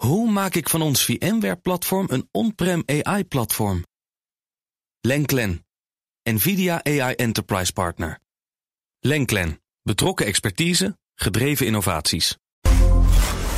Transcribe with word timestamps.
Hoe 0.00 0.30
maak 0.30 0.54
ik 0.54 0.68
van 0.68 0.82
ons 0.82 1.04
VMware-platform 1.04 2.06
een 2.10 2.28
on-prem 2.30 2.82
AI-platform? 2.86 3.84
Lenklen, 5.00 5.66
NVIDIA 6.22 6.84
AI 6.84 7.14
Enterprise 7.14 7.72
Partner. 7.72 8.18
Lenklen, 9.00 9.60
betrokken 9.82 10.26
expertise, 10.26 10.98
gedreven 11.14 11.66
innovaties. 11.66 12.36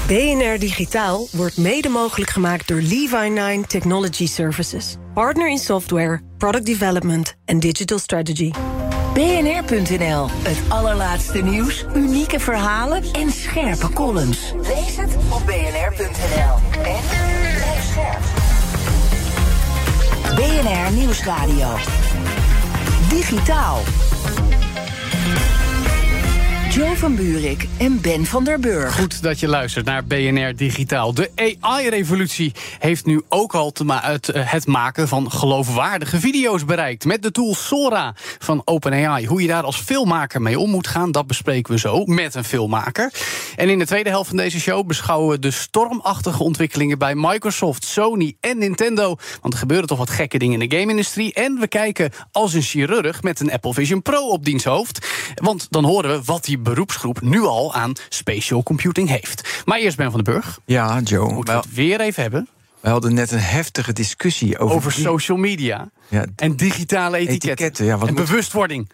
BNR 0.07 0.59
Digitaal 0.59 1.29
wordt 1.33 1.57
mede 1.57 1.89
mogelijk 1.89 2.31
gemaakt 2.31 2.69
door 2.69 2.81
Levi9 2.81 3.67
Technology 3.67 4.27
Services. 4.27 4.97
Partner 5.15 5.51
in 5.51 5.59
software, 5.59 6.21
product 6.39 6.67
development 6.67 7.35
en 7.45 7.61
digital 7.61 7.99
strategy. 7.99 8.51
BNR.nl, 9.13 10.29
het 10.31 10.59
allerlaatste 10.69 11.43
nieuws, 11.43 11.85
unieke 11.95 12.41
verhalen 12.41 13.03
en 13.13 13.33
scherpe 13.33 13.93
columns. 13.93 14.53
Lees 14.63 14.97
het 14.97 15.17
op 15.29 15.43
bnr.nl. 15.47 16.83
En 16.83 17.01
blijf 17.55 17.85
scherp. 17.91 18.23
BNR 20.37 20.93
Nieuwsradio. 20.93 21.77
Digitaal. 23.09 23.79
Jo 26.75 26.95
van 26.95 27.15
Buurik 27.15 27.69
en 27.79 28.01
Ben 28.01 28.27
van 28.27 28.45
der 28.45 28.61
Burg. 28.61 28.95
Goed 28.95 29.23
dat 29.23 29.41
je 29.41 29.49
luistert 29.49 29.85
naar 29.85 30.05
BNR 30.05 30.57
Digitaal. 30.57 31.15
De 31.15 31.31
AI-revolutie 31.61 32.53
heeft 32.79 33.07
nu 33.07 33.23
ook 33.29 33.55
al 33.55 33.73
eh, 33.87 33.99
het, 34.33 34.67
maken 34.67 35.09
van 35.09 35.31
geloofwaardige 35.31 36.21
video's 36.21 36.65
bereikt. 36.65 37.05
Met 37.05 37.23
de 37.23 37.31
tool 37.31 37.55
Sora 37.55 38.15
van 38.39 38.63
OpenAI. 38.65 39.27
Hoe 39.27 39.43
je 39.43 39.49
daar 39.49 39.63
als 39.63 39.77
filmmaker 39.77 40.43
mee 40.43 40.59
om 40.59 40.71
moet 40.71 40.87
gaan, 40.87 41.13
dat 41.13 41.27
bespreken 41.27 41.73
we 41.73 41.79
zo 41.79 42.05
met 42.05 42.35
een 42.35 42.45
filmmaker. 42.45 43.13
En 43.57 43.69
in 43.69 43.79
de 43.79 43.87
tweede 43.87 44.11
helft 44.11 44.29
van 44.29 44.37
deze 44.37 44.61
show 44.61 44.87
beschouwen 44.87 45.31
we 45.31 45.39
de 45.39 45.51
stormachtige 45.51 46.43
ontwikkelingen 46.43 46.99
bij 46.99 47.15
Microsoft, 47.15 47.85
Sony 47.85 48.37
en 48.41 48.59
Nintendo. 48.59 49.17
Want 49.41 49.53
er 49.53 49.61
gebeuren 49.61 49.87
toch 49.87 49.99
wat 49.99 50.11
gekke 50.11 50.39
dingen 50.39 50.61
in 50.61 50.69
de 50.69 50.77
game-industrie. 50.77 51.35
En 51.35 51.59
we 51.61 51.69
kijken 51.69 52.11
als 52.31 52.53
een 52.53 52.63
chirurg 52.63 53.23
met 53.23 53.41
een 53.41 53.53
Apple 53.53 53.75
Vision 53.75 54.03
Pro 54.03 54.29
op 54.29 54.45
diens 54.45 54.65
hoofd. 54.65 55.07
Want 55.35 55.67
dan 55.71 55.85
horen 55.85 56.11
we 56.11 56.25
wat 56.25 56.45
die 56.45 56.61
beroepsgroep 56.63 57.21
nu 57.21 57.41
al 57.41 57.75
aan 57.75 57.93
spatial 58.09 58.63
computing 58.63 59.09
heeft. 59.09 59.63
Maar 59.65 59.79
eerst 59.79 59.97
Ben 59.97 60.11
van 60.11 60.23
den 60.25 60.35
Burg. 60.35 60.59
Ja, 60.65 61.01
Joe. 61.01 61.33
Moeten 61.33 61.55
we 61.55 61.61
het 61.61 61.75
weer 61.75 62.01
even 62.01 62.23
hebben? 62.23 62.49
We 62.81 62.89
hadden 62.89 63.15
net 63.15 63.31
een 63.31 63.39
heftige 63.39 63.93
discussie 63.93 64.59
over... 64.59 64.77
Over 64.77 64.93
social 64.93 65.39
media 65.39 65.91
Ja, 66.09 66.25
en 66.37 66.57
digitale 66.57 67.17
etiketten. 67.17 67.49
etiketten, 67.51 67.85
ja, 67.85 67.99
wat 67.99 68.09
en 68.09 68.15
moet- 68.15 68.25
bewustwording. 68.27 68.89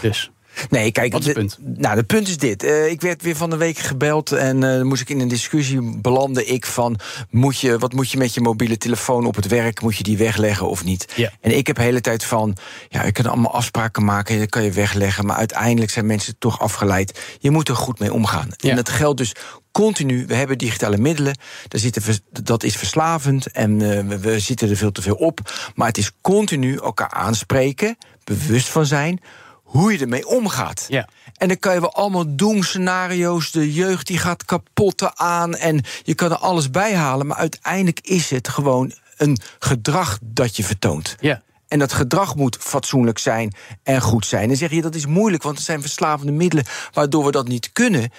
Dus, 0.00 0.30
Nee, 0.70 0.92
kijk, 0.92 1.12
Wat 1.12 1.20
is 1.20 1.26
het 1.26 1.34
de- 1.36 1.40
punt? 1.40 1.58
Nou, 1.78 1.96
het 1.96 2.06
punt 2.06 2.28
is 2.28 2.36
dit. 2.38 2.62
Eh, 2.62 2.86
ik 2.90 3.00
werd 3.00 3.22
weer 3.22 3.36
van 3.36 3.50
de 3.50 3.56
week 3.56 3.78
gebeld 3.78 4.32
en 4.32 4.60
dan 4.60 4.86
moest 4.86 5.00
ik 5.00 5.08
in 5.08 5.20
een 5.20 5.28
discussie 5.28 5.98
belandde 6.00 6.44
ik 6.44 6.66
van 6.66 6.98
moet 7.30 7.58
je, 7.60 7.78
wat 7.78 7.92
moet 7.92 8.10
je 8.10 8.18
met 8.18 8.34
je 8.34 8.40
mobiele 8.40 8.76
telefoon 8.78 9.26
op 9.26 9.34
het 9.36 9.46
werk? 9.46 9.80
Moet 9.82 9.96
je 9.96 10.02
die 10.02 10.16
wegleggen 10.18 10.68
of 10.68 10.84
niet? 10.84 11.14
En 11.40 11.56
ik 11.56 11.66
heb 11.66 11.76
de 11.76 11.82
hele 11.82 12.00
tijd 12.00 12.24
van 12.24 12.56
ja, 12.88 13.04
je 13.04 13.12
kan 13.12 13.26
allemaal 13.26 13.54
afspraken 13.54 14.04
maken, 14.04 14.38
dat 14.38 14.48
kan 14.48 14.62
je 14.62 14.72
wegleggen, 14.72 15.26
maar 15.26 15.36
uiteindelijk 15.36 15.90
zijn 15.92 16.06
mensen 16.06 16.34
toch 16.38 16.60
afgeleid. 16.60 17.20
Je 17.38 17.50
moet 17.50 17.68
er 17.68 17.76
goed 17.76 17.98
mee 17.98 18.12
omgaan. 18.12 18.48
En 18.60 18.76
dat 18.76 18.88
geldt 18.88 19.18
dus 19.18 19.32
continu. 19.72 20.26
We 20.26 20.34
hebben 20.34 20.58
digitale 20.58 20.96
middelen, 20.98 21.36
daar 21.68 21.80
zitten, 21.80 22.02
vers- 22.02 22.20
dat 22.42 22.62
is 22.62 22.76
verslavend 22.76 23.46
en 23.46 23.82
eh, 23.82 24.06
we, 24.06 24.18
we 24.18 24.38
zitten 24.40 24.70
er 24.70 24.76
veel 24.76 24.92
te 24.92 25.02
veel 25.02 25.14
op. 25.14 25.40
Maar 25.74 25.86
het 25.86 25.98
is 25.98 26.12
continu 26.20 26.76
elkaar 26.76 27.10
aanspreken, 27.10 27.96
bewust 28.24 28.68
van 28.68 28.86
zijn 28.86 29.20
hoe 29.70 29.92
je 29.92 29.98
ermee 29.98 30.26
omgaat. 30.26 30.84
Ja. 30.88 31.08
En 31.36 31.48
dan 31.48 31.58
kan 31.58 31.74
je 31.74 31.80
wel 31.80 31.94
allemaal 31.94 32.36
doemscenario's. 32.36 33.50
De 33.50 33.72
jeugd 33.72 34.06
die 34.06 34.18
gaat 34.18 34.44
kapot 34.44 35.14
aan. 35.14 35.54
En 35.54 35.84
je 36.02 36.14
kan 36.14 36.30
er 36.30 36.36
alles 36.36 36.70
bij 36.70 36.94
halen. 36.94 37.26
Maar 37.26 37.36
uiteindelijk 37.36 38.00
is 38.00 38.30
het 38.30 38.48
gewoon 38.48 38.92
een 39.16 39.38
gedrag 39.58 40.18
dat 40.22 40.56
je 40.56 40.64
vertoont. 40.64 41.16
ja. 41.20 41.42
En 41.68 41.78
dat 41.78 41.92
gedrag 41.92 42.36
moet 42.36 42.56
fatsoenlijk 42.60 43.18
zijn 43.18 43.54
en 43.82 44.00
goed 44.00 44.26
zijn. 44.26 44.48
Dan 44.48 44.56
zeg 44.56 44.70
je 44.70 44.82
dat 44.82 44.94
is 44.94 45.06
moeilijk, 45.06 45.42
want 45.42 45.56
er 45.56 45.64
zijn 45.64 45.80
verslavende 45.80 46.32
middelen 46.32 46.64
waardoor 46.92 47.24
we 47.24 47.30
dat 47.30 47.48
niet 47.48 47.72
kunnen. 47.72 48.10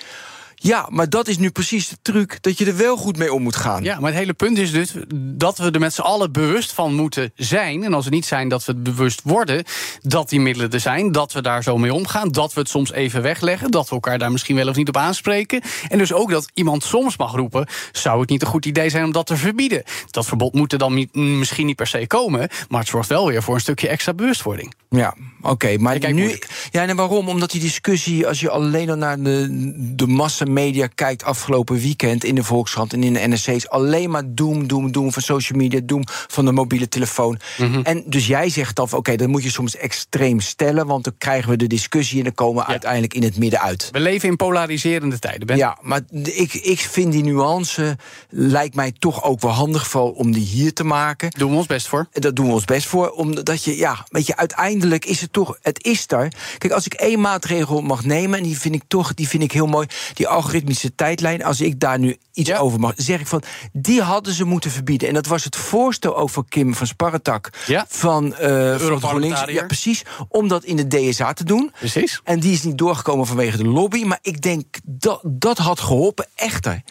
Ja, 0.63 0.88
maar 0.89 1.09
dat 1.09 1.27
is 1.27 1.38
nu 1.38 1.49
precies 1.49 1.88
de 1.88 1.97
truc 2.01 2.38
dat 2.41 2.57
je 2.57 2.66
er 2.66 2.77
wel 2.77 2.97
goed 2.97 3.17
mee 3.17 3.33
om 3.33 3.41
moet 3.41 3.55
gaan. 3.55 3.83
Ja, 3.83 3.99
maar 3.99 4.09
het 4.09 4.19
hele 4.19 4.33
punt 4.33 4.57
is 4.57 4.72
dus 4.72 4.94
dat 5.16 5.57
we 5.57 5.72
er 5.72 5.79
met 5.79 5.94
z'n 5.94 6.01
allen 6.01 6.31
bewust 6.31 6.73
van 6.73 6.95
moeten 6.95 7.31
zijn. 7.35 7.83
En 7.83 7.94
als 7.94 8.05
we 8.05 8.11
niet 8.11 8.25
zijn, 8.25 8.49
dat 8.49 8.66
we 8.66 8.72
het 8.72 8.83
bewust 8.83 9.22
worden 9.23 9.63
dat 10.01 10.29
die 10.29 10.39
middelen 10.39 10.72
er 10.72 10.79
zijn. 10.79 11.11
Dat 11.11 11.33
we 11.33 11.41
daar 11.41 11.63
zo 11.63 11.77
mee 11.77 11.94
omgaan. 11.94 12.31
Dat 12.31 12.53
we 12.53 12.59
het 12.59 12.69
soms 12.69 12.91
even 12.91 13.22
wegleggen. 13.22 13.72
Dat 13.72 13.89
we 13.89 13.94
elkaar 13.95 14.17
daar 14.17 14.31
misschien 14.31 14.55
wel 14.55 14.67
of 14.67 14.75
niet 14.75 14.88
op 14.88 14.97
aanspreken. 14.97 15.61
En 15.89 15.97
dus 15.97 16.13
ook 16.13 16.31
dat 16.31 16.51
iemand 16.53 16.83
soms 16.83 17.17
mag 17.17 17.35
roepen: 17.35 17.67
zou 17.91 18.19
het 18.19 18.29
niet 18.29 18.41
een 18.41 18.47
goed 18.47 18.66
idee 18.66 18.89
zijn 18.89 19.05
om 19.05 19.11
dat 19.11 19.25
te 19.25 19.38
verbieden? 19.38 19.83
Dat 20.09 20.25
verbod 20.25 20.53
moet 20.53 20.72
er 20.72 20.79
dan 20.79 20.93
niet, 20.93 21.16
misschien 21.16 21.66
niet 21.66 21.75
per 21.75 21.88
se 21.88 22.07
komen. 22.07 22.49
Maar 22.69 22.79
het 22.79 22.89
zorgt 22.89 23.09
wel 23.09 23.28
weer 23.28 23.43
voor 23.43 23.53
een 23.53 23.61
stukje 23.61 23.88
extra 23.88 24.13
bewustwording. 24.13 24.73
Ja, 24.89 25.16
oké. 25.41 25.78
maar 25.78 25.99
kijk 25.99 26.13
nu. 26.13 26.19
moeilijk. 26.19 26.47
Ja, 26.72 26.88
en 26.88 26.95
waarom? 26.95 27.29
Omdat 27.29 27.51
die 27.51 27.61
discussie, 27.61 28.28
als 28.28 28.39
je 28.39 28.49
alleen 28.49 28.89
al 28.89 28.95
naar 28.95 29.22
de, 29.23 29.47
de 29.95 30.07
massamedia 30.51 30.88
kijkt 30.95 31.23
afgelopen 31.23 31.79
weekend 31.79 32.23
in 32.23 32.35
de 32.35 32.44
Volkskrant 32.44 32.94
en 32.94 33.03
in 33.03 33.13
de 33.13 33.19
NRC's, 33.19 33.67
alleen 33.67 34.09
maar 34.09 34.23
doem, 34.25 34.67
doem, 34.67 34.91
doem 34.91 35.12
van 35.12 35.22
social 35.22 35.59
media, 35.59 35.79
doem 35.84 36.03
van 36.06 36.45
de 36.45 36.51
mobiele 36.51 36.88
telefoon. 36.88 37.39
Mhm. 37.57 37.81
En 37.84 38.03
dus 38.06 38.28
jij 38.28 38.50
zegt 38.50 38.75
dan, 38.75 38.88
oké, 38.91 39.16
dan 39.16 39.29
moet 39.29 39.44
je 39.44 39.50
soms 39.50 39.75
extreem 39.75 40.40
stellen, 40.40 40.85
want 40.88 41.03
dan 41.03 41.13
krijgen 41.17 41.50
we 41.50 41.56
de 41.56 41.67
discussie 41.67 42.17
en 42.17 42.23
dan 42.23 42.34
komen 42.34 42.63
we 42.63 42.69
uiteindelijk 42.69 43.13
in 43.13 43.23
het 43.23 43.38
midden 43.38 43.61
uit. 43.61 43.90
We 43.91 44.00
leven 44.00 44.29
in 44.29 44.35
polariserende 44.35 45.19
tijden. 45.19 45.47
Ben. 45.47 45.57
Ja, 45.57 45.78
maar 45.81 46.01
ik, 46.23 46.53
ik 46.53 46.79
vind 46.79 47.11
die 47.11 47.23
nuance 47.23 47.97
lijkt 48.29 48.75
mij 48.75 48.91
toch 49.00 49.23
ook 49.23 49.41
wel 49.41 49.51
handig 49.51 49.88
vooral 49.88 50.09
om 50.09 50.31
die 50.31 50.45
hier 50.45 50.73
te 50.73 50.84
maken. 50.84 51.29
Doen 51.29 51.51
we 51.51 51.57
ons 51.57 51.67
best 51.67 51.88
voor. 51.88 52.07
Dat 52.11 52.35
doen 52.35 52.47
we 52.47 52.53
ons 52.53 52.66
best 52.66 52.88
voor. 52.88 53.09
Omdat 53.09 53.63
je, 53.63 53.78
ja, 53.78 54.06
weet 54.09 54.28
je, 54.28 54.35
uiteindelijk 54.35 55.06
is 55.06 55.22
het 55.22 55.34
toch, 55.34 55.57
het 55.61 55.84
is 55.84 56.06
er. 56.07 56.34
Kijk, 56.57 56.73
als 56.73 56.85
ik 56.85 56.94
één 56.94 57.19
maatregel 57.19 57.81
mag 57.81 58.03
nemen, 58.03 58.38
en 58.38 58.44
die 58.44 58.59
vind 58.59 58.75
ik 58.75 58.84
toch, 58.88 59.13
die 59.13 59.28
vind 59.28 59.44
ik 59.44 59.51
heel 59.51 59.67
mooi, 59.67 59.88
die 60.13 60.28
algoritmische 60.41 60.96
tijdlijn. 60.96 61.44
Als 61.44 61.62
ik 61.62 61.79
daar 61.79 62.00
nu 62.00 62.18
iets 62.34 62.50
Ja. 62.50 62.57
over 62.57 62.79
mag, 62.79 62.94
zeg 62.96 63.19
ik 63.19 63.28
van, 63.28 63.44
die 63.74 64.02
hadden 64.02 64.34
ze 64.34 64.44
moeten 64.46 64.72
verbieden. 64.72 65.07
En 65.07 65.13
dat 65.13 65.25
was 65.25 65.44
het 65.44 65.56
voorstel 65.56 66.18
ook 66.18 66.29
van 66.29 66.46
Kim 66.50 66.75
van 66.75 66.88
Sparretak. 66.88 67.50
Ja. 67.68 67.85
Van. 67.90 68.34
GroenLinks. 68.38 69.44
Ja, 69.47 69.66
precies. 69.66 70.03
Om 70.28 70.47
dat 70.47 70.63
in 70.63 70.75
de 70.75 70.88
DSA 70.88 71.34
te 71.34 71.44
doen. 71.44 71.72
Precies. 71.79 72.22
En 72.24 72.40
die 72.40 72.53
is 72.53 72.63
niet 72.63 72.78
doorgekomen 72.78 73.28
vanwege 73.28 73.57
de 73.57 73.68
lobby. 73.68 74.03
Maar 74.03 74.19
ik 74.22 74.41
denk 74.41 74.78
dat 74.85 75.19
dat 75.24 75.57
had 75.57 75.79
geholpen. 75.79 76.28
Echter, 76.35 76.81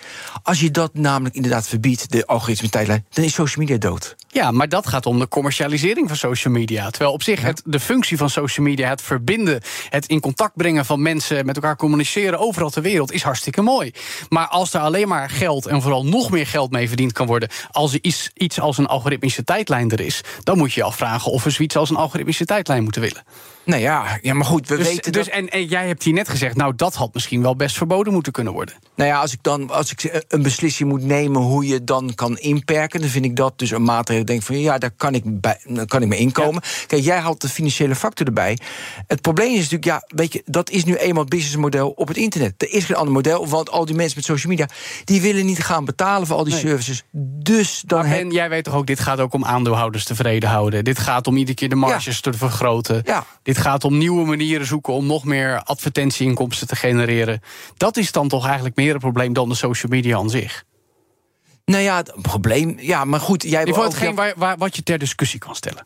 als 0.42 0.60
je 0.60 0.70
dat 0.70 0.94
namelijk 0.94 1.34
inderdaad 1.34 1.68
verbiedt, 1.68 2.10
de 2.10 2.26
algoritmische 2.26 2.76
tijdlijn, 2.76 3.06
dan 3.10 3.24
is 3.24 3.34
social 3.34 3.64
media 3.64 3.78
dood. 3.78 4.16
Ja, 4.32 4.50
maar 4.50 4.68
dat 4.68 4.86
gaat 4.86 5.06
om 5.06 5.18
de 5.18 5.28
commercialisering 5.28 6.08
van 6.08 6.16
social 6.16 6.52
media. 6.52 6.90
Terwijl 6.90 7.12
op 7.12 7.22
zich 7.22 7.42
het, 7.42 7.62
de 7.64 7.80
functie 7.80 8.16
van 8.16 8.30
social 8.30 8.66
media, 8.66 8.88
het 8.88 9.02
verbinden, 9.02 9.60
het 9.88 10.06
in 10.06 10.20
contact 10.20 10.56
brengen 10.56 10.84
van 10.84 11.02
mensen, 11.02 11.46
met 11.46 11.56
elkaar 11.56 11.76
communiceren 11.76 12.38
overal 12.38 12.70
ter 12.70 12.82
wereld, 12.82 13.12
is 13.12 13.22
hartstikke 13.22 13.62
mooi. 13.62 13.92
Maar 14.28 14.46
als 14.48 14.74
er 14.74 14.80
alleen 14.80 15.08
maar 15.08 15.30
geld 15.30 15.66
en 15.66 15.82
vooral 15.82 16.04
nog 16.06 16.30
meer 16.30 16.46
geld 16.46 16.70
mee 16.70 16.88
verdiend 16.88 17.12
kan 17.12 17.26
worden, 17.26 17.48
als 17.70 17.92
er 17.92 17.98
iets, 18.02 18.30
iets 18.34 18.60
als 18.60 18.78
een 18.78 18.86
algoritmische 18.86 19.44
tijdlijn 19.44 19.90
er 19.90 20.00
is, 20.00 20.20
dan 20.42 20.58
moet 20.58 20.72
je 20.72 20.80
je 20.80 20.86
afvragen 20.86 21.32
of 21.32 21.44
we 21.44 21.50
zoiets 21.50 21.76
als 21.76 21.90
een 21.90 21.96
algoritmische 21.96 22.44
tijdlijn 22.44 22.82
moeten 22.82 23.00
willen. 23.00 23.24
Nou 23.70 23.82
ja, 23.82 24.18
ja 24.22 24.34
maar 24.34 24.46
goed, 24.46 24.68
we 24.68 24.76
Dus, 24.76 24.86
weten 24.86 25.12
dus 25.12 25.24
dat... 25.24 25.34
en, 25.34 25.48
en 25.48 25.64
jij 25.64 25.86
hebt 25.86 26.02
hier 26.02 26.12
net 26.12 26.28
gezegd, 26.28 26.56
nou 26.56 26.72
dat 26.76 26.94
had 26.94 27.14
misschien 27.14 27.42
wel 27.42 27.56
best 27.56 27.76
verboden 27.76 28.12
moeten 28.12 28.32
kunnen 28.32 28.52
worden. 28.52 28.74
Nou 28.96 29.10
ja, 29.10 29.20
als 29.20 29.32
ik 29.32 29.42
dan 29.42 29.70
als 29.70 29.90
ik 29.92 30.24
een 30.28 30.42
beslissing 30.42 30.88
moet 30.88 31.02
nemen 31.02 31.42
hoe 31.42 31.66
je 31.66 31.84
dan 31.84 32.14
kan 32.14 32.38
inperken, 32.38 33.00
dan 33.00 33.08
vind 33.10 33.24
ik 33.24 33.36
dat 33.36 33.58
dus 33.58 33.70
een 33.70 33.82
maatregel. 33.82 34.24
Denk 34.24 34.42
van 34.42 34.60
ja, 34.60 34.78
daar 34.78 34.90
kan 34.96 35.14
ik, 35.14 35.22
bij, 35.40 35.58
daar 35.64 35.86
kan 35.86 36.02
ik 36.02 36.08
mee 36.08 36.18
inkomen. 36.18 36.62
Kijk, 36.86 37.02
jij 37.02 37.18
haalt 37.18 37.40
de 37.40 37.48
financiële 37.48 37.94
factor 37.94 38.26
erbij. 38.26 38.58
Het 39.06 39.20
probleem 39.20 39.52
is 39.52 39.56
natuurlijk, 39.70 39.84
ja, 39.84 40.02
weet 40.06 40.32
je, 40.32 40.42
dat 40.44 40.70
is 40.70 40.84
nu 40.84 40.94
eenmaal 40.96 41.20
het 41.22 41.30
businessmodel 41.30 41.90
op 41.90 42.08
het 42.08 42.16
internet. 42.16 42.62
Er 42.62 42.72
is 42.72 42.84
geen 42.84 42.96
ander 42.96 43.12
model, 43.12 43.48
want 43.48 43.70
al 43.70 43.84
die 43.84 43.94
mensen 43.94 44.16
met 44.16 44.24
social 44.26 44.52
media, 44.52 44.68
die 45.04 45.20
willen 45.20 45.46
niet 45.46 45.62
gaan 45.62 45.84
betalen 45.84 46.26
voor 46.26 46.36
al 46.36 46.44
die 46.44 46.52
Nee. 46.52 46.62
services. 46.62 47.02
Dus 47.42 47.82
dan 47.86 48.04
heb 48.04 48.20
En 48.20 48.30
jij 48.30 48.48
weet 48.48 48.64
toch 48.64 48.74
ook, 48.74 48.86
dit 48.86 49.00
gaat 49.00 49.20
ook 49.20 49.34
om 49.34 49.44
aandeelhouders 49.44 50.04
tevreden 50.04 50.48
houden. 50.48 50.84
Dit 50.84 50.98
gaat 50.98 51.26
om 51.26 51.36
iedere 51.36 51.56
keer 51.56 51.68
de 51.68 51.74
marges 51.74 52.20
te 52.20 52.32
vergroten. 52.32 53.02
Ja. 53.04 53.26
Dit 53.42 53.58
gaat 53.60 53.84
om 53.84 53.98
nieuwe 53.98 54.26
manieren 54.26 54.66
zoeken 54.66 54.92
om 54.92 55.06
nog 55.06 55.24
meer 55.24 55.62
advertentieinkomsten 55.62 56.66
te 56.66 56.76
genereren. 56.76 57.40
Dat 57.76 57.96
is 57.96 58.12
dan 58.12 58.28
toch 58.28 58.46
eigenlijk 58.46 58.76
meer 58.76 58.94
een 58.94 59.00
probleem 59.00 59.32
dan 59.32 59.48
de 59.48 59.54
social 59.54 59.92
media 59.92 60.16
aan 60.16 60.30
zich. 60.30 60.64
Nou 61.64 61.82
ja, 61.82 61.96
het 61.96 62.12
probleem. 62.22 62.76
Ja, 62.78 63.04
maar 63.04 63.20
goed, 63.20 63.42
jij 63.42 63.64
Ik 63.64 63.74
wil 63.74 63.82
hetgeen 63.82 64.14
waar, 64.36 64.56
wat 64.58 64.76
je 64.76 64.82
ter 64.82 64.98
discussie 64.98 65.38
kan 65.38 65.54
stellen. 65.54 65.84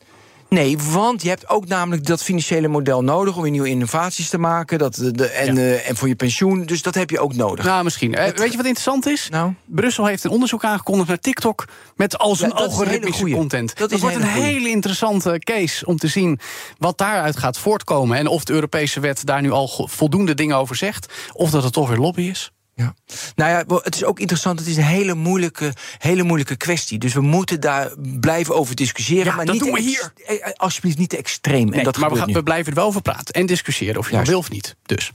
Nee, 0.54 0.78
want 0.78 1.22
je 1.22 1.28
hebt 1.28 1.48
ook 1.48 1.66
namelijk 1.66 2.06
dat 2.06 2.22
financiële 2.22 2.68
model 2.68 3.02
nodig 3.02 3.36
om 3.36 3.42
weer 3.42 3.50
nieuwe 3.50 3.68
innovaties 3.68 4.28
te 4.28 4.38
maken. 4.38 4.78
Dat, 4.78 4.94
de, 4.94 5.10
de- 5.10 5.26
en, 5.26 5.54
Ja. 5.54 5.60
eh, 5.60 5.88
en 5.88 5.96
voor 5.96 6.08
je 6.08 6.14
pensioen. 6.14 6.64
Dus 6.66 6.82
dat 6.82 6.94
heb 6.94 7.10
je 7.10 7.18
ook 7.20 7.34
nodig. 7.34 7.64
Nou, 7.64 7.84
misschien. 7.84 8.14
Eh, 8.14 8.24
Het- 8.24 8.38
weet 8.38 8.50
je 8.50 8.56
wat 8.56 8.66
interessant 8.66 9.06
is? 9.06 9.28
Nou? 9.30 9.52
Brussel 9.64 10.06
heeft 10.06 10.24
een 10.24 10.30
onderzoek 10.30 10.64
aangekondigd 10.64 11.08
naar 11.08 11.18
TikTok 11.18 11.64
met 11.96 12.18
al 12.18 12.36
zijn 12.36 12.50
Ja, 12.50 12.56
een 12.56 12.62
algoritmische 12.64 13.30
content. 13.30 13.76
Dat 13.76 13.90
is 13.92 14.00
wordt 14.00 14.16
een 14.16 14.22
hele 14.22 14.34
goeie. 14.40 14.52
hele 14.54 14.68
interessante 14.68 15.38
case 15.38 15.86
om 15.86 15.96
te 15.96 16.08
zien 16.08 16.38
wat 16.78 16.98
daaruit 16.98 17.36
gaat 17.36 17.58
voortkomen. 17.58 18.16
En 18.18 18.26
of 18.26 18.44
de 18.44 18.52
Europese 18.52 19.00
wet 19.00 19.26
daar 19.26 19.42
nu 19.42 19.50
al 19.50 19.88
voldoende 19.90 20.34
dingen 20.34 20.56
over 20.56 20.76
zegt. 20.76 21.12
Of 21.32 21.50
dat 21.50 21.62
het 21.62 21.72
toch 21.72 21.88
weer 21.88 21.98
lobby 21.98 22.22
is. 22.22 22.50
Ja. 22.76 22.94
Nou 23.35 23.50
ja, 23.50 23.81
het 23.82 23.94
is 23.94 24.05
ook 24.05 24.19
interessant. 24.21 24.59
Het 24.59 24.69
is 24.69 24.76
een 24.76 24.82
hele 24.82 25.15
moeilijke, 25.15 25.73
hele 25.99 26.23
moeilijke 26.23 26.56
kwestie. 26.56 26.99
Dus 26.99 27.15
we 27.15 27.21
moeten 27.21 27.61
daar 27.61 27.91
blijven 28.21 28.55
over 28.55 28.75
discussiëren. 28.75 29.25
Ja, 29.25 29.35
maar 29.35 29.44
dat 29.44 29.55
niet 29.55 29.65
doen 29.65 29.73
we 29.73 29.81
hier. 29.81 30.12
ex- 30.26 30.41
eh, 30.41 30.53
Alsjeblieft, 30.53 30.99
niet 30.99 31.09
te 31.09 31.17
extreem. 31.17 31.69
Nee, 31.69 31.79
en 31.79 31.85
dat 31.85 31.97
maar 31.99 32.11
we, 32.11 32.17
gaan, 32.17 32.26
nu. 32.29 32.32
we 32.35 32.43
blijven 32.43 32.69
er 32.73 32.79
wel 32.79 32.87
over 32.87 33.03
praten 33.03 33.35
en 33.35 33.47
discussiëren 33.47 33.99
of 33.99 34.11
je 34.11 34.17
dat 34.17 34.26
Juist. 34.26 34.31
wil 34.31 34.38
of 34.38 34.50
niet. 34.50 34.76
Dus. 34.87 35.12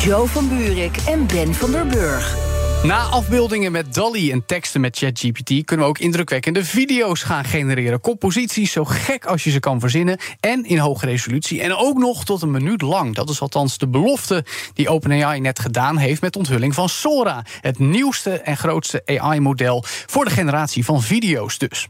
Joe 0.00 0.26
van 0.28 0.48
Buurik 0.48 0.96
en 1.06 1.26
Ben 1.26 1.54
van 1.54 1.70
der 1.70 1.86
Burg. 1.86 2.51
Na 2.82 3.02
afbeeldingen 3.02 3.72
met 3.72 3.94
DALI 3.94 4.32
en 4.32 4.46
teksten 4.46 4.80
met 4.80 4.96
ChatGPT 4.96 5.64
kunnen 5.64 5.86
we 5.86 5.92
ook 5.92 5.98
indrukwekkende 5.98 6.64
video's 6.64 7.22
gaan 7.22 7.44
genereren. 7.44 8.00
Composities 8.00 8.72
zo 8.72 8.84
gek 8.84 9.24
als 9.24 9.44
je 9.44 9.50
ze 9.50 9.60
kan 9.60 9.80
verzinnen 9.80 10.18
en 10.40 10.64
in 10.64 10.78
hoge 10.78 11.06
resolutie. 11.06 11.60
En 11.60 11.74
ook 11.74 11.98
nog 11.98 12.24
tot 12.24 12.42
een 12.42 12.50
minuut 12.50 12.82
lang. 12.82 13.14
Dat 13.14 13.30
is 13.30 13.40
althans 13.40 13.78
de 13.78 13.88
belofte 13.88 14.44
die 14.74 14.88
OpenAI 14.88 15.40
net 15.40 15.58
gedaan 15.58 15.96
heeft 15.96 16.20
met 16.20 16.36
onthulling 16.36 16.74
van 16.74 16.88
Sora. 16.88 17.44
Het 17.60 17.78
nieuwste 17.78 18.30
en 18.30 18.56
grootste 18.56 19.02
AI-model 19.04 19.84
voor 19.86 20.24
de 20.24 20.30
generatie 20.30 20.84
van 20.84 21.02
video's 21.02 21.58
dus. 21.58 21.88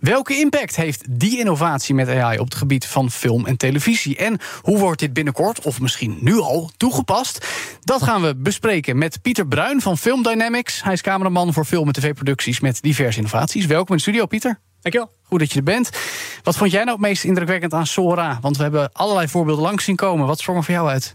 Welke 0.00 0.34
impact 0.38 0.76
heeft 0.76 1.04
die 1.10 1.38
innovatie 1.38 1.94
met 1.94 2.08
AI 2.08 2.38
op 2.38 2.44
het 2.44 2.54
gebied 2.54 2.86
van 2.86 3.10
film 3.10 3.46
en 3.46 3.56
televisie? 3.56 4.16
En 4.16 4.38
hoe 4.60 4.78
wordt 4.78 5.00
dit 5.00 5.12
binnenkort, 5.12 5.60
of 5.60 5.80
misschien 5.80 6.18
nu 6.20 6.38
al, 6.38 6.70
toegepast? 6.76 7.46
Dat 7.80 8.02
gaan 8.02 8.22
we 8.22 8.34
bespreken 8.36 8.98
met 8.98 9.22
Pieter 9.22 9.46
Bruin 9.46 9.80
van 9.80 9.98
Film 9.98 10.22
Dynamics. 10.22 10.82
Hij 10.82 10.92
is 10.92 11.00
cameraman 11.00 11.52
voor 11.52 11.64
film- 11.64 11.86
en 11.86 11.92
tv-producties 11.92 12.60
met 12.60 12.82
diverse 12.82 13.18
innovaties. 13.18 13.66
Welkom 13.66 13.88
in 13.90 13.96
de 13.96 14.02
studio, 14.02 14.26
Pieter. 14.26 14.58
Dankjewel. 14.80 15.10
Goed 15.22 15.38
dat 15.38 15.50
je 15.52 15.56
er 15.58 15.64
bent. 15.64 15.90
Wat 16.42 16.56
vond 16.56 16.70
jij 16.70 16.84
nou 16.84 16.96
het 16.98 17.06
meest 17.06 17.24
indrukwekkend 17.24 17.74
aan 17.74 17.86
Sora? 17.86 18.38
Want 18.40 18.56
we 18.56 18.62
hebben 18.62 18.92
allerlei 18.92 19.28
voorbeelden 19.28 19.64
langs 19.64 19.84
zien 19.84 19.96
komen. 19.96 20.26
Wat 20.26 20.38
sprong 20.40 20.58
er 20.58 20.64
voor 20.64 20.74
jou 20.74 20.88
uit? 20.88 21.14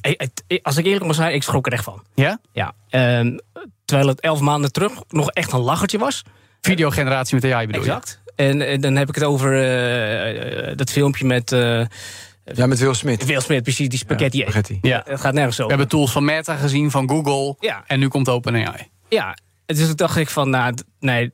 Het- 0.00 0.42
Als 0.62 0.76
ik 0.76 0.84
eerlijk 0.84 1.04
mag 1.04 1.14
zijn, 1.14 1.34
ik 1.34 1.42
schrok 1.42 1.66
er 1.66 1.72
echt 1.72 1.84
van. 1.84 2.02
Ja? 2.14 2.38
Ja, 2.52 2.72
ehm, 2.90 3.36
terwijl 3.84 4.08
het 4.08 4.20
elf 4.20 4.40
maanden 4.40 4.72
terug 4.72 4.92
nog 5.08 5.30
echt 5.30 5.52
een 5.52 5.60
lachertje 5.60 5.98
was. 5.98 6.22
Videogeneratie 6.64 7.34
met 7.34 7.52
AI 7.52 7.66
bedoel 7.66 7.82
je? 7.84 7.88
Exact. 7.88 8.20
En, 8.36 8.60
eh, 8.60 8.80
dan 8.80 8.96
heb 8.96 9.08
ik 9.08 9.14
het 9.14 9.24
over 9.24 9.52
eh, 9.52 10.68
eh, 10.70 10.76
dat 10.76 10.90
filmpje 10.90 11.24
met 11.26 11.52
eh 11.52 11.84
Ja, 12.54 12.66
met 12.66 12.78
Will 12.78 12.94
Smith. 12.94 13.24
Will 13.24 13.40
Smith, 13.40 13.62
precies, 13.62 13.88
die 13.88 13.98
spaghetti. 13.98 14.44
Ja. 14.82 15.02
Het 15.06 15.20
gaat 15.20 15.32
nergens 15.34 15.56
We 15.56 15.62
over. 15.62 15.76
hebben 15.76 15.88
tools 15.88 16.12
van 16.12 16.24
Meta 16.24 16.56
gezien, 16.56 16.90
van 16.90 17.08
Google. 17.08 17.56
Ja. 17.60 17.84
En 17.86 17.98
nu 17.98 18.08
komt 18.08 18.28
OpenAI. 18.28 18.88
Ja, 19.08 19.36
dus 19.66 19.86
toen 19.86 19.96
dacht 19.96 20.16
ik 20.16 20.28
van, 20.30 20.50
nou, 20.50 20.74
nee, 21.00 21.30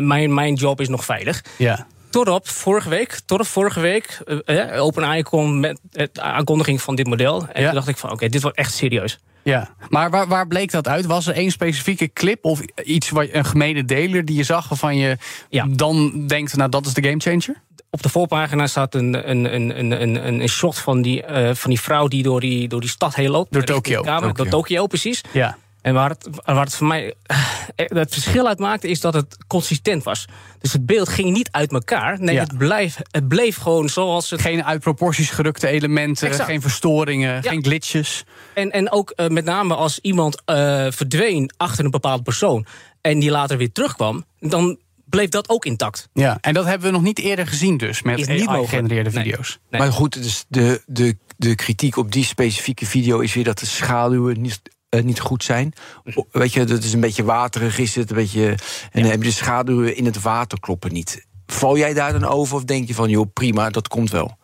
mijn, 0.00 0.34
mijn 0.34 0.54
job 0.54 0.80
is 0.80 0.88
nog 0.88 1.04
veilig. 1.04 1.44
Ja. 1.58 1.86
Totdat 2.10 2.48
vorige 2.48 2.88
week, 2.88 3.20
tot 3.26 3.46
vorige 3.48 3.80
week, 3.80 4.20
eh, 4.44 4.82
OpenAI 4.82 5.22
kwam 5.22 5.60
met 5.60 5.80
de 5.90 6.10
aankondiging 6.20 6.82
van 6.82 6.94
dit 6.94 7.06
model. 7.06 7.46
En 7.52 7.60
Ja. 7.60 7.66
toen 7.66 7.74
dacht 7.74 7.88
ik 7.88 7.96
van, 7.96 8.10
oké, 8.12 8.28
dit 8.28 8.42
wordt 8.42 8.56
echt 8.56 8.72
serieus. 8.74 9.18
Ja, 9.46 9.68
maar 9.88 10.10
waar, 10.10 10.26
waar 10.26 10.46
bleek 10.46 10.70
dat 10.70 10.88
uit? 10.88 11.06
Was 11.06 11.26
er 11.26 11.34
één 11.34 11.50
specifieke 11.50 12.12
clip 12.12 12.44
of 12.44 12.60
iets, 12.84 13.10
wat, 13.10 13.28
een 13.30 13.44
gemene 13.44 13.84
deler 13.84 14.24
die 14.24 14.36
je 14.36 14.42
zag... 14.42 14.68
waarvan 14.68 14.96
je 14.96 15.16
Ja. 15.48 15.66
dan 15.70 16.26
denkt, 16.26 16.56
nou 16.56 16.70
dat 16.70 16.86
is 16.86 16.94
de 16.94 17.02
gamechanger? 17.02 17.64
op 17.90 18.02
de 18.02 18.08
voorpagina 18.08 18.66
staat 18.66 18.94
een, 18.94 19.30
een, 19.30 19.54
een, 19.54 19.78
een, 19.78 20.02
een, 20.02 20.40
een 20.40 20.48
shot 20.48 20.78
van 20.78 21.02
die, 21.02 21.22
eh, 21.22 21.54
van 21.54 21.70
die 21.70 21.80
vrouw 21.80 22.08
die 22.08 22.22
door 22.22 22.40
die, 22.40 22.68
door 22.68 22.80
die 22.80 22.88
stad 22.88 23.14
heen 23.14 23.30
loopt. 23.30 23.52
Door 23.52 23.64
Tokio. 23.64 24.02
Door 24.32 24.48
Tokio, 24.48 24.86
precies. 24.86 25.20
Ja. 25.32 25.56
En 25.86 25.94
waar 25.94 26.10
het, 26.10 26.28
waar 26.44 26.64
het 26.64 26.74
voor 26.74 26.86
mij 26.86 27.14
eh, 27.26 27.38
het 27.76 28.12
verschil 28.12 28.46
uit 28.48 28.58
maakte, 28.58 28.88
is 28.88 29.00
dat 29.00 29.14
het 29.14 29.36
consistent 29.46 30.02
was. 30.02 30.26
Dus 30.58 30.72
het 30.72 30.86
beeld 30.86 31.08
ging 31.08 31.30
niet 31.32 31.48
uit 31.50 31.72
elkaar. 31.72 32.20
Nee, 32.20 32.34
Ja. 32.34 32.40
het, 32.42 32.58
blijf, 32.58 32.98
het 33.10 33.28
bleef 33.28 33.56
gewoon 33.56 33.88
zoals 33.88 34.30
het. 34.30 34.40
Geen 34.40 34.64
uit 34.64 34.80
proporties 34.80 35.30
gerukte 35.30 35.66
elementen, 35.68 36.28
Exact. 36.28 36.48
geen 36.48 36.60
verstoringen, 36.60 37.34
Ja. 37.34 37.40
geen 37.50 37.64
glitches. 37.64 38.24
En, 38.54 38.70
en 38.70 38.90
ook 38.90 39.10
eh, 39.10 39.28
met 39.28 39.44
name 39.44 39.74
als 39.74 39.98
iemand 39.98 40.42
eh, 40.44 40.86
verdween 40.90 41.50
achter 41.56 41.84
een 41.84 41.90
bepaalde 41.90 42.22
persoon. 42.22 42.66
en 43.00 43.18
die 43.18 43.30
later 43.30 43.56
weer 43.58 43.72
terugkwam. 43.72 44.24
dan 44.40 44.78
bleef 45.04 45.28
dat 45.28 45.48
ook 45.48 45.64
intact. 45.64 46.08
Ja, 46.12 46.38
en 46.40 46.54
dat 46.54 46.64
hebben 46.64 46.86
we 46.86 46.92
nog 46.92 47.02
niet 47.02 47.18
eerder 47.18 47.46
gezien 47.46 47.76
dus, 47.76 48.02
met 48.02 48.18
Is 48.18 48.26
niet 48.26 48.36
mogelijk. 48.38 48.58
AI-gegenereerde 48.58 49.10
Nee. 49.10 49.24
video's. 49.24 49.58
Nee. 49.70 49.80
Maar 49.80 49.92
goed, 49.92 50.22
dus 50.22 50.44
de, 50.48 50.82
de, 50.86 51.16
de 51.36 51.54
kritiek 51.54 51.96
op 51.96 52.12
die 52.12 52.24
specifieke 52.24 52.86
video 52.86 53.18
is 53.18 53.34
weer 53.34 53.44
dat 53.44 53.58
de 53.58 53.66
schaduwen 53.66 54.40
niet, 54.40 54.60
eh, 54.96 55.04
niet 55.04 55.20
goed 55.20 55.44
zijn. 55.44 55.72
Weet 56.30 56.52
je, 56.52 56.64
dat 56.64 56.82
is 56.82 56.92
een 56.92 57.00
beetje 57.00 57.24
waterig, 57.24 57.78
is 57.78 57.94
het 57.94 58.10
een 58.10 58.16
beetje. 58.16 58.48
En 58.92 59.02
dan 59.02 59.10
heb 59.10 59.22
je 59.22 59.28
de 59.28 59.34
schaduwen 59.34 59.96
in 59.96 60.04
het 60.04 60.22
water 60.22 60.60
kloppen 60.60 60.92
niet. 60.92 61.26
Val 61.46 61.76
jij 61.76 61.94
daar 61.94 62.12
dan 62.12 62.24
over 62.24 62.56
of 62.56 62.64
denk 62.64 62.88
je 62.88 62.94
van, 62.94 63.08
joh, 63.08 63.26
prima, 63.32 63.70
dat 63.70 63.88
komt 63.88 64.10
wel? 64.10 64.38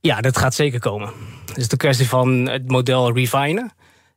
Ja, 0.00 0.20
dat 0.20 0.38
gaat 0.38 0.54
zeker 0.54 0.80
komen. 0.80 1.12
Het 1.46 1.56
is 1.56 1.68
de 1.68 1.76
kwestie 1.76 2.08
van 2.08 2.48
het 2.48 2.68
model 2.68 3.12
refinen. 3.12 3.72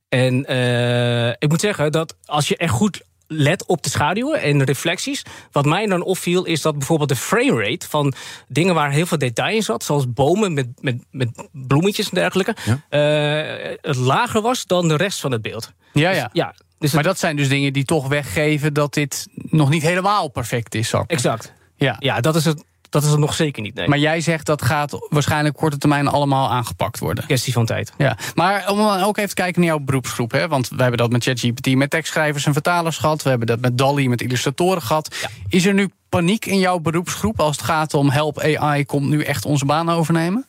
En 0.09 0.45
eh, 0.45 1.29
ik 1.29 1.49
moet 1.49 1.61
zeggen 1.61 1.91
dat 1.91 2.15
als 2.25 2.47
je 2.47 2.57
echt 2.57 2.73
goed 2.73 3.01
let 3.27 3.65
op 3.65 3.83
de 3.83 3.89
schaduwen 3.89 4.41
en 4.41 4.63
reflecties. 4.63 5.23
Wat 5.51 5.65
mij 5.65 5.85
dan 5.85 6.01
opviel 6.03 6.45
is 6.45 6.61
dat 6.61 6.77
bijvoorbeeld 6.77 7.09
de 7.09 7.15
framerate 7.15 7.87
van 7.89 8.13
dingen 8.47 8.75
waar 8.75 8.91
heel 8.91 9.05
veel 9.05 9.17
detail 9.17 9.55
in 9.55 9.63
zat, 9.63 9.83
zoals 9.83 10.13
bomen 10.13 10.53
met, 10.53 10.67
met, 10.81 10.95
met 11.11 11.47
bloemetjes 11.51 12.09
en 12.09 12.15
dergelijke, 12.15 12.55
eh, 12.89 13.77
het 13.81 13.95
lager 13.95 14.41
was 14.41 14.65
dan 14.65 14.87
de 14.87 14.95
rest 14.95 15.19
van 15.19 15.31
het 15.31 15.41
beeld. 15.41 15.71
Ja, 15.93 16.09
ja. 16.11 16.29
Ja, 16.33 16.55
dus 16.79 16.91
Maar 16.93 17.03
dat 17.03 17.19
zijn 17.19 17.35
dus 17.35 17.49
dingen 17.49 17.73
die 17.73 17.85
toch 17.85 18.07
weggeven 18.07 18.73
dat 18.73 18.93
dit 18.93 19.27
nog 19.33 19.69
niet 19.69 19.81
helemaal 19.81 20.27
perfect 20.27 20.75
is. 20.75 20.93
Ik- 20.93 21.03
exact. 21.07 21.53
Ja. 21.75 21.95
Ja, 21.99 22.19
dat 22.21 22.35
is 22.35 22.45
het, 22.45 22.63
dat 22.93 23.03
is 23.03 23.09
het 23.09 23.19
nog 23.19 23.33
zeker 23.33 23.61
niet. 23.61 23.75
Nee. 23.75 23.87
Maar 23.87 23.97
jij 23.97 24.21
zegt 24.21 24.45
dat 24.45 24.61
gaat 24.61 25.07
waarschijnlijk 25.09 25.55
korte 25.55 25.77
termijn 25.77 26.07
allemaal 26.07 26.49
aangepakt 26.49 26.99
worden. 26.99 27.25
kwestie 27.25 27.53
van 27.53 27.65
tijd. 27.65 27.93
Ja, 27.97 28.17
maar 28.35 28.69
om 28.69 28.79
ook 28.79 29.17
even 29.17 29.29
te 29.29 29.35
kijken 29.35 29.61
naar 29.61 29.69
jouw 29.69 29.79
beroepsgroep. 29.79 30.31
Hè? 30.31 30.47
Want 30.47 30.69
we 30.69 30.81
hebben 30.81 30.97
dat 30.97 31.11
met 31.11 31.23
ChatGPT, 31.23 31.75
met 31.75 31.89
tekstschrijvers 31.89 32.45
en 32.45 32.53
vertalers 32.53 32.97
gehad. 32.97 33.23
We 33.23 33.29
hebben 33.29 33.47
dat 33.47 33.59
met 33.59 33.77
DALI, 33.77 34.09
met 34.09 34.21
illustratoren 34.21 34.81
gehad. 34.81 35.15
Is 35.47 35.65
er 35.65 35.73
nu 35.73 35.89
paniek 36.09 36.45
in 36.45 36.59
jouw 36.59 36.79
beroepsgroep 36.79 37.39
als 37.39 37.55
het 37.55 37.65
gaat 37.65 37.93
om 37.93 38.09
help 38.09 38.39
AI 38.39 38.85
komt 38.85 39.07
nu 39.07 39.23
echt 39.23 39.45
onze 39.45 39.65
baan 39.65 39.89
overnemen? 39.89 40.45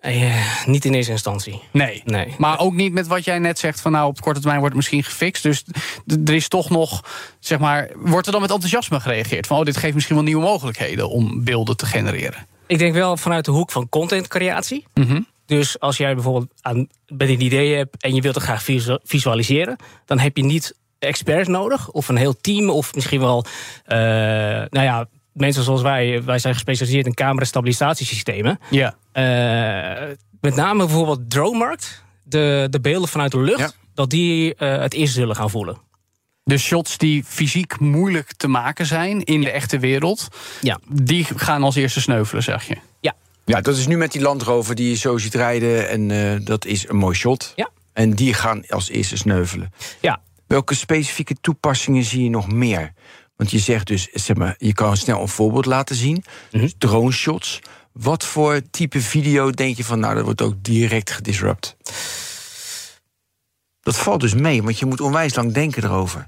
Eh, 0.00 0.66
niet 0.66 0.84
in 0.84 0.94
eerste 0.94 1.12
instantie. 1.12 1.60
Nee. 1.72 2.02
Nee. 2.04 2.34
Maar 2.38 2.58
ook 2.58 2.74
niet 2.74 2.92
met 2.92 3.06
wat 3.06 3.24
jij 3.24 3.38
net 3.38 3.58
zegt 3.58 3.80
van 3.80 3.92
nou 3.92 4.06
op 4.08 4.20
korte 4.20 4.38
termijn 4.40 4.60
wordt 4.60 4.74
het 4.76 4.84
misschien 4.84 5.10
gefixt. 5.12 5.42
Dus 5.42 5.64
er 6.24 6.34
is 6.34 6.48
toch 6.48 6.70
nog, 6.70 7.04
zeg 7.40 7.58
maar, 7.58 7.90
wordt 7.96 8.26
er 8.26 8.32
dan 8.32 8.40
met 8.40 8.50
enthousiasme 8.50 9.00
gereageerd? 9.00 9.46
Van 9.46 9.58
oh, 9.58 9.64
dit 9.64 9.76
geeft 9.76 9.94
misschien 9.94 10.16
wel 10.16 10.24
nieuwe 10.24 10.42
mogelijkheden 10.42 11.08
om 11.10 11.44
beelden 11.44 11.76
te 11.76 11.86
genereren. 11.86 12.46
Ik 12.66 12.78
denk 12.78 12.94
wel 12.94 13.16
vanuit 13.16 13.44
de 13.44 13.50
hoek 13.50 13.70
van 13.70 13.88
contentcreatie. 13.88 14.86
Mhm. 14.94 15.20
Dus 15.46 15.80
als 15.80 15.96
jij 15.96 16.14
bijvoorbeeld 16.14 16.50
aan, 16.60 16.88
met 17.06 17.28
een 17.28 17.40
idee 17.42 17.74
hebt 17.76 18.02
en 18.02 18.14
je 18.14 18.20
wilt 18.20 18.34
het 18.34 18.44
graag 18.44 18.62
visu- 18.62 18.98
visualiseren, 19.04 19.76
dan 20.04 20.18
heb 20.18 20.36
je 20.36 20.44
niet 20.44 20.74
experts 20.98 21.48
nodig 21.48 21.90
of 21.90 22.08
een 22.08 22.16
heel 22.16 22.36
team 22.40 22.70
of 22.70 22.94
misschien 22.94 23.20
wel, 23.20 23.44
eh, 23.84 23.98
nou 24.70 24.80
ja, 24.82 25.06
mensen 25.32 25.62
zoals 25.62 25.82
wij. 25.82 26.22
Wij 26.24 26.38
zijn 26.38 26.54
gespecialiseerd 26.54 27.06
in 27.06 27.14
camera-stabilisatiesystemen. 27.14 28.58
Ja. 28.70 28.94
Eh, 29.12 30.08
met 30.40 30.54
name 30.54 30.84
bijvoorbeeld 30.84 31.30
Dronemarkt, 31.30 32.04
de, 32.22 32.66
de 32.70 32.80
beelden 32.80 33.08
vanuit 33.08 33.30
de 33.32 33.40
lucht, 33.40 33.58
Ja. 33.58 33.70
dat 33.94 34.10
die 34.10 34.54
eh, 34.54 34.78
het 34.80 34.94
eerst 34.94 35.14
zullen 35.14 35.36
gaan 35.36 35.50
voelen. 35.50 35.78
De 36.44 36.58
shots 36.58 36.98
die 36.98 37.24
fysiek 37.24 37.78
moeilijk 37.80 38.32
te 38.36 38.48
maken 38.48 38.86
zijn 38.86 39.24
in 39.24 39.40
de 39.40 39.50
echte 39.50 39.78
wereld, 39.78 40.28
Ja. 40.60 40.78
die 40.88 41.24
gaan 41.36 41.62
als 41.62 41.74
eerste 41.76 42.00
sneuvelen, 42.00 42.42
zeg 42.42 42.66
je. 42.68 42.76
Ja, 43.00 43.14
Ja, 43.44 43.60
dat 43.60 43.76
is 43.76 43.86
nu 43.86 43.96
met 43.96 44.12
die 44.12 44.22
landrover 44.22 44.74
die 44.74 44.88
je 44.88 44.96
zo 44.96 45.18
ziet 45.18 45.34
rijden. 45.34 45.88
En 45.88 46.10
eh, 46.10 46.40
dat 46.46 46.64
is 46.64 46.88
een 46.88 46.96
mooi 46.96 47.16
shot. 47.16 47.52
Ja. 47.56 47.68
En 47.92 48.10
die 48.10 48.34
gaan 48.34 48.64
als 48.68 48.88
eerste 48.88 49.16
sneuvelen. 49.16 49.72
ja. 50.00 50.20
Welke 50.46 50.74
specifieke 50.74 51.34
toepassingen 51.40 52.04
zie 52.04 52.22
je 52.22 52.30
nog 52.30 52.52
meer? 52.52 52.92
Want 53.40 53.52
je 53.52 53.58
zegt 53.58 53.86
dus, 53.86 54.08
zeg 54.12 54.36
maar, 54.36 54.54
je 54.58 54.72
kan 54.72 54.96
snel 54.96 55.20
een 55.20 55.28
voorbeeld 55.28 55.66
laten 55.66 55.96
zien. 55.96 56.24
Mhm. 56.50 56.62
Dus 56.62 56.74
drone 56.78 57.12
shots. 57.12 57.58
Wat 57.92 58.24
voor 58.24 58.60
type 58.70 59.00
video 59.00 59.50
denk 59.50 59.76
je 59.76 59.84
van, 59.84 60.00
nou, 60.00 60.14
dat 60.14 60.24
wordt 60.24 60.42
ook 60.42 60.54
direct 60.62 61.10
gedisrupt? 61.10 61.76
Dat 63.80 63.98
valt 63.98 64.20
dus 64.20 64.34
mee, 64.34 64.62
want 64.62 64.78
je 64.78 64.86
moet 64.86 65.00
onwijs 65.00 65.34
lang 65.34 65.52
denken 65.52 65.84
erover. 65.84 66.26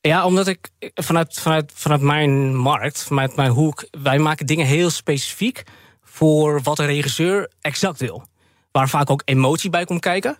Ja, 0.00 0.24
omdat 0.24 0.46
ik 0.46 0.70
vanuit, 0.94 1.40
vanuit, 1.40 1.72
vanuit 1.74 2.00
mijn 2.00 2.56
markt, 2.56 3.02
vanuit 3.02 3.36
mijn 3.36 3.50
hoek, 3.50 3.88
wij 4.02 4.18
maken 4.18 4.46
dingen 4.46 4.66
heel 4.66 4.90
specifiek 4.90 5.62
voor 6.02 6.62
wat 6.62 6.78
een 6.78 6.86
regisseur 6.86 7.50
exact 7.60 8.00
wil. 8.00 8.26
Waar 8.70 8.88
vaak 8.88 9.10
ook 9.10 9.22
emotie 9.24 9.70
bij 9.70 9.84
komt 9.84 10.00
kijken. 10.00 10.38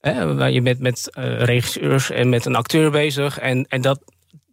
Waar 0.00 0.50
je 0.50 0.62
bent 0.62 0.80
met 0.80 1.10
eh, 1.10 1.38
regisseurs 1.38 2.10
en 2.10 2.28
met 2.28 2.44
een 2.44 2.56
acteur 2.56 2.90
bezig. 2.90 3.38
En, 3.38 3.66
en 3.68 3.80
dat, 3.80 4.00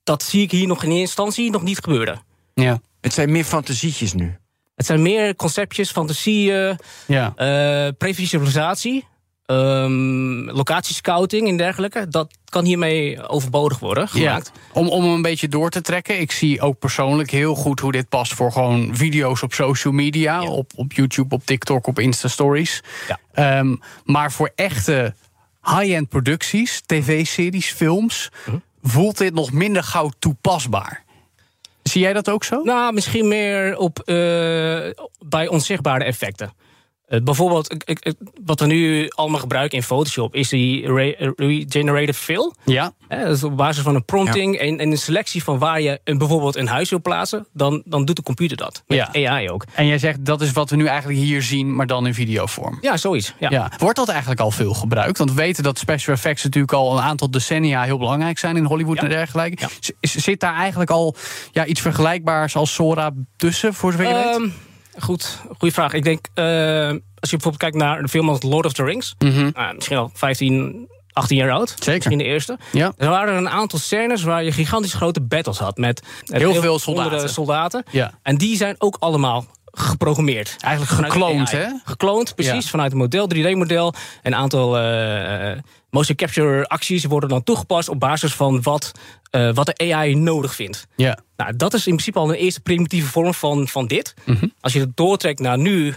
dat 0.05 0.23
zie 0.23 0.41
ik 0.41 0.51
hier 0.51 0.67
nog 0.67 0.83
in 0.83 0.89
eerste 0.89 1.01
instantie 1.01 1.51
nog 1.51 1.61
niet 1.61 1.79
gebeuren. 1.83 2.21
Ja. 2.53 2.81
Het 3.01 3.13
zijn 3.13 3.31
meer 3.31 3.43
fantasietjes 3.43 4.13
nu. 4.13 4.37
Het 4.75 4.85
zijn 4.85 5.01
meer 5.01 5.35
conceptjes, 5.35 5.91
fantasieën, 5.91 6.77
Ja. 7.07 7.33
eh 7.35 7.91
previsualisatie, 7.97 9.05
ehm 9.45 10.49
locatiescouting 10.49 11.47
en 11.47 11.57
dergelijke. 11.57 12.07
Dat 12.07 12.37
kan 12.49 12.65
hiermee 12.65 13.27
overbodig 13.27 13.79
worden 13.79 14.07
gemaakt. 14.07 14.51
Ja, 14.55 14.61
om, 14.79 14.87
om 14.89 15.03
hem 15.03 15.13
een 15.13 15.21
beetje 15.21 15.47
door 15.47 15.69
te 15.69 15.81
trekken. 15.81 16.19
Ik 16.19 16.31
zie 16.31 16.61
ook 16.61 16.79
persoonlijk 16.79 17.29
heel 17.31 17.55
goed 17.55 17.79
hoe 17.79 17.91
dit 17.91 18.09
past 18.09 18.33
voor 18.33 18.51
gewoon 18.51 18.89
video's 18.95 19.41
op 19.43 19.53
social 19.53 19.93
media. 19.93 20.43
Op, 20.43 20.71
op 20.75 20.93
YouTube, 20.93 21.35
op 21.35 21.45
TikTok, 21.45 21.87
op 21.87 21.99
Insta 21.99 22.27
Stories. 22.27 22.81
Ja. 23.07 23.19
Ehm, 23.33 23.75
maar 24.03 24.31
voor 24.31 24.51
echte 24.55 25.13
high-end 25.63 26.09
producties, 26.09 26.81
tv-series, 26.85 27.71
films, 27.71 28.31
Mhm. 28.45 28.57
Voelt 28.87 29.17
dit 29.17 29.33
nog 29.33 29.51
minder 29.51 29.83
gauw 29.83 30.11
toepasbaar. 30.19 31.03
Zie 31.83 32.01
jij 32.01 32.13
dat 32.13 32.29
ook 32.29 32.43
zo? 32.43 32.61
Nou, 32.63 32.93
misschien 32.93 33.27
meer 33.27 33.77
op, 33.77 33.99
eh, 33.99 34.15
bij 35.19 35.47
onzichtbare 35.47 36.03
effecten. 36.03 36.53
Eh, 37.07 37.21
bijvoorbeeld, 37.21 37.71
ik- 37.73 37.83
ik- 37.83 38.05
ik- 38.05 38.15
wat 38.45 38.59
we 38.59 38.65
nu 38.65 39.07
allemaal 39.09 39.39
gebruiken 39.39 39.77
in 39.77 39.83
Photoshop... 39.83 40.35
is 40.35 40.49
die 40.49 40.93
re- 40.93 41.33
regenerative 41.35 42.19
fill. 42.21 42.51
Ja. 42.65 42.93
Hè, 43.07 43.25
dat 43.25 43.35
is 43.35 43.43
op 43.43 43.57
basis 43.57 43.83
van 43.83 43.95
een 43.95 44.05
prompting 44.05 44.55
en, 44.57 44.79
en 44.79 44.91
een 44.91 44.97
selectie 44.97 45.43
van 45.43 45.57
waar 45.59 45.81
je 45.81 45.99
een, 46.03 46.17
bijvoorbeeld 46.17 46.55
een 46.55 46.67
huis 46.67 46.89
wil 46.89 47.01
plaatsen... 47.01 47.47
dan, 47.53 47.81
dan 47.85 48.05
doet 48.05 48.15
de 48.15 48.21
computer 48.23 48.57
dat. 48.57 48.83
Met 48.87 49.09
Ja. 49.13 49.29
AI 49.31 49.49
ook. 49.49 49.65
En 49.73 49.87
jij 49.87 49.97
zegt 49.97 50.25
dat 50.25 50.41
is 50.41 50.51
wat 50.51 50.69
we 50.69 50.75
nu 50.75 50.85
eigenlijk 50.85 51.19
hier 51.19 51.41
zien, 51.41 51.75
maar 51.75 51.87
dan 51.87 52.07
in 52.07 52.13
videovorm. 52.13 52.77
Ja, 52.81 52.97
zoiets. 52.97 53.33
Ja. 53.39 53.49
Ja. 53.49 53.71
Wordt 53.77 53.97
dat 53.97 54.09
eigenlijk 54.09 54.39
al 54.39 54.51
veel 54.51 54.73
gebruikt? 54.73 55.17
Want 55.17 55.29
we 55.29 55.35
weten 55.35 55.63
dat 55.63 55.77
special 55.77 56.15
effects 56.15 56.43
natuurlijk 56.43 56.73
al 56.73 56.97
een 56.97 57.03
aantal 57.03 57.31
decennia 57.31 57.83
heel 57.83 57.97
belangrijk 57.97 58.37
zijn 58.37 58.57
in 58.57 58.63
Hollywood 58.65 58.97
en 58.97 59.09
dergelijke. 59.09 59.67
Zit 60.01 60.39
daar 60.39 60.55
eigenlijk 60.55 60.89
al 60.89 61.15
ja, 61.51 61.65
iets 61.65 61.81
vergelijkbaars 61.81 62.55
als 62.55 62.73
Sora 62.73 63.11
tussen, 63.37 63.73
voor 63.73 63.91
zover 63.91 64.07
je 64.07 64.13
weet? 64.39 64.51
Goed, 64.99 65.39
goede 65.57 65.73
vraag. 65.73 65.93
Ik 65.93 66.03
denk, 66.03 66.27
eh, 66.33 66.45
als 67.19 67.29
je 67.29 67.37
bijvoorbeeld 67.37 67.57
kijkt 67.57 67.75
naar 67.75 67.99
een 67.99 68.09
film 68.09 68.29
als 68.29 68.41
Lord 68.41 68.65
of 68.65 68.73
the 68.73 68.83
Rings... 68.83 69.15
Mhm. 69.19 69.49
nou, 69.53 69.75
misschien 69.75 69.97
al 69.97 70.11
15, 70.13 70.87
18 71.11 71.37
jaar 71.37 71.51
oud. 71.51 71.69
Zeker. 71.69 71.93
Misschien 71.93 72.17
de 72.17 72.23
eerste. 72.23 72.57
Ja. 72.71 72.93
Er 72.97 73.09
waren 73.09 73.35
een 73.35 73.49
aantal 73.49 73.79
scènes 73.79 74.23
waar 74.23 74.43
je 74.43 74.51
gigantisch 74.51 74.93
grote 74.93 75.21
battles 75.21 75.57
had... 75.57 75.77
met 75.77 76.03
eh, 76.25 76.39
Heel 76.39 76.53
veel 76.53 76.79
soldaten. 76.79 77.29
soldaten. 77.29 77.83
Ja. 77.91 78.13
En 78.23 78.37
die 78.37 78.57
zijn 78.57 78.75
ook 78.77 78.97
allemaal 78.99 79.45
geprogrammeerd. 79.77 80.55
Eigenlijk 80.59 80.93
gekloond, 81.05 81.51
hè? 81.51 81.65
Gekloond, 81.83 82.35
precies, 82.35 82.63
Ja. 82.63 82.69
vanuit 82.69 82.91
een 82.91 82.97
model, 82.97 83.27
3D-model. 83.27 83.93
Een 84.23 84.35
aantal 84.35 84.77
eh, 84.77 85.51
eh, 85.51 85.59
motion 85.89 86.15
capture 86.15 86.67
acties 86.67 87.05
worden 87.05 87.29
dan 87.29 87.43
toegepast... 87.43 87.89
op 87.89 87.99
basis 87.99 88.33
van 88.33 88.61
wat, 88.61 88.91
eh, 89.29 89.53
wat 89.53 89.65
de 89.65 89.93
AI 89.93 90.15
nodig 90.15 90.55
vindt. 90.55 90.87
Ja. 90.95 91.17
Nou, 91.37 91.55
dat 91.55 91.73
is 91.73 91.87
in 91.87 91.93
principe 91.93 92.19
al 92.19 92.29
een 92.29 92.35
eerste 92.35 92.61
primitieve 92.61 93.07
vorm 93.07 93.33
van, 93.33 93.67
van 93.67 93.87
dit. 93.87 94.13
Mhm. 94.25 94.47
Als 94.59 94.73
je 94.73 94.79
het 94.79 94.97
doortrekt 94.97 95.39
naar 95.39 95.57
nu... 95.57 95.95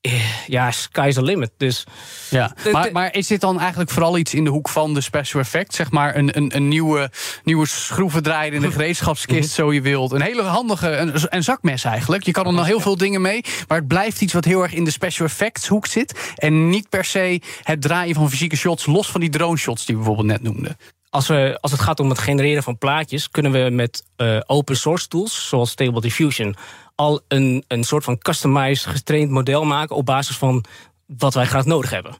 eh, 0.00 0.46
Ja, 0.46 0.70
sky's 0.70 1.14
the 1.14 1.22
limit. 1.22 1.50
Dus 1.56 1.84
Ja, 2.30 2.54
maar, 2.72 2.92
maar 2.92 3.14
is 3.14 3.26
dit 3.26 3.40
dan 3.40 3.60
eigenlijk 3.60 3.90
vooral 3.90 4.18
iets 4.18 4.34
in 4.34 4.44
de 4.44 4.50
hoek 4.50 4.68
van 4.68 4.94
de 4.94 5.00
special 5.00 5.42
effects? 5.42 5.76
Zeg 5.76 5.90
maar 5.90 6.16
een, 6.16 6.36
een, 6.36 6.56
een 6.56 6.68
nieuwe, 6.68 7.10
nieuwe 7.44 7.66
schroevendraaier 7.66 8.52
in 8.52 8.60
de 8.60 8.70
gereedschapskist, 8.76 9.50
zo 9.50 9.72
je 9.72 9.80
wilt. 9.80 10.12
Een 10.12 10.22
hele 10.22 10.42
handige, 10.42 10.96
een, 10.96 11.12
een 11.28 11.42
zakmes 11.42 11.84
eigenlijk. 11.84 12.22
Je 12.22 12.32
kan 12.32 12.46
er 12.46 12.52
nog 12.52 12.66
heel 12.66 12.80
veel 12.80 12.96
dingen 12.96 13.20
mee, 13.20 13.44
maar 13.68 13.78
het 13.78 13.88
blijft 13.88 14.20
iets 14.20 14.32
wat 14.32 14.44
heel 14.44 14.62
erg 14.62 14.72
in 14.72 14.84
de 14.84 14.90
special 14.90 15.26
effects 15.26 15.66
hoek 15.66 15.86
zit. 15.86 16.32
En 16.34 16.68
niet 16.68 16.88
per 16.88 17.04
se 17.04 17.40
het 17.62 17.82
draaien 17.82 18.14
van 18.14 18.30
fysieke 18.30 18.56
shots, 18.56 18.86
los 18.86 19.10
van 19.10 19.20
die 19.20 19.30
drone 19.30 19.56
shots 19.56 19.86
die 19.86 19.96
we 19.96 20.02
bijvoorbeeld 20.02 20.40
net 20.40 20.42
noemden. 20.52 20.76
Als, 21.10 21.26
we, 21.26 21.58
als 21.60 21.72
het 21.72 21.80
gaat 21.80 22.00
om 22.00 22.08
het 22.08 22.18
genereren 22.18 22.62
van 22.62 22.78
plaatjes... 22.78 23.30
kunnen 23.30 23.52
we 23.52 23.70
met 23.70 24.04
eh, 24.16 24.40
open 24.46 24.76
source 24.76 25.08
tools, 25.08 25.48
zoals 25.48 25.70
Stable 25.70 26.00
Diffusion... 26.00 26.56
al 26.94 27.20
een, 27.28 27.64
een 27.68 27.84
soort 27.84 28.04
van 28.04 28.18
customized, 28.18 28.86
getraind 28.86 29.30
model 29.30 29.64
maken... 29.64 29.96
op 29.96 30.06
basis 30.06 30.36
van 30.36 30.64
wat 31.06 31.34
wij 31.34 31.46
graag 31.46 31.64
nodig 31.64 31.90
hebben. 31.90 32.16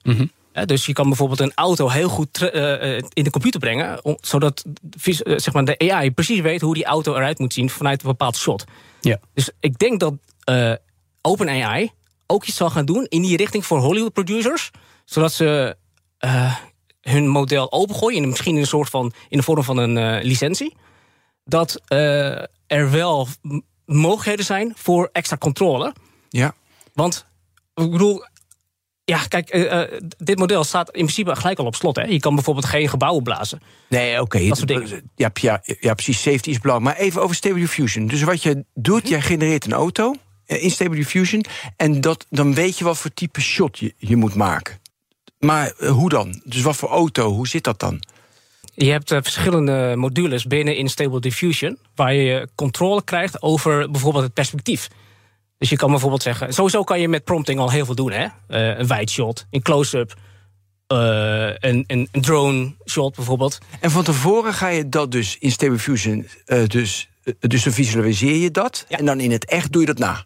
Hè, 0.53 0.67
dus 0.67 0.87
je 0.87 0.93
kan 0.93 1.09
bijvoorbeeld 1.09 1.41
een 1.41 1.53
auto 1.55 1.89
heel 1.89 2.09
goed 2.09 2.43
eh, 2.43 2.97
eh, 2.97 3.05
in 3.13 3.25
de 3.25 3.31
computer 3.31 3.61
brengen... 3.61 4.05
om- 4.05 4.19
zodat 4.21 4.65
zeg 5.25 5.53
maar 5.53 5.65
de 5.65 5.93
AI 5.93 6.11
precies 6.11 6.41
weet 6.41 6.61
hoe 6.61 6.75
die 6.75 6.85
auto 6.85 7.15
eruit 7.15 7.39
moet 7.39 7.53
zien... 7.53 7.71
vanuit 7.71 8.03
een 8.03 8.09
bepaald 8.09 8.37
shot. 8.37 8.65
Ja. 9.01 9.19
Dus 9.35 9.51
ik 9.61 9.79
denk 9.79 10.01
dat 10.01 10.15
OpenAI 11.23 11.91
ook 12.27 12.45
iets 12.45 12.57
zal 12.57 12.71
gaan 12.71 12.85
doen 12.85 13.07
in 13.09 13.23
die 13.23 13.37
richting 13.37 13.67
voor 13.67 13.79
Hollywood 13.79 14.13
producers, 14.13 14.71
zodat 15.05 15.33
ze 15.33 15.77
hun 17.01 17.29
model 17.29 17.73
opengooien, 17.73 18.23
en 18.23 18.29
misschien 18.29 18.55
in 18.55 18.61
een 18.61 18.67
soort 18.67 18.91
van 18.91 19.13
in 19.29 19.37
de 19.37 19.45
vorm 19.45 19.63
van 19.63 19.77
een 19.77 19.97
eh, 19.97 20.25
licentie, 20.25 20.77
dat 21.45 21.81
eh, 21.87 22.43
er 22.67 22.91
wel 22.91 23.29
mogelijkheden 23.85 24.45
zijn 24.45 24.73
voor 24.77 25.09
extra 25.13 25.37
controle. 25.37 25.95
Ja. 26.29 26.55
Want 26.95 27.27
ik 27.75 27.91
bedoel, 27.91 28.25
ja, 29.05 29.25
kijk, 29.29 29.49
eh, 29.49 29.99
dit 30.19 30.39
model 30.39 30.65
staat 30.65 30.87
in 30.87 31.05
principe 31.05 31.37
gelijk 31.37 31.59
al 31.59 31.67
op 31.67 31.75
slot. 31.75 31.97
Hè? 31.97 32.03
Je 32.03 32.21
kan 32.21 32.35
bijvoorbeeld 32.35 32.67
geen 32.67 32.89
gebouwen 32.89 33.23
blazen. 33.23 33.63
Nee, 33.89 34.21
oké. 34.21 34.49
Dat 34.49 34.57
soort 34.57 34.69
dingen. 34.69 35.11
Ja, 35.15 35.31
ja, 35.33 35.63
ja, 35.81 35.95
precies. 35.95 36.23
Safety 36.23 36.51
is 36.51 36.61
belangrijk. 36.61 36.97
Maar 36.97 37.07
even 37.07 37.23
over 37.23 37.37
Stable 37.37 37.59
Diffusion. 37.59 38.07
Dus 38.07 38.23
wat 38.23 38.43
je 38.43 38.65
doet, 38.75 39.09
jij 39.09 39.21
genereert 39.21 39.65
een 39.65 39.73
auto 39.73 40.15
in 40.47 40.71
Stable 40.71 40.97
Diffusion. 40.97 41.45
En 41.77 42.01
dat, 42.01 42.27
dan 42.29 42.55
weet 42.55 42.79
je 42.79 42.85
wat 42.85 42.99
voor 42.99 43.15
type 43.15 43.41
shot 43.41 43.79
je, 43.79 43.95
je 43.97 44.17
moet 44.17 44.35
maken. 44.35 44.80
Maar 45.41 45.73
eh, 45.79 45.91
hoe 45.91 46.09
dan? 46.09 46.41
Dus 46.45 46.63
wat 46.63 46.77
voor 46.77 46.89
auto? 46.89 47.33
Hoe 47.33 47.49
zit 47.49 47.65
dat 47.65 47.81
dan? 47.81 48.03
Je 48.75 48.91
hebt 48.91 49.11
eh, 49.11 49.19
verschillende 49.23 49.95
modules 49.97 50.45
binnen 50.45 50.77
in 50.77 50.89
Stable 50.89 51.21
Diffusion... 51.21 51.79
waar 51.95 52.15
je 52.15 52.49
controle 52.55 53.05
krijgt 53.05 53.43
over 53.43 53.91
bijvoorbeeld 53.91 54.25
het 54.25 54.35
perspectief. 54.35 54.89
Dus 55.59 55.69
je 55.71 55.77
kan 55.77 55.91
bijvoorbeeld 55.91 56.23
zeggen... 56.23 56.53
sowieso 56.53 56.85
kan 56.85 57.01
je 57.01 57.09
met 57.09 57.25
prompting 57.25 57.59
al 57.59 57.71
heel 57.71 57.85
veel 57.85 57.95
doen. 57.95 58.13
Hè? 58.13 58.27
Eh, 58.47 58.79
een 58.79 58.87
wide 58.87 59.11
shot, 59.11 59.47
een 59.51 59.63
close-up, 59.63 60.15
een, 60.87 61.85
een, 61.87 62.09
een 62.13 62.23
drone 62.23 62.75
shot 62.87 63.17
bijvoorbeeld. 63.17 63.59
En 63.81 63.91
van 63.91 64.05
tevoren 64.05 64.55
ga 64.55 64.69
je 64.69 64.89
dat 64.89 65.13
dus 65.13 65.37
in 65.39 65.51
Stable 65.51 65.77
Diffusion... 65.77 66.27
dus, 66.67 67.09
dus 67.39 67.63
dan 67.63 67.73
visualiseer 67.73 68.37
je 68.37 68.51
dat. 68.51 68.85
Ja. 68.89 68.99
En 68.99 69.05
dan 69.05 69.21
in 69.21 69.31
het 69.31 69.45
echt 69.45 69.73
doe 69.73 69.81
je 69.81 69.87
dat 69.87 69.99
na. 69.99 70.25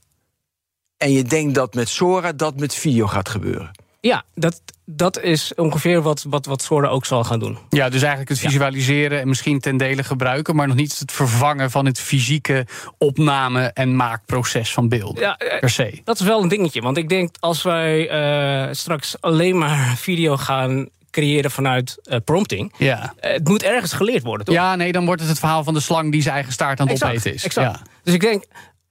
En 0.97 1.13
je 1.13 1.23
denkt 1.23 1.55
dat 1.55 1.75
met 1.75 1.89
Sora 1.89 2.33
dat 2.33 2.57
met 2.57 2.75
video 2.75 3.07
gaat 3.07 3.29
gebeuren. 3.29 3.71
Ja, 4.05 4.25
dat, 4.35 4.61
dat 4.85 5.21
is 5.21 5.55
ongeveer 5.55 6.03
wat, 6.03 6.25
wat, 6.29 6.47
wat 6.47 6.71
ook 6.71 7.07
zal 7.07 7.25
gaan 7.25 7.39
doen. 7.39 7.59
Ja, 7.69 7.89
dus 7.89 8.01
eigenlijk 8.01 8.31
het 8.31 8.39
visualiseren 8.39 9.21
en 9.21 9.29
misschien 9.29 9.61
ten 9.61 9.77
dele 9.77 10.05
gebruiken, 10.05 10.57
maar 10.57 10.67
nog 10.67 10.77
niet 10.77 10.99
het 10.99 11.13
vervangen 11.13 11.71
van 11.71 11.87
het 11.87 12.01
fysieke 12.01 12.67
opname- 12.99 13.71
en 13.75 13.97
maakproces 13.97 14.73
van 14.73 14.89
beelden. 14.89 15.23
Ja, 15.23 15.37
eh, 15.37 15.61
per 15.61 15.71
se. 15.71 16.01
Dat 16.05 16.21
is 16.21 16.27
wel 16.27 16.43
een 16.43 16.49
dingetje. 16.49 16.81
Want 16.81 16.97
ik 16.97 17.09
denk 17.09 17.37
als 17.41 17.63
wij 17.63 18.09
eh, 18.09 18.75
straks 18.75 19.21
alleen 19.21 19.59
maar 19.59 19.95
video 20.09 20.37
gaan 20.37 20.89
creëren 21.11 21.51
vanuit 21.51 21.99
eh, 22.03 22.19
prompting... 22.25 22.73
Ja. 22.77 23.15
het 23.21 23.49
moet 23.49 23.63
ergens 23.63 23.93
geleerd 23.93 24.23
worden, 24.23 24.47
toch? 24.47 24.55
ja, 24.55 24.77
nee, 24.77 24.93
dan 24.93 25.05
wordt 25.05 25.21
het 25.21 25.31
het 25.31 25.39
verhaal 25.39 25.65
van 25.65 25.75
de 25.75 25.81
slang 25.81 26.13
die 26.13 26.23
zijn 26.23 26.35
eigen 26.35 26.53
staart 26.53 26.81
aan 26.81 26.87
het 26.87 26.95
Exact, 26.95 27.13
opeten 27.13 27.35
is. 27.35 27.45
exact. 27.45 27.77
Ja. 27.77 27.83
Dus 28.03 28.15
ik 28.15 28.21
denk, 28.21 28.45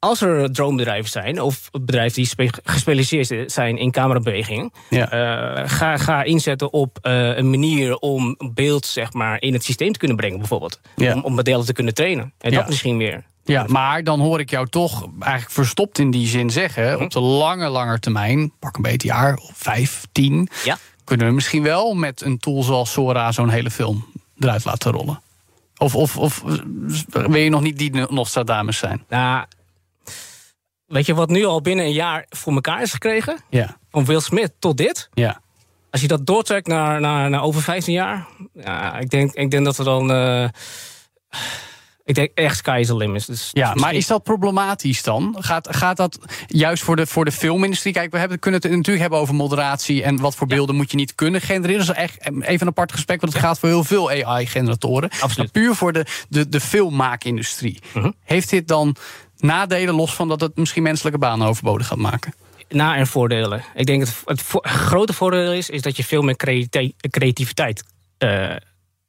als 0.04 0.22
er 0.22 0.52
dronebedrijven 0.52 1.10
zijn... 1.12 1.42
of 1.42 1.70
bedrijven 1.72 2.16
die 2.16 2.26
spe- 2.26 2.50
gespecialiseerd 2.64 3.52
zijn 3.52 3.78
in 3.78 3.92
camerabewegingen... 3.92 4.72
Ja. 4.90 5.10
eh, 5.10 5.70
ga, 5.70 5.98
ga 5.98 6.24
inzetten 6.24 6.74
op 6.74 6.98
eh, 7.02 7.38
een 7.38 7.50
manier 7.50 7.98
om 7.98 8.36
beeld 8.54 8.86
zeg 8.86 9.14
maar, 9.14 9.42
in 9.42 9.54
het 9.54 9.64
systeem 9.64 9.92
te 9.92 10.00
kunnen 10.00 10.18
brengen, 10.18 10.38
bijvoorbeeld. 10.38 10.80
Ja. 10.96 11.14
Om, 11.14 11.22
om 11.22 11.34
modellen 11.34 11.66
te 11.66 11.74
kunnen 11.74 11.94
trainen. 11.94 12.34
En 12.40 12.52
Ja. 12.52 12.58
dat 12.58 12.68
misschien 12.68 12.98
weer. 12.98 13.24
Ja, 13.44 13.66
maar 13.68 14.04
dan 14.04 14.20
hoor 14.20 14.40
ik 14.40 14.50
jou 14.50 14.68
toch 14.68 15.08
eigenlijk 15.20 15.52
verstopt 15.54 16.00
in 16.00 16.12
die 16.12 16.28
zin 16.28 16.50
zeggen... 16.50 16.94
Mhm. 16.94 17.04
op 17.04 17.12
de 17.12 17.20
lange, 17.20 17.70
lange 17.70 18.00
termijn, 18.00 18.52
pak 18.60 18.76
een 18.76 18.82
beetje 18.82 19.08
jaar, 19.08 19.40
vijf, 19.54 20.06
tien... 20.12 20.50
Ja. 20.64 20.78
kunnen 21.04 21.28
we 21.28 21.34
misschien 21.34 21.64
wel 21.64 21.94
met 21.94 22.22
een 22.22 22.38
tool 22.38 22.64
zoals 22.64 22.92
Sora 22.92 23.32
zo'n 23.32 23.50
hele 23.50 23.72
film 23.72 24.06
eruit 24.40 24.66
laten 24.66 24.92
rollen. 24.92 25.22
Of, 25.78 25.96
of, 25.96 26.18
of 26.18 26.44
wil 27.12 27.36
je 27.36 27.50
nog 27.50 27.62
niet 27.62 27.78
die 27.78 27.92
Nostradamus 28.10 28.78
zijn? 28.78 29.04
Nou, 29.10 29.46
weet 30.94 31.06
je 31.06 31.14
wat 31.14 31.30
nu 31.30 31.46
al 31.46 31.62
binnen 31.62 31.86
een 31.86 31.94
jaar 31.94 32.26
voor 32.30 32.54
elkaar 32.54 32.82
is 32.82 32.92
gekregen? 32.92 33.38
Ja, 33.50 33.78
Van 33.92 34.06
Will 34.06 34.20
Smith 34.20 34.52
tot 34.60 34.78
dit. 34.78 35.10
ja. 35.14 35.42
Als 35.92 36.02
je 36.02 36.08
dat 36.08 36.26
doortrekt 36.26 36.68
naar, 36.68 37.02
naar, 37.02 37.30
naar 37.30 37.42
over 37.44 37.62
15 37.62 37.94
jaar... 37.94 38.28
Ja, 38.54 38.98
ik, 39.00 39.10
denk, 39.10 39.34
ik 39.34 39.52
denk 39.52 39.66
dat 39.66 39.78
we 39.78 39.84
dan... 39.84 40.12
eh, 40.12 40.48
ik 42.06 42.16
denk 42.16 42.32
echt 42.34 42.58
sky 42.58 42.78
is 42.80 42.88
the 42.88 42.96
limit. 42.96 43.28
Dus 43.28 43.50
Ja, 43.52 43.74
maar 43.74 43.94
is 43.94 44.08
dat 44.08 44.24
problematisch 44.24 45.04
dan? 45.04 45.36
Gaat, 45.40 45.76
gaat 45.76 45.98
dat 45.98 46.20
juist 46.48 46.84
voor 46.84 46.96
de, 46.96 47.08
voor 47.08 47.26
de 47.26 47.32
filmindustrie? 47.32 47.94
Kijk, 47.94 48.12
we 48.12 48.18
hebben, 48.18 48.40
kunnen 48.40 48.62
het 48.62 48.72
natuurlijk 48.72 49.00
hebben 49.00 49.20
over 49.20 49.36
moderatie 49.36 50.04
en 50.04 50.20
wat 50.20 50.36
voor 50.36 50.48
beelden 50.48 50.76
moet 50.76 50.92
je 50.92 50.98
niet 50.98 51.16
kunnen 51.16 51.42
genereren. 51.42 51.86
Dat 51.86 51.96
is 51.96 52.02
echt 52.02 52.26
even 52.26 52.62
een 52.62 52.68
apart 52.68 52.92
gesprek, 52.92 53.22
want 53.22 53.34
het 53.34 53.42
gaat 53.42 53.60
voor 53.60 53.70
heel 53.70 53.84
veel 53.84 54.10
AI-generatoren. 54.10 55.10
Absoluut. 55.10 55.38
Maar 55.38 55.50
puur 55.64 55.76
voor 55.76 55.94
de, 55.94 56.06
de, 56.30 56.50
de 56.50 56.60
filmmaakindustrie. 56.60 57.80
Mhm. 57.94 58.12
Heeft 58.24 58.50
dit 58.50 58.68
dan 58.68 58.96
nadelen, 59.38 59.96
los 59.96 60.14
van 60.14 60.28
dat 60.28 60.42
het 60.42 60.56
misschien 60.58 60.84
menselijke 60.84 61.20
banen 61.20 61.48
overbodig 61.48 61.88
gaat 61.88 61.98
maken? 61.98 62.34
na- 62.70 62.96
en 62.96 63.08
voordelen. 63.08 63.64
Ik 63.76 63.86
denk 63.86 64.02
het, 64.02 64.22
het 64.26 64.42
vo- 64.42 64.60
grote 64.62 65.14
voordeel 65.14 65.54
is, 65.54 65.70
is 65.70 65.82
dat 65.82 65.98
je 65.98 66.04
veel 66.04 66.22
meer 66.22 66.36
creati- 66.36 66.94
creativiteit 67.10 67.84
eh, 68.18 68.56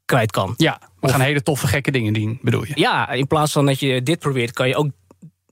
kwijt 0.04 0.30
kan. 0.30 0.54
Ja, 0.56 0.78
we 0.80 0.86
Of- 1.06 1.10
gaan 1.10 1.20
hele 1.20 1.42
toffe 1.42 1.66
gekke 1.66 1.90
dingen 1.90 2.12
doen, 2.12 2.38
bedoel 2.42 2.64
je? 2.64 2.72
Ja, 2.74 3.10
in 3.10 3.26
plaats 3.26 3.52
van 3.52 3.66
dat 3.66 3.80
je 3.80 4.02
dit 4.02 4.18
probeert, 4.18 4.52
kan 4.52 4.68
je 4.68 4.76
ook 4.76 4.88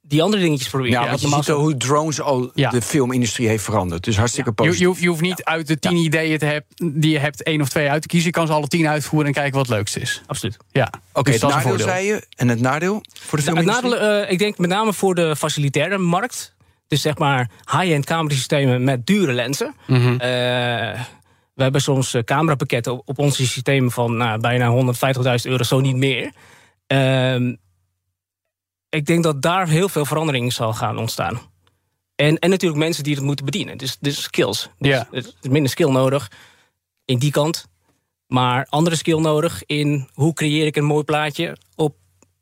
die 0.03 0.23
andere 0.23 0.43
dingetjes 0.43 0.69
proberen. 0.69 1.01
Ja, 1.01 1.09
want 1.09 1.21
je 1.21 1.29
ziet 1.29 1.45
zo- 1.45 1.59
hoe 1.61 1.77
drones 1.77 2.21
al 2.21 2.51
Ja. 2.55 2.71
de 2.71 2.83
filmindustrie 2.83 3.49
heeft 3.49 3.65
veranderd. 3.65 4.05
Dus 4.05 4.17
hartstikke 4.17 4.53
positief. 4.53 4.81
je, 4.81 4.87
hoeft- 4.87 5.01
je 5.01 5.09
hoeft 5.09 5.21
niet 5.21 5.45
uit 5.45 5.67
de 5.67 5.79
tien 5.79 5.97
ideeën 5.97 6.39
te 6.39 6.45
heb, 6.45 6.65
die 6.77 7.11
je 7.11 7.19
hebt 7.19 7.43
één 7.43 7.61
of 7.61 7.69
twee 7.69 7.91
uit 7.91 8.03
te 8.03 8.09
kiezen. 8.09 8.29
Je 8.29 8.35
kan 8.35 8.47
ze 8.47 8.53
alle 8.53 8.67
tien 8.69 8.89
uitvoeren 8.89 9.27
en 9.29 9.35
kijken 9.35 9.53
wat 9.59 9.67
het 9.67 9.77
leukste 9.77 10.01
is. 10.01 10.23
Absoluut. 10.27 10.57
Ja, 10.71 10.91
Oké, 11.13 11.23
dus 11.31 11.33
het 11.33 11.41
dat 11.41 11.51
is 11.51 11.57
een 11.57 11.63
nadeel 11.63 11.69
voordeel. 11.69 11.87
zei 11.87 12.07
je. 12.07 12.27
En 12.37 12.49
het 12.49 12.61
nadeel 12.61 13.01
voor 13.21 13.39
de 13.39 13.45
Nou, 13.45 13.57
het 13.59 13.67
filmindustrie? 13.67 13.91
nadeel, 14.09 14.25
eh, 14.25 14.31
ik 14.33 14.39
denk 14.39 14.59
met 14.59 14.71
name 14.71 14.93
voor 14.93 15.15
de 15.15 15.37
facilitaire 15.37 15.99
markt. 15.99 16.55
Dus 16.89 17.01
zeg 17.01 17.19
maar 17.19 17.51
high-end 17.71 18.05
camerasystemen 18.07 18.85
met 18.85 19.07
dure 19.07 19.33
lenzen. 19.33 19.75
Eh, 19.87 21.01
We 21.55 21.63
hebben 21.63 21.81
soms 21.81 22.15
uh, 22.15 22.23
camerapakketten 22.23 22.93
op, 22.93 23.03
op 23.09 23.19
onze 23.19 23.47
systemen 23.47 23.91
van 23.91 24.17
nou, 24.17 24.41
bijna 24.41 24.69
150.000 24.69 25.51
euro, 25.51 25.63
zo 25.63 25.81
niet 25.81 25.97
meer. 25.97 26.33
Ehm, 26.87 27.55
ik 28.95 29.07
denk 29.07 29.23
dat 29.23 29.43
daar 29.43 29.69
heel 29.69 29.89
veel 29.89 30.05
verandering 30.05 30.53
zal 30.53 30.73
gaan 30.73 30.99
ontstaan. 30.99 31.41
En, 32.15 32.39
en 32.39 32.51
natuurlijk 32.51 32.81
mensen 32.81 33.05
die 33.05 33.15
het 33.15 33.25
moeten 33.25 33.45
bedienen. 33.45 33.79
Dus, 33.79 33.97
dus 34.01 34.23
skills. 34.23 34.69
Dus 34.79 34.91
Ja. 34.91 35.09
Er 35.11 35.19
is 35.19 35.49
minder 35.49 35.71
skill 35.71 35.91
nodig 35.91 36.31
in 37.05 37.19
die 37.19 37.31
kant. 37.31 37.67
Maar 38.27 38.67
andere 38.69 38.97
skill 38.97 39.19
nodig 39.19 39.63
in 39.67 40.09
hoe 40.13 40.33
creëer 40.33 40.67
ik 40.67 40.77
een 40.77 40.85
mooi 40.85 41.05
plaatje 41.05 41.57
op, 41.75 41.97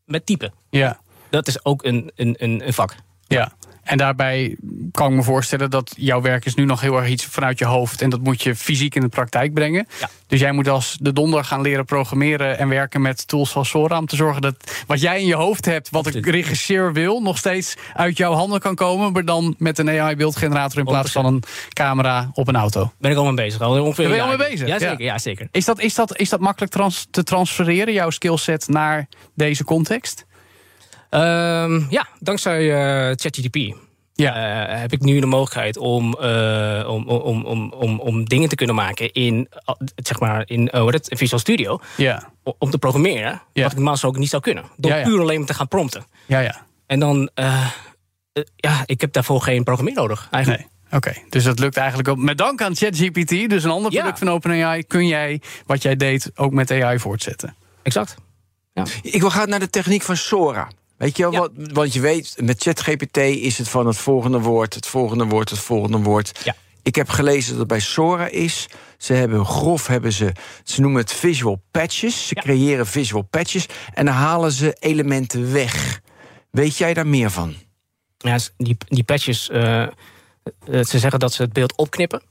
met 0.05 0.27
typen. 0.27 0.53
Ja. 0.71 1.01
Dat 1.31 1.49
is 1.49 1.65
ook 1.65 1.85
een, 1.85 2.13
een, 2.15 2.35
een, 2.39 2.67
een 2.67 2.73
vak. 2.73 2.95
Ja. 3.27 3.53
En 3.91 3.97
daarbij 3.97 4.57
kan 4.93 5.11
ik 5.11 5.17
me 5.17 5.23
voorstellen 5.23 5.71
dat 5.71 5.93
jouw 5.97 6.21
werk 6.21 6.45
is 6.45 6.55
nu 6.55 6.65
nog 6.65 6.81
heel 6.81 6.97
erg 6.97 7.09
iets 7.09 7.25
vanuit 7.25 7.59
je 7.59 7.65
hoofd. 7.65 8.03
En 8.03 8.11
dat 8.11 8.21
moet 8.21 8.43
je 8.43 8.57
fysiek 8.57 8.95
in 8.95 9.01
de 9.01 9.09
praktijk 9.09 9.55
brengen. 9.55 9.87
Ja. 10.01 10.09
Dus 10.27 10.41
jij 10.41 10.53
moet 10.53 10.69
als 10.69 10.97
de 11.01 11.13
donder 11.13 11.45
gaan 11.45 11.61
leren 11.61 11.85
programmeren 11.85 12.59
en 12.59 12.69
werken 12.69 13.01
met 13.01 13.29
tools 13.29 13.51
zoals 13.51 13.69
Sora. 13.69 13.99
Om 13.99 14.07
te 14.07 14.17
zorgen 14.17 14.43
dat 14.43 14.55
wat 14.87 15.01
jij 15.01 15.21
in 15.21 15.27
je 15.27 15.35
hoofd 15.35 15.65
hebt, 15.65 15.91
wat 15.91 16.07
een 16.15 16.23
regisseur 16.23 16.93
wil, 16.93 17.21
nog 17.21 17.39
steeds 17.39 17.75
uit 17.95 18.17
jouw 18.17 18.33
handen 18.33 18.61
kan 18.61 18.75
komen. 18.75 19.13
Maar 19.13 19.25
dan 19.25 19.55
met 19.59 19.79
een 19.79 19.89
AI-beeldgenerator 20.01 20.79
in 20.79 20.85
plaats 20.85 21.13
van 21.13 21.27
een 21.27 21.43
camera 21.73 22.31
op 22.33 22.49
een 22.49 22.57
auto. 22.57 22.93
Ben 22.99 23.11
ik 23.11 23.17
al 23.17 23.25
mee 23.25 23.35
bezig. 23.35 23.61
Al 23.61 23.83
ongeveer 23.83 24.07
ben 24.09 24.17
je 24.17 24.23
al 24.23 24.29
mee 24.29 24.51
bezig? 24.51 24.69
Ja, 24.69 24.75
Ja. 24.75 24.79
zeker. 24.79 25.05
Ja, 25.05 25.19
zeker. 25.19 25.49
Is 25.51 25.65
dat, 25.65 25.81
is 25.81 25.95
dat, 25.95 26.19
is 26.19 26.29
dat 26.29 26.41
makkelijk 26.41 26.73
trans- 26.73 27.07
te 27.11 27.23
transfereren, 27.23 27.93
jouw 27.95 28.11
skillset, 28.11 28.69
naar 28.69 29.09
deze 29.35 29.65
context? 29.65 30.25
Ehm, 31.11 31.83
ja, 31.91 32.07
dankzij 32.19 32.71
eh, 32.73 33.15
ChatGPT 33.17 33.75
Ja. 34.15 34.35
eh, 34.73 34.81
heb 34.81 34.93
ik 34.93 35.01
nu 35.01 35.21
de 35.21 35.27
mogelijkheid 35.27 35.77
om, 35.77 36.15
eh, 36.15 36.85
om, 36.89 37.09
om, 37.09 37.45
om, 37.45 37.73
om, 37.73 38.01
om 38.01 38.25
dingen 38.25 38.49
te 38.49 38.55
kunnen 38.55 38.75
maken 38.75 39.13
in, 39.13 39.49
zeg 39.97 40.21
maar, 40.21 40.43
in 40.47 40.71
uh, 40.75 40.87
het, 40.87 41.07
Visual 41.17 41.41
Studio. 41.41 41.81
Ja, 41.97 42.31
Om 42.59 42.71
te 42.71 42.79
programmeren, 42.79 43.43
Ja. 43.53 43.63
wat 43.63 43.71
ik 43.73 43.79
normaal 43.79 44.03
ook 44.03 44.17
niet 44.19 44.29
zou 44.29 44.43
kunnen. 44.43 44.65
Door 44.77 44.91
Ja, 44.91 44.97
ja. 44.97 45.05
puur 45.05 45.21
alleen 45.21 45.39
maar 45.39 45.47
te 45.47 45.55
gaan 45.55 45.69
prompten. 45.69 46.05
ja, 46.27 46.39
ja. 46.41 46.67
En 46.87 47.01
dan, 47.01 47.31
ja, 48.57 48.83
ik 48.87 49.01
heb 49.01 49.13
daarvoor 49.13 49.43
geen 49.43 49.65
programmeer 49.65 49.95
nodig 49.95 50.29
eigenlijk. 50.31 50.63
Nee. 50.65 50.71
Oké, 50.93 51.13
dus 51.29 51.45
dat 51.45 51.59
lukt 51.59 51.77
eigenlijk 51.77 52.09
ook. 52.09 52.17
Met 52.19 52.39
dank 52.39 52.63
aan 52.63 52.77
ChatGPT, 52.77 53.49
dus 53.51 53.65
een 53.65 53.71
ander 53.71 53.93
Ja. 53.93 53.99
product 53.99 54.19
van 54.19 54.31
OpenAI, 54.31 54.83
kun 54.85 55.07
jij 55.07 55.41
wat 55.67 55.83
jij 55.83 55.97
deed 55.97 56.31
ook 56.35 56.53
met 56.53 56.71
AI 56.71 56.99
voortzetten. 56.99 57.55
Exact. 57.83 58.15
Ik 59.03 59.21
wil 59.21 59.31
gaan 59.31 59.49
naar 59.49 59.59
de 59.59 59.71
techniek 59.71 60.03
van 60.03 60.17
Sora. 60.17 60.69
Weet 61.01 61.17
je 61.17 61.23
wel, 61.23 61.33
Ja. 61.33 61.39
wat, 61.39 61.51
want 61.73 61.93
je 61.93 62.01
weet, 62.01 62.35
met 62.43 62.63
ChatGPT 62.63 63.17
is 63.17 63.59
het 63.59 63.69
van 63.69 63.87
het 63.87 63.97
volgende 63.97 64.39
woord, 64.41 64.75
het 64.75 64.87
volgende 64.87 65.25
woord, 65.25 65.51
het 65.51 65.59
volgende 65.59 65.99
woord. 65.99 66.41
Ja. 66.45 66.55
Ik 66.83 66.95
heb 66.95 67.09
gelezen 67.09 67.51
dat 67.51 67.59
het 67.59 67.69
bij 67.69 67.81
Sora 67.81 68.27
is. 68.29 68.67
Ze 68.99 69.13
hebben 69.13 69.45
grof, 69.45 69.87
hebben 69.87 70.13
ze, 70.13 70.33
ze 70.65 70.81
noemen 70.81 71.01
het 71.01 71.13
visual 71.13 71.63
patches. 71.71 72.27
Ze 72.29 72.35
Ja. 72.35 72.43
creëren 72.43 72.87
visual 72.87 73.23
patches 73.23 73.67
en 73.95 74.05
dan 74.05 74.15
halen 74.15 74.53
ze 74.53 74.77
elementen 74.79 75.53
weg. 75.53 76.01
Weet 76.51 76.77
jij 76.77 76.95
daar 76.95 77.07
meer 77.07 77.31
van? 77.31 77.55
Ja, 78.19 78.39
die, 78.57 78.77
die 78.89 79.05
patches, 79.05 79.49
eh, 79.51 79.83
eh, 79.83 79.91
ze 80.65 80.99
zeggen 80.99 81.21
dat 81.21 81.33
ze 81.33 81.43
het 81.43 81.53
beeld 81.53 81.77
opknippen. 81.77 82.23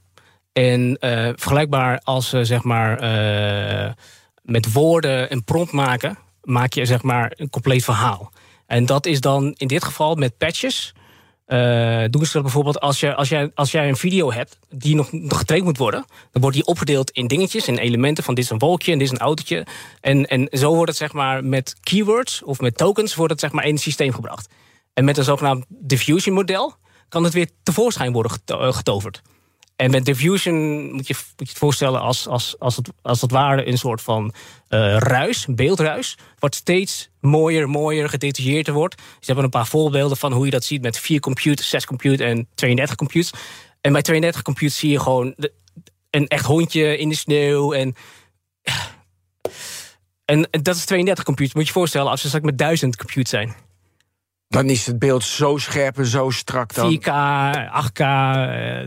En 0.53 0.97
eh, 0.99 1.29
vergelijkbaar 1.35 1.99
als 2.03 2.29
ze 2.29 2.45
zeg 2.45 2.63
maar 2.63 2.95
met 4.41 4.71
woorden 4.73 5.31
een 5.31 5.43
prompt 5.43 5.71
maken, 5.71 6.17
maak 6.43 6.73
je 6.73 6.85
zeg 6.85 7.01
maar 7.01 7.33
een 7.35 7.49
compleet 7.49 7.83
verhaal. 7.83 8.31
En 8.69 8.85
dat 8.85 9.05
is 9.05 9.21
dan 9.21 9.53
in 9.57 9.67
dit 9.67 9.83
geval 9.83 10.15
met 10.15 10.37
patches. 10.37 10.93
eh, 11.45 12.03
doen 12.09 12.25
ze 12.25 12.31
dat 12.33 12.41
bijvoorbeeld 12.41 12.79
als, 12.79 12.99
je, 12.99 13.15
als, 13.15 13.29
jij, 13.29 13.51
als 13.55 13.71
jij 13.71 13.89
een 13.89 13.95
video 13.95 14.31
hebt 14.31 14.59
die 14.69 14.95
nog, 14.95 15.11
nog 15.11 15.37
getraind 15.37 15.65
moet 15.65 15.77
worden, 15.77 16.05
dan 16.31 16.41
wordt 16.41 16.57
die 16.57 16.65
opgedeeld 16.65 17.11
in 17.11 17.27
dingetjes, 17.27 17.67
in 17.67 17.77
elementen 17.77 18.23
van 18.23 18.33
dit 18.33 18.43
is 18.43 18.49
een 18.49 18.59
wolkje 18.59 18.91
en 18.91 18.97
dit 18.97 19.07
is 19.07 19.13
een 19.13 19.19
autootje. 19.19 19.65
En, 20.01 20.25
en 20.25 20.47
zo 20.51 20.73
wordt 20.73 20.89
het 20.89 20.97
zeg 20.97 21.13
maar 21.13 21.43
met 21.45 21.75
keywords 21.81 22.43
of 22.43 22.59
met 22.59 22.77
tokens 22.77 23.15
wordt 23.15 23.31
het 23.31 23.41
zeg 23.41 23.51
maar 23.51 23.65
in 23.65 23.73
het 23.73 23.81
systeem 23.81 24.13
gebracht. 24.13 24.49
En 24.93 25.05
met 25.05 25.17
een 25.17 25.23
zogenaamd 25.23 25.65
diffusion 25.69 26.35
model 26.35 26.75
kan 27.07 27.23
het 27.23 27.33
weer 27.33 27.49
tevoorschijn 27.63 28.11
worden 28.11 28.37
eh, 28.45 28.73
getoverd. 28.73 29.21
En 29.79 29.91
met 29.91 30.05
diffusion 30.05 30.55
moet 30.91 31.07
je, 31.07 31.13
moet 31.37 31.47
je 31.47 31.49
het 31.49 31.57
voorstellen 31.57 32.01
als, 32.01 32.27
als, 32.27 32.55
als, 32.59 32.75
het, 32.75 32.89
als 33.01 33.21
het 33.21 33.31
ware 33.31 33.67
een 33.67 33.77
soort 33.77 34.01
van 34.01 34.33
eh, 34.67 34.97
ruis, 34.97 35.45
beeldruis, 35.49 36.17
wat 36.39 36.55
steeds 36.55 37.09
mooier, 37.19 37.69
mooier, 37.69 38.09
gedetailleerder 38.09 38.73
wordt. 38.73 38.97
Dus 38.97 39.05
ze 39.19 39.25
hebben 39.25 39.43
een 39.43 39.49
paar 39.49 39.67
voorbeelden 39.67 40.17
van 40.17 40.33
hoe 40.33 40.45
je 40.45 40.51
dat 40.51 40.63
ziet 40.63 40.81
met 40.81 40.99
vier 40.99 41.19
computers, 41.19 41.69
zes 41.69 41.85
computers 41.85 42.29
en 42.29 42.47
32 42.55 42.95
computers. 42.95 43.31
En 43.81 43.91
bij 43.91 44.01
32 44.01 44.41
computers 44.41 44.79
zie 44.79 44.91
je 44.91 44.99
gewoon 44.99 45.33
de- 45.37 45.53
een 46.09 46.27
echt 46.27 46.45
hondje 46.45 46.97
in 46.97 47.09
de 47.09 47.15
sneeuw 47.15 47.73
en 47.73 47.95
en 50.25 50.47
dat 50.51 50.75
is 50.75 50.85
32 50.85 51.23
computers. 51.23 51.55
Moet 51.55 51.67
je 51.67 51.73
je 51.73 51.79
voorstellen 51.79 52.11
als 52.11 52.21
ze 52.21 52.27
straks 52.27 52.45
met 52.45 52.57
duizend 52.57 52.95
computers 52.95 53.29
zijn. 53.29 53.55
Dan 54.47 54.65
is 54.65 54.85
het 54.85 54.99
beeld 54.99 55.23
zo 55.23 55.57
scherp 55.57 55.97
en 55.97 56.05
zo 56.05 56.29
strak. 56.29 56.73
Dan. 56.73 56.91
4K, 56.91 57.07
8K, 57.71 57.99
eh, 57.99 58.83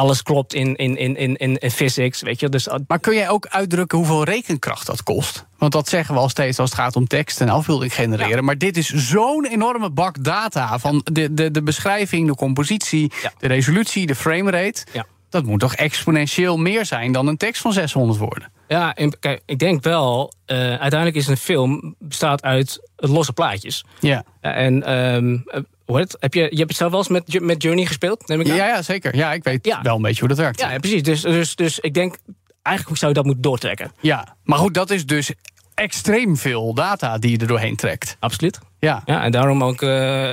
alles 0.00 0.22
klopt 0.22 0.54
in, 0.54 0.76
in, 0.76 0.96
in, 0.96 1.16
in, 1.16 1.36
in, 1.36 1.58
in 1.58 1.70
physics, 1.70 2.22
weet 2.22 2.40
je. 2.40 2.48
Dus 2.48 2.66
uh, 2.66 2.74
Maar 2.86 2.98
kun 2.98 3.14
jij 3.14 3.28
ook 3.28 3.46
uitdrukken 3.46 3.98
hoeveel 3.98 4.24
rekenkracht 4.24 4.86
dat 4.86 5.02
kost? 5.02 5.46
Want 5.58 5.72
dat 5.72 5.88
zeggen 5.88 6.14
we 6.14 6.20
al 6.20 6.28
steeds 6.28 6.58
als 6.58 6.70
het 6.70 6.78
gaat 6.78 6.96
om 6.96 7.06
tekst 7.06 7.40
en 7.40 7.48
afbeelding 7.48 7.94
genereren. 7.94 8.44
Maar 8.44 8.58
dit 8.58 8.76
is 8.76 8.88
zo'n 8.88 9.46
enorme 9.46 9.90
bak 9.90 10.24
data 10.24 10.78
van 10.78 11.00
de, 11.12 11.34
de, 11.34 11.50
de 11.50 11.62
beschrijving, 11.62 12.26
de 12.26 12.34
compositie, 12.34 13.12
Ja. 13.22 13.32
de 13.38 13.46
resolutie, 13.46 14.06
de 14.06 14.14
framerate. 14.14 14.86
Ja. 14.92 15.06
Dat 15.28 15.44
moet 15.44 15.60
toch 15.60 15.74
exponentieel 15.74 16.56
meer 16.56 16.86
zijn 16.86 17.12
dan 17.12 17.26
een 17.26 17.36
tekst 17.36 17.62
van 17.62 17.72
600 17.72 18.18
woorden? 18.18 18.52
ja, 18.68 18.94
en, 18.94 19.18
kijk, 19.18 19.42
ik 19.46 19.58
denk 19.58 19.82
wel, 19.82 20.32
eh, 20.46 20.56
uiteindelijk 20.56 21.14
is 21.14 21.26
een 21.26 21.36
film 21.36 21.94
bestaat 21.98 22.42
uit 22.42 22.88
losse 22.96 23.32
plaatjes. 23.32 23.84
Ja. 24.00 24.24
En 24.40 24.82
eh, 24.82 25.62
hoe 25.90 25.98
heet 26.00 26.12
het? 26.12 26.20
Heb 26.22 26.34
je, 26.34 26.40
je 26.40 26.56
hebt 26.56 26.68
het 26.68 26.76
zelf 26.76 26.90
wel 26.90 27.00
eens 27.00 27.08
met, 27.08 27.40
met 27.40 27.62
Journey 27.62 27.86
gespeeld, 27.86 28.28
neem 28.28 28.40
ik 28.40 28.46
Ja, 28.46 28.52
aan? 28.52 28.58
ja, 28.68 28.82
zeker. 28.82 29.16
Ja, 29.16 29.32
ik 29.32 29.44
weet 29.44 29.66
Ja. 29.66 29.82
wel 29.82 29.96
een 29.96 30.02
beetje 30.02 30.20
hoe 30.20 30.28
dat 30.28 30.38
werkt. 30.38 30.60
Ja, 30.60 30.78
precies. 30.78 31.02
Dus, 31.02 31.20
dus, 31.22 31.54
dus 31.56 31.78
ik 31.78 31.94
denk, 31.94 32.16
eigenlijk 32.62 32.98
zou 32.98 33.10
je 33.10 33.16
dat 33.16 33.24
moeten 33.26 33.42
doortrekken. 33.42 33.92
Ja, 34.00 34.36
maar 34.44 34.58
goed, 34.58 34.74
dat 34.74 34.90
is 34.90 35.06
dus 35.06 35.32
extreem 35.74 36.36
veel 36.36 36.74
data 36.74 37.18
die 37.18 37.30
je 37.30 37.38
er 37.38 37.46
doorheen 37.46 37.76
trekt. 37.76 38.16
Absoluut. 38.18 38.58
Ja. 38.78 39.02
Ja, 39.04 39.22
en 39.22 39.30
daarom 39.32 39.64
ook 39.64 39.82
eh, 39.82 40.30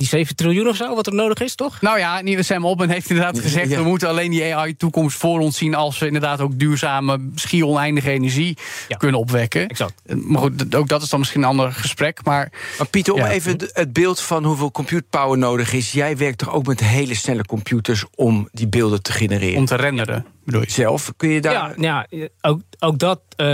die 0.00 0.08
7 0.08 0.36
triljoen 0.36 0.68
of 0.68 0.76
zo, 0.76 0.94
wat 0.94 1.06
er 1.06 1.14
nodig 1.14 1.38
is, 1.38 1.54
toch? 1.54 1.80
Nou 1.80 1.98
ja, 1.98 2.20
nieuwe 2.20 2.42
Sam 2.42 2.64
Altman 2.64 2.88
heeft 2.88 3.10
inderdaad 3.10 3.40
gezegd... 3.40 3.70
Ja. 3.70 3.76
we 3.82 3.88
moeten 3.88 4.08
alleen 4.08 4.30
die 4.30 4.54
AI-toekomst 4.54 5.16
voor 5.16 5.40
ons 5.40 5.58
zien... 5.58 5.74
als 5.74 5.98
we 5.98 6.06
inderdaad 6.06 6.40
ook 6.40 6.58
duurzame, 6.58 7.30
schier 7.34 7.66
oneindige 7.66 8.10
energie 8.10 8.58
Ja. 8.88 8.96
kunnen 8.96 9.20
opwekken. 9.20 9.68
Exact. 9.68 10.02
Maar 10.14 10.40
goed, 10.40 10.74
ook 10.74 10.88
dat 10.88 11.02
is 11.02 11.08
dan 11.08 11.18
misschien 11.18 11.42
een 11.42 11.48
ander 11.48 11.72
gesprek. 11.72 12.24
Maar 12.24 12.52
Maar 12.78 12.86
Pieter, 12.86 13.12
om 13.14 13.20
Ja. 13.20 13.28
even 13.30 13.56
het 13.72 13.92
beeld 13.92 14.20
van 14.20 14.44
hoeveel 14.44 14.70
compute 14.70 15.04
power 15.10 15.38
nodig 15.38 15.72
is. 15.72 15.92
Jij 15.92 16.16
werkt 16.16 16.38
toch 16.38 16.52
ook 16.52 16.66
met 16.66 16.80
hele 16.80 17.14
snelle 17.14 17.44
computers 17.44 18.04
om 18.14 18.48
die 18.52 18.68
beelden 18.68 19.02
te 19.02 19.12
genereren? 19.12 19.58
om 19.58 19.64
te 19.64 19.76
renderen, 19.76 20.26
bedoel 20.44 20.60
je? 20.60 20.70
Zelf, 20.70 21.12
kun 21.16 21.28
je 21.28 21.40
daar... 21.40 21.80
Ja, 21.80 22.06
ja 22.10 22.28
ook, 22.40 22.60
ook 22.78 22.98
dat 22.98 23.20
eh, 23.36 23.46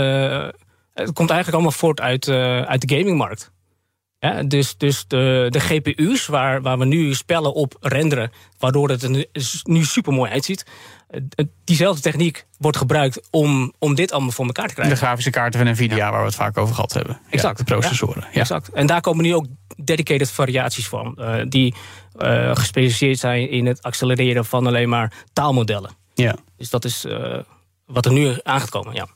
het 0.93 1.13
komt 1.13 1.29
eigenlijk 1.29 1.53
allemaal 1.53 1.71
voort 1.71 2.01
uit, 2.01 2.27
eh, 2.27 2.61
uit 2.61 2.87
de 2.87 2.95
gamingmarkt. 2.97 3.51
Ja, 4.19 4.43
dus 4.43 4.77
dus 4.77 5.05
de, 5.07 5.47
de 5.49 5.59
GPU's, 5.59 6.25
waar, 6.27 6.61
waar 6.61 6.77
we 6.77 6.85
nu 6.85 7.13
spellen 7.13 7.53
op 7.53 7.77
renderen, 7.79 8.31
waardoor 8.59 8.89
het 8.89 9.03
er 9.03 9.25
nu, 9.63 9.83
super 9.83 10.13
mooi 10.13 10.31
uitziet. 10.31 10.65
eh, 11.07 11.45
diezelfde 11.63 12.01
techniek 12.01 12.45
wordt 12.57 12.77
gebruikt 12.77 13.27
om, 13.31 13.73
om 13.79 13.95
dit 13.95 14.11
allemaal 14.11 14.31
voor 14.31 14.45
elkaar 14.45 14.63
te 14.67 14.69
De 14.73 14.75
krijgen. 14.75 14.97
grafische 14.97 15.29
kaarten 15.29 15.59
van 15.59 15.69
Nvidia, 15.71 16.11
waar 16.11 16.19
we 16.19 16.25
het 16.25 16.35
vaak 16.35 16.57
over 16.57 16.75
gehad 16.75 16.93
hebben. 16.93 17.19
Exact. 17.29 17.57
Ja, 17.57 17.63
de 17.65 17.71
processoren. 17.71 18.25
Ja. 18.31 18.39
Exact. 18.39 18.69
En 18.69 18.87
daar 18.87 19.01
komen 19.01 19.23
nu 19.23 19.35
ook 19.35 19.45
dedicated 19.77 20.31
variaties 20.31 20.87
van, 20.87 21.15
eh, 21.15 21.43
die 21.47 21.75
eh, 22.17 22.55
gespecialiseerd 22.55 23.19
zijn 23.19 23.49
in 23.49 23.65
het 23.65 23.81
accelereren 23.83 24.45
van 24.45 24.67
alleen 24.67 24.89
maar 24.89 25.13
taalmodellen. 25.33 25.91
Ja. 26.13 26.35
Dus 26.57 26.69
dat 26.69 26.85
is 26.85 27.05
eh, 27.05 27.37
wat 27.85 28.05
er 28.05 28.11
nu 28.13 28.35
aan 28.43 28.59
gaat 28.59 28.69
komen. 28.69 28.93
Ja. 28.93 29.07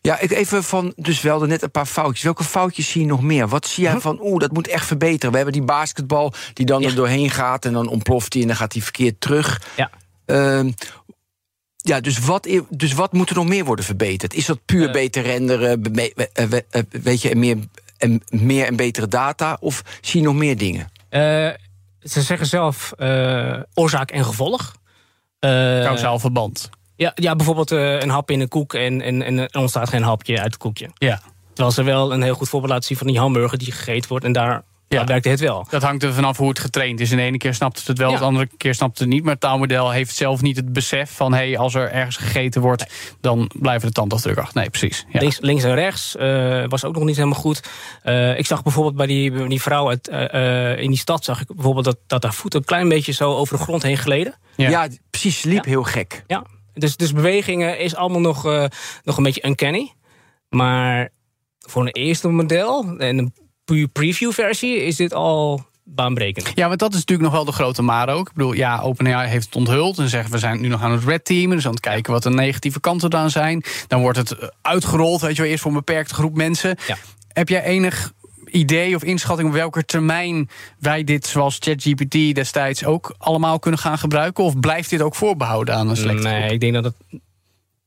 Ja, 0.00 0.18
ik 0.20 0.30
even 0.30 0.64
van, 0.64 0.92
dus 0.96 1.20
wel 1.20 1.40
net 1.40 1.62
een 1.62 1.70
paar 1.70 1.86
foutjes. 1.86 2.22
Welke 2.24 2.44
foutjes 2.44 2.90
zie 2.90 3.00
je 3.00 3.06
nog 3.06 3.22
meer? 3.22 3.48
Wat 3.48 3.66
zie 3.66 3.84
jij 3.84 4.00
van, 4.00 4.18
oeh, 4.22 4.38
dat 4.40 4.52
moet 4.52 4.68
echt 4.68 4.86
verbeteren? 4.86 5.30
We 5.30 5.36
hebben 5.36 5.54
die 5.54 5.62
basketbal 5.64 6.32
die 6.52 6.66
dan 6.66 6.80
Ja. 6.80 6.88
er 6.88 6.94
doorheen 6.94 7.30
gaat... 7.30 7.64
en 7.64 7.72
dan 7.72 7.88
ontploft 7.88 8.32
die 8.32 8.42
en 8.42 8.48
dan 8.48 8.56
gaat 8.56 8.72
die 8.72 8.82
verkeerd 8.82 9.20
terug. 9.20 9.62
Ja. 9.76 9.90
Ehm, 10.26 10.70
ja, 11.76 12.00
dus 12.00 12.18
wat, 12.18 12.48
dus 12.68 12.92
wat 12.92 13.12
moet 13.12 13.30
er 13.30 13.34
nog 13.36 13.46
meer 13.46 13.64
worden 13.64 13.84
verbeterd? 13.84 14.34
Is 14.34 14.46
dat 14.46 14.64
puur 14.64 14.86
Eh. 14.86 14.92
beter 14.92 15.22
renderen, 15.22 15.82
be- 15.82 15.90
be- 16.14 16.30
eh, 16.32 16.52
eh, 16.70 16.82
weet 16.90 17.22
je, 17.22 17.30
en 17.30 17.38
meer, 17.38 17.56
en 17.98 18.22
meer 18.30 18.66
en 18.66 18.76
betere 18.76 19.08
data? 19.08 19.56
Of 19.60 19.82
zie 20.00 20.20
je 20.20 20.26
nog 20.26 20.34
meer 20.36 20.56
dingen? 20.58 20.90
Eh, 21.08 21.20
ze 22.02 22.22
zeggen 22.22 22.46
zelf 22.46 22.92
eh, 22.96 23.60
oorzaak 23.74 24.10
en 24.10 24.24
gevolg. 24.24 24.74
Eh, 25.38 25.50
Kausaal 25.82 26.18
verband. 26.18 26.70
Ja, 27.02 27.12
ja, 27.14 27.36
bijvoorbeeld 27.36 27.70
eh, 27.70 28.00
een 28.00 28.10
hap 28.10 28.30
in 28.30 28.40
een 28.40 28.48
koek 28.48 28.74
en, 28.74 29.00
en, 29.00 29.22
en 29.22 29.38
er 29.38 29.58
ontstaat 29.58 29.88
geen 29.88 30.02
hapje 30.02 30.36
uit 30.36 30.44
het 30.44 30.56
koekje. 30.56 30.90
Ja. 30.94 31.20
Terwijl 31.52 31.74
ze 31.74 31.82
wel 31.82 32.12
een 32.12 32.22
heel 32.22 32.34
goed 32.34 32.48
voorbeeld 32.48 32.72
laten 32.72 32.86
zien 32.86 32.96
van 32.96 33.06
die 33.06 33.18
hamburger 33.18 33.58
die 33.58 33.72
gegeten 33.72 34.08
wordt 34.08 34.24
en 34.24 34.32
daar 34.32 34.62
ja. 34.98 35.04
werkte 35.04 35.28
het 35.28 35.40
wel. 35.40 35.66
Dat 35.70 35.82
hangt 35.82 36.02
er 36.02 36.14
vanaf 36.14 36.36
hoe 36.36 36.48
het 36.48 36.58
getraind 36.58 37.00
is. 37.00 37.10
In 37.10 37.16
de 37.16 37.22
ene 37.22 37.38
keer 37.38 37.54
snapt 37.54 37.78
het 37.78 37.86
het 37.86 37.98
wel, 37.98 38.10
de 38.10 38.18
andere 38.18 38.48
keer 38.56 38.74
snapt 38.74 38.98
het 38.98 39.08
niet. 39.08 39.22
Maar 39.22 39.32
het 39.32 39.40
taalmodel 39.40 39.90
heeft 39.90 40.14
zelf 40.14 40.42
niet 40.42 40.56
het 40.56 40.72
besef 40.72 41.10
van... 41.10 41.32
hé, 41.32 41.38
hey, 41.38 41.58
als 41.58 41.74
er 41.74 41.90
ergens 41.90 42.16
gegeten 42.16 42.60
wordt, 42.60 42.86
dan 43.20 43.50
blijven 43.54 43.88
de 43.88 43.94
tandafdrukken 43.94 44.42
achter. 44.42 44.60
Nee, 44.60 44.70
precies. 44.70 45.06
Ja. 45.08 45.20
Links, 45.20 45.40
links, 45.40 45.64
en 45.64 45.74
rechts 45.74 46.16
uh, 46.18 46.64
was 46.68 46.84
ook 46.84 46.94
nog 46.94 47.04
niet 47.04 47.16
helemaal 47.16 47.38
goed. 47.38 47.62
Uh, 48.04 48.38
ik 48.38 48.46
zag 48.46 48.62
bijvoorbeeld 48.62 48.96
bij 48.96 49.06
die, 49.06 49.48
die 49.48 49.62
vrouw 49.62 49.88
uit, 49.88 50.08
uh, 50.08 50.78
in 50.78 50.90
die 50.90 50.98
stad... 50.98 51.24
zag 51.24 51.40
ik 51.40 51.46
bijvoorbeeld 51.54 51.84
dat, 51.84 51.98
dat 52.06 52.22
haar 52.22 52.34
voet 52.34 52.54
een 52.54 52.64
klein 52.64 52.88
beetje 52.88 53.12
zo 53.12 53.34
over 53.34 53.56
de 53.56 53.62
grond 53.62 53.82
heen 53.82 53.98
gleden. 53.98 54.34
Ja, 54.56 54.68
ja 54.68 54.88
precies, 55.10 55.42
liep 55.42 55.64
heel 55.64 55.82
gek. 55.82 56.24
Ja, 56.26 56.44
dus, 56.74 56.96
dus 56.96 57.12
bewegingen 57.12 57.78
is 57.78 57.94
allemaal 57.94 58.20
nog, 58.20 58.44
nog 59.02 59.16
een 59.16 59.22
beetje 59.22 59.46
uncanny. 59.46 59.92
Maar 60.48 61.08
voor 61.58 61.82
een 61.82 61.92
eerste 61.92 62.28
model 62.28 62.96
en 62.98 63.18
een 63.18 63.32
preview 63.92 64.32
versie 64.32 64.84
is 64.84 64.96
dit 64.96 65.14
al 65.14 65.66
baanbrekend. 65.84 66.52
Ja, 66.54 66.68
want 66.68 66.78
dat 66.78 66.92
is 66.92 66.98
natuurlijk 66.98 67.28
nog 67.28 67.36
wel 67.36 67.44
de 67.44 67.52
grote 67.52 67.82
maar 67.82 68.08
ook. 68.08 68.28
Ik 68.28 68.34
bedoel, 68.34 68.52
ja, 68.52 68.80
OpenAI 68.80 69.28
heeft 69.28 69.46
het 69.46 69.56
onthuld 69.56 69.98
en 69.98 70.08
zeggen 70.08 70.32
we 70.32 70.38
zijn 70.38 70.60
nu 70.60 70.68
nog 70.68 70.82
aan 70.82 70.92
het 70.92 71.04
red 71.04 71.24
teamen, 71.24 71.56
dus 71.56 71.66
aan 71.66 71.72
het 71.72 71.80
kijken 71.80 72.12
wat 72.12 72.22
de 72.22 72.30
negatieve 72.30 72.80
kanten 72.80 73.10
dan 73.10 73.30
zijn. 73.30 73.64
Dan 73.86 74.00
wordt 74.00 74.18
het 74.18 74.36
uitgerold, 74.62 75.20
weet 75.20 75.36
je 75.36 75.42
wel, 75.42 75.50
eerst 75.50 75.62
voor 75.62 75.70
een 75.70 75.76
beperkte 75.76 76.14
groep 76.14 76.36
mensen. 76.36 76.78
Ja. 76.86 76.96
Heb 77.32 77.48
jij 77.48 77.62
enig 77.62 78.12
idee 78.52 78.94
of 78.94 79.04
inschatting 79.04 79.48
op 79.48 79.54
welke 79.54 79.84
termijn 79.84 80.48
wij 80.78 81.04
dit, 81.04 81.26
zoals 81.26 81.56
ChatGPT 81.60 82.34
destijds, 82.34 82.84
ook 82.84 83.14
allemaal 83.18 83.58
kunnen 83.58 83.80
gaan 83.80 83.98
gebruiken? 83.98 84.44
Of 84.44 84.60
blijft 84.60 84.90
dit 84.90 85.02
ook 85.02 85.14
voorbehouden 85.14 85.74
aan 85.74 85.88
een 85.88 85.96
selectie? 85.96 86.28
Nee, 86.28 86.50
ik 86.50 86.60
denk 86.60 86.74
dat 86.74 86.84
het 86.84 86.94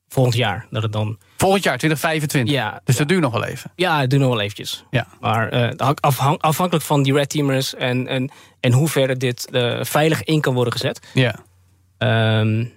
volgend 0.08 0.36
jaar 0.36 0.66
dat 0.70 0.82
het 0.82 0.92
dan 0.92 1.18
Volgend 1.36 1.64
jaar, 1.64 1.78
2025. 1.78 2.54
Ja, 2.54 2.80
dus 2.84 2.96
dat 2.96 3.08
duurt 3.08 3.20
nog 3.20 3.32
wel 3.32 3.44
even. 3.44 3.72
Ja, 3.74 4.00
het 4.00 4.10
duurt 4.10 4.22
nog 4.22 4.30
wel 4.30 4.40
eventjes. 4.40 4.84
Ja. 4.90 5.06
Maar 5.20 5.54
uh, 5.54 5.90
afhankelijk 6.38 6.84
van 6.84 7.02
die 7.02 7.12
red 7.12 7.28
teamers 7.28 7.74
en, 7.74 8.06
en, 8.06 8.30
en 8.60 8.72
hoe 8.72 8.88
ver 8.88 9.18
dit 9.18 9.48
uh, 9.50 9.84
veilig 9.84 10.24
in 10.24 10.40
kan 10.40 10.54
worden 10.54 10.72
gezet. 10.72 11.00
Ja. 11.14 11.38
Um, 12.38 12.72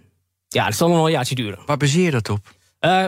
ja, 0.47 0.65
het 0.65 0.75
zal 0.75 0.87
nog 0.87 0.97
wel 0.97 1.05
een 1.05 1.11
jaartje 1.11 1.35
duren. 1.35 1.59
Waar 1.65 1.77
baseer 1.77 2.03
je 2.03 2.11
dat 2.11 2.29
op? 2.29 2.53
Uh, 2.81 3.05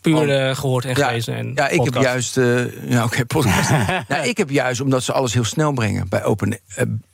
puur 0.00 0.48
oh. 0.48 0.56
gehoord 0.56 0.84
en 0.84 0.96
gelezen. 0.96 1.34
En 1.34 1.52
ja, 1.54 1.68
ik 1.68 1.84
heb 1.84 1.94
juist. 1.94 2.34
ja, 2.34 2.64
oké, 2.64 3.02
okay, 3.04 3.24
podcast. 3.34 3.70
nou, 4.08 4.28
ik 4.28 4.36
heb 4.36 4.50
juist 4.50 4.80
omdat 4.80 5.02
ze 5.02 5.12
alles 5.12 5.34
heel 5.34 5.44
snel 5.44 5.72
brengen 5.72 6.08
bij 6.08 6.24
Open. 6.24 6.58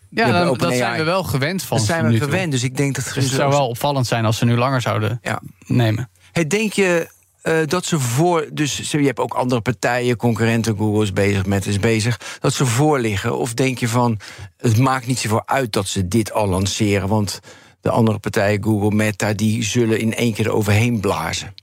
ja, 0.09 0.45
dan, 0.45 0.59
dat 0.59 0.75
zijn 0.75 0.99
we 0.99 1.05
wel 1.05 1.23
gewend 1.23 1.63
van. 1.63 1.77
Dat 1.77 1.87
zijn 1.87 2.09
we 2.09 2.19
gewend, 2.19 2.53
dus 2.53 2.63
ik 2.63 2.77
denk 2.77 2.95
dat. 2.95 3.05
Dus 3.05 3.25
het 3.25 3.33
zou 3.33 3.51
wel 3.51 3.69
opvallend 3.69 4.07
zijn 4.07 4.25
als 4.25 4.39
ze 4.39 4.45
nu 4.45 4.57
langer 4.57 4.81
zouden 4.81 5.19
ja. 5.23 5.41
nemen. 5.67 6.11
Hey, 6.33 6.47
denk 6.47 6.73
je 6.73 7.15
uh, 7.47 7.59
dat 7.67 7.85
ze 7.85 7.99
voor. 7.99 8.49
Dus 8.53 8.91
je 8.91 8.99
hebt 8.99 9.19
ook 9.19 9.35
andere 9.35 9.61
partijen, 9.61 10.17
concurrenten, 10.17 10.77
Google 10.77 11.03
is 11.03 11.13
bezig, 11.13 11.47
met 11.47 11.67
is 11.67 11.79
bezig. 11.79 12.21
Dat 12.41 12.53
ze 12.53 12.67
voor 12.67 12.99
liggen? 12.99 13.39
Of 13.39 13.55
denk 13.55 13.79
je 13.79 13.89
van. 13.89 14.19
Het 14.57 14.79
maakt 14.79 15.07
niet 15.07 15.19
zoveel 15.19 15.49
uit 15.49 15.73
dat 15.73 15.87
ze 15.87 16.09
dit 16.09 16.33
al 16.33 16.47
lanceren. 16.47 17.09
Want 17.09 17.41
de 17.81 17.91
andere 17.91 18.19
partijen, 18.19 18.63
Google, 18.63 18.91
Meta, 18.91 19.33
die 19.33 19.63
zullen 19.65 20.01
in 20.01 20.15
één 20.15 20.35
keer 20.35 20.47
eroverheen 20.47 21.01
blazen. 21.01 21.55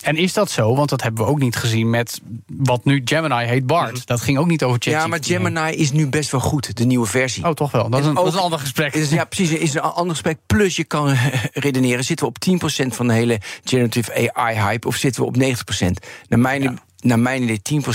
En 0.00 0.16
is 0.16 0.32
dat 0.32 0.50
zo? 0.50 0.74
Want 0.74 0.88
dat 0.88 1.02
hebben 1.02 1.24
we 1.24 1.30
ook 1.30 1.38
niet 1.38 1.56
gezien 1.56 1.90
met 1.90 2.20
wat 2.46 2.84
nu 2.84 3.02
Gemini 3.04 3.44
heet 3.44 3.66
Bart. 3.66 3.92
Mm. 3.92 4.00
Dat 4.04 4.20
ging 4.20 4.38
ook 4.38 4.46
niet 4.46 4.64
over 4.64 4.78
ChatGPT. 4.80 5.02
Ja, 5.02 5.38
maar 5.38 5.50
Gemini 5.50 5.76
is 5.76 5.92
nu 5.92 6.08
best 6.08 6.30
wel 6.30 6.40
goed, 6.40 6.76
de 6.76 6.84
nieuwe 6.84 7.06
versie. 7.06 7.44
Oh, 7.44 7.52
toch 7.52 7.70
wel? 7.70 7.90
Dat 7.90 8.00
is 8.00 8.06
een, 8.06 8.16
een 8.16 8.34
ander 8.34 8.58
gesprek. 8.58 8.94
Is, 8.94 9.10
ja, 9.10 9.24
precies. 9.24 9.50
is 9.50 9.74
een 9.74 9.80
ander 9.80 10.10
gesprek. 10.10 10.38
Plus 10.46 10.76
je 10.76 10.84
kan 10.84 11.16
redeneren, 11.52 12.04
zitten 12.04 12.26
we 12.26 12.32
op 12.32 12.84
10% 12.84 12.86
van 12.86 13.06
de 13.06 13.12
hele 13.12 13.40
generative 13.64 14.32
AI-hype... 14.32 14.86
of 14.86 14.96
zitten 14.96 15.22
we 15.22 15.28
op 15.28 15.36
90%? 15.36 15.86
Naar 16.28 16.38
mijn, 16.38 16.62
ja. 16.62 16.74
naar 17.00 17.18
mijn 17.18 17.42
idee 17.42 17.82
10%. 17.82 17.86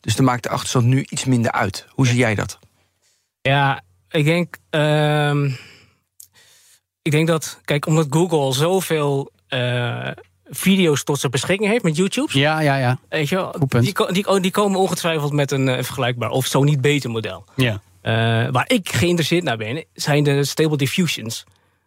Dus 0.00 0.16
dan 0.16 0.24
maakt 0.24 0.42
de 0.42 0.48
achterstand 0.48 0.86
nu 0.86 1.06
iets 1.08 1.24
minder 1.24 1.52
uit. 1.52 1.86
Hoe 1.88 2.06
zie 2.06 2.16
jij 2.16 2.34
dat? 2.34 2.58
Ja, 3.40 3.82
ik 4.10 4.24
denk... 4.24 4.56
Uh, 4.70 5.52
ik 7.02 7.10
denk 7.10 7.26
dat, 7.26 7.60
kijk, 7.64 7.86
omdat 7.86 8.06
Google 8.10 8.52
zoveel... 8.52 9.30
Uh, 9.48 10.10
video's 10.54 11.04
tot 11.04 11.20
zijn 11.20 11.32
beschikking 11.32 11.70
heeft 11.70 11.84
met 11.84 11.96
YouTube. 11.96 12.38
Ja, 12.38 12.60
ja, 12.60 12.76
ja. 12.76 12.98
Weet 13.08 13.28
je, 13.28 13.50
die, 13.68 13.94
die, 14.12 14.40
die, 14.40 14.50
komen 14.50 14.80
ongetwijfeld 14.80 15.32
met 15.32 15.50
een 15.50 15.68
uh, 15.68 15.74
vergelijkbaar 15.74 16.30
of 16.30 16.46
zo 16.46 16.62
niet 16.62 16.80
beter 16.80 17.10
model. 17.10 17.44
Ja. 17.56 17.80
Uh, 18.02 18.52
waar 18.52 18.64
ik 18.66 18.92
geïnteresseerd 18.92 19.44
naar 19.44 19.56
ben, 19.56 19.84
zijn 19.94 20.22
de 20.22 20.44
Stable 20.44 20.76
Diffusions. 20.76 21.44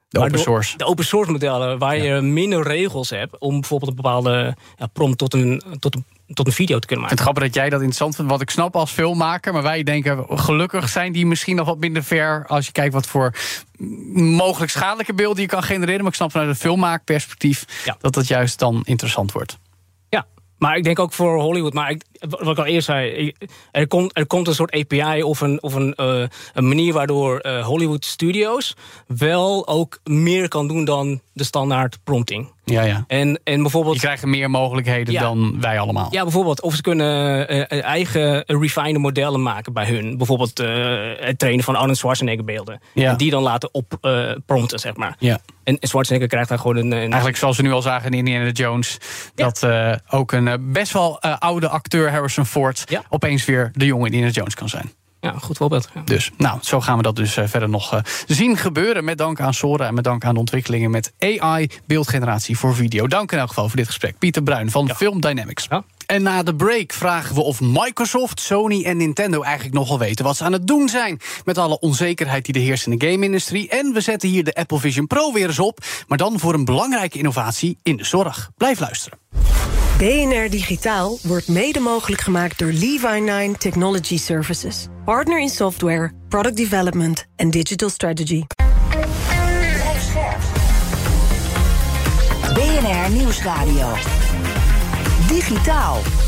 De 0.10 0.20
open 0.20 0.40
source. 0.40 0.78
De 0.78 0.86
open 0.86 1.06
source 1.06 1.32
modellen, 1.32 1.78
waar 1.78 1.98
je 1.98 2.22
minder 2.22 2.64
regels 2.64 3.10
hebt 3.10 3.38
om 3.38 3.60
bijvoorbeeld 3.60 3.90
een 3.90 3.96
bepaalde 3.96 4.56
ja, 4.78 4.88
prompt 4.88 5.18
tot 5.18 5.34
een, 5.34 5.62
tot 5.80 5.96
een 5.96 6.06
tot 6.34 6.48
een 6.48 6.54
video 6.54 6.80
te 6.80 6.88
kunnen 6.88 7.06
maken. 7.06 7.18
Het 7.18 7.26
grappig 7.26 7.44
dat 7.44 7.56
jij 7.56 7.70
dat 7.70 7.80
interessant 7.80 8.16
vindt, 8.16 8.32
wat 8.32 8.42
ik 8.42 8.50
snap 8.50 8.76
als 8.76 8.92
filmmaker. 8.92 9.54
Maar 9.54 9.64
wij 9.64 9.84
denken, 9.84 10.26
gelukkig 10.30 10.90
zijn 10.90 11.12
die 11.12 11.26
misschien 11.26 11.56
nog 11.56 11.68
wat 11.68 11.80
minder 11.80 12.04
ver... 12.04 12.46
als 12.48 12.66
je 12.66 12.72
kijkt 12.72 12.94
wat 12.94 13.08
voor 13.08 13.34
mogelijk 14.14 14.72
schadelijke 14.72 15.14
beelden 15.14 15.42
je 15.42 15.48
kan 15.48 15.64
genereren. 15.64 16.00
Maar 16.00 16.10
ik 16.10 16.16
snap 16.16 16.32
vanuit 16.32 16.50
een 16.50 16.56
filmmaakperspectief... 16.56 17.66
dat 18.00 18.14
dat 18.14 18.28
juist 18.28 18.60
dan 18.60 18.82
interessant 18.86 19.32
wordt. 19.32 19.58
Maar 20.58 20.78
ik 20.78 20.84
denk 20.84 21.00
ook 21.00 21.14
voor 21.14 21.40
Hollywood. 21.40 21.74
Maar 21.74 21.90
ik, 21.90 22.04
wat 22.20 22.52
ik 22.52 22.58
al 22.58 22.66
eerst 22.66 22.86
zei, 22.86 23.34
er 23.72 23.88
komt, 23.88 24.18
er 24.18 24.28
komt 24.28 24.48
een 24.48 24.56
soort 24.56 24.72
API 24.72 25.24
of 25.24 25.42
een, 25.42 25.64
of 25.64 25.74
een, 25.74 25.94
uh, 25.98 26.28
een 26.54 26.68
manier 26.68 26.94
waardoor 26.94 27.46
uh, 27.46 27.66
Hollywood 27.66 28.06
Studios 28.06 28.76
wel 29.08 29.68
ook 29.68 30.00
meer 30.04 30.48
kan 30.48 30.68
doen 30.68 30.86
dan 30.86 31.22
de 31.34 31.44
standaard 31.44 31.98
prompting. 32.04 32.54
Ja, 32.66 32.84
ja. 32.84 33.04
En, 33.08 33.40
en 33.44 33.62
bijvoorbeeld, 33.62 33.96
Je 33.96 34.02
krijgt 34.02 34.26
meer 34.26 34.50
mogelijkheden 34.50 35.14
dan 35.14 35.62
wij 35.62 35.80
allemaal. 35.80 36.08
Ja, 36.12 36.24
bijvoorbeeld. 36.24 36.62
Of 36.62 36.76
ze 36.76 36.82
kunnen 36.82 37.54
uh, 37.54 37.84
eigen 37.84 38.44
refined 38.46 38.98
modellen 38.98 39.44
maken 39.44 39.74
bij 39.74 39.86
hun. 39.86 40.18
Bijvoorbeeld 40.18 40.58
het 41.20 41.40
trainen 41.40 41.64
van 41.64 41.76
Arnold 41.76 41.98
Schwarzenegger 41.98 42.46
beelden. 42.46 42.80
Ja. 42.94 43.10
En 43.10 43.18
die 43.18 43.30
dan 43.30 43.44
laten 43.44 43.74
op 43.74 43.98
prompten, 44.46 44.80
zeg 44.80 44.96
maar. 44.96 45.16
Ja. 45.20 45.40
En 45.64 45.78
Schwarzenegger 45.80 46.30
krijgt 46.30 46.50
daar 46.50 46.60
gewoon 46.60 46.76
een, 46.76 46.92
een... 46.92 47.10
Eigenlijk 47.10 47.38
zoals 47.38 47.58
we 47.58 47.64
nu 47.64 47.72
al 47.72 47.82
zagen 47.82 48.12
in 48.12 48.18
Indiana 48.18 48.50
Jones. 48.50 48.98
Dat 49.36 49.68
ook 50.10 50.32
een 50.32 50.72
best 50.72 50.94
wel 50.94 51.22
oude 51.22 51.70
acteur 51.70 52.12
Harrison 52.12 52.46
Ford... 52.46 52.84
Ja. 52.86 53.04
opeens 53.10 53.46
weer 53.46 53.72
de 53.74 53.86
jonge 53.86 54.06
Indiana 54.06 54.30
Jones 54.30 54.56
kan 54.56 54.70
zijn. 54.70 54.92
Ja, 55.26 55.40
goed 55.40 55.58
voorbeeld. 55.58 55.90
Ja. 55.94 56.02
Dus, 56.02 56.32
nou, 56.38 56.60
zo 56.62 56.82
gaan 56.82 56.98
we 56.98 57.04
dat 57.04 57.16
dus 57.16 57.38
uh, 57.38 57.46
verder 57.48 57.70
nog 57.70 57.94
uh, 57.94 58.00
zien 58.28 58.58
gebeuren. 58.58 59.04
Met 59.04 59.18
dank 59.18 59.40
aan 59.40 59.54
Sora 59.54 59.88
en 59.88 59.94
met 59.94 60.04
dank 60.04 60.26
aan 60.26 60.34
de 60.34 60.40
ontwikkelingen 60.40 60.92
met 60.92 61.14
AI, 61.20 61.70
beeldgeneratie 61.88 62.58
voor 62.58 62.76
video. 62.76 63.08
Dank 63.08 63.32
in 63.32 63.38
elk 63.38 63.48
geval 63.48 63.68
voor 63.68 63.78
dit 63.78 63.88
gesprek. 63.88 64.18
Pieter 64.18 64.44
Bruin 64.44 64.72
van 64.72 64.86
ja. 64.86 64.96
Film 64.96 65.22
Dynamics. 65.22 65.68
Ja. 65.70 65.84
En 66.06 66.24
na 66.24 66.44
de 66.44 66.56
break 66.56 66.94
vragen 66.94 67.36
we 67.36 67.42
of 67.42 67.62
Microsoft, 67.62 68.40
Sony 68.40 68.84
en 68.84 68.98
Nintendo 68.98 69.42
eigenlijk 69.42 69.76
nogal 69.76 70.00
weten 70.00 70.26
wat 70.26 70.38
ze 70.38 70.44
aan 70.44 70.54
het 70.54 70.68
doen 70.68 70.90
zijn. 70.90 71.20
Met 71.46 71.58
alle 71.58 71.80
onzekerheid 71.80 72.46
die 72.46 72.54
er 72.54 72.62
heerst 72.62 72.88
in 72.88 72.98
de 72.98 73.08
game-industrie. 73.08 73.70
En 73.70 73.94
we 73.94 74.02
zetten 74.02 74.30
hier 74.30 74.44
de 74.44 74.54
Apple 74.54 74.80
Vision 74.80 75.08
Pro 75.08 75.34
weer 75.34 75.48
eens 75.48 75.60
op. 75.60 75.80
Maar 76.08 76.18
dan 76.18 76.40
voor 76.40 76.54
een 76.54 76.66
belangrijke 76.66 77.18
innovatie 77.18 77.78
in 77.84 77.98
de 77.98 78.04
zorg. 78.04 78.52
Blijf 78.58 78.80
luisteren. 78.80 79.20
BNR 79.98 80.50
Digitaal 80.50 81.18
wordt 81.22 81.48
mede 81.48 81.80
mogelijk 81.80 82.22
gemaakt 82.22 82.60
door 82.60 82.72
Levi9 82.72 83.58
Technology 83.58 84.18
Services. 84.18 84.88
Partner 85.06 85.40
in 85.40 85.50
software, 85.50 86.12
product 86.30 86.58
development 86.58 87.26
en 87.36 87.52
digital 87.52 87.90
strategy. 87.90 88.44
BNR 92.54 93.12
Nieuwsradio. 93.12 93.94
Digitaal. 95.28 96.25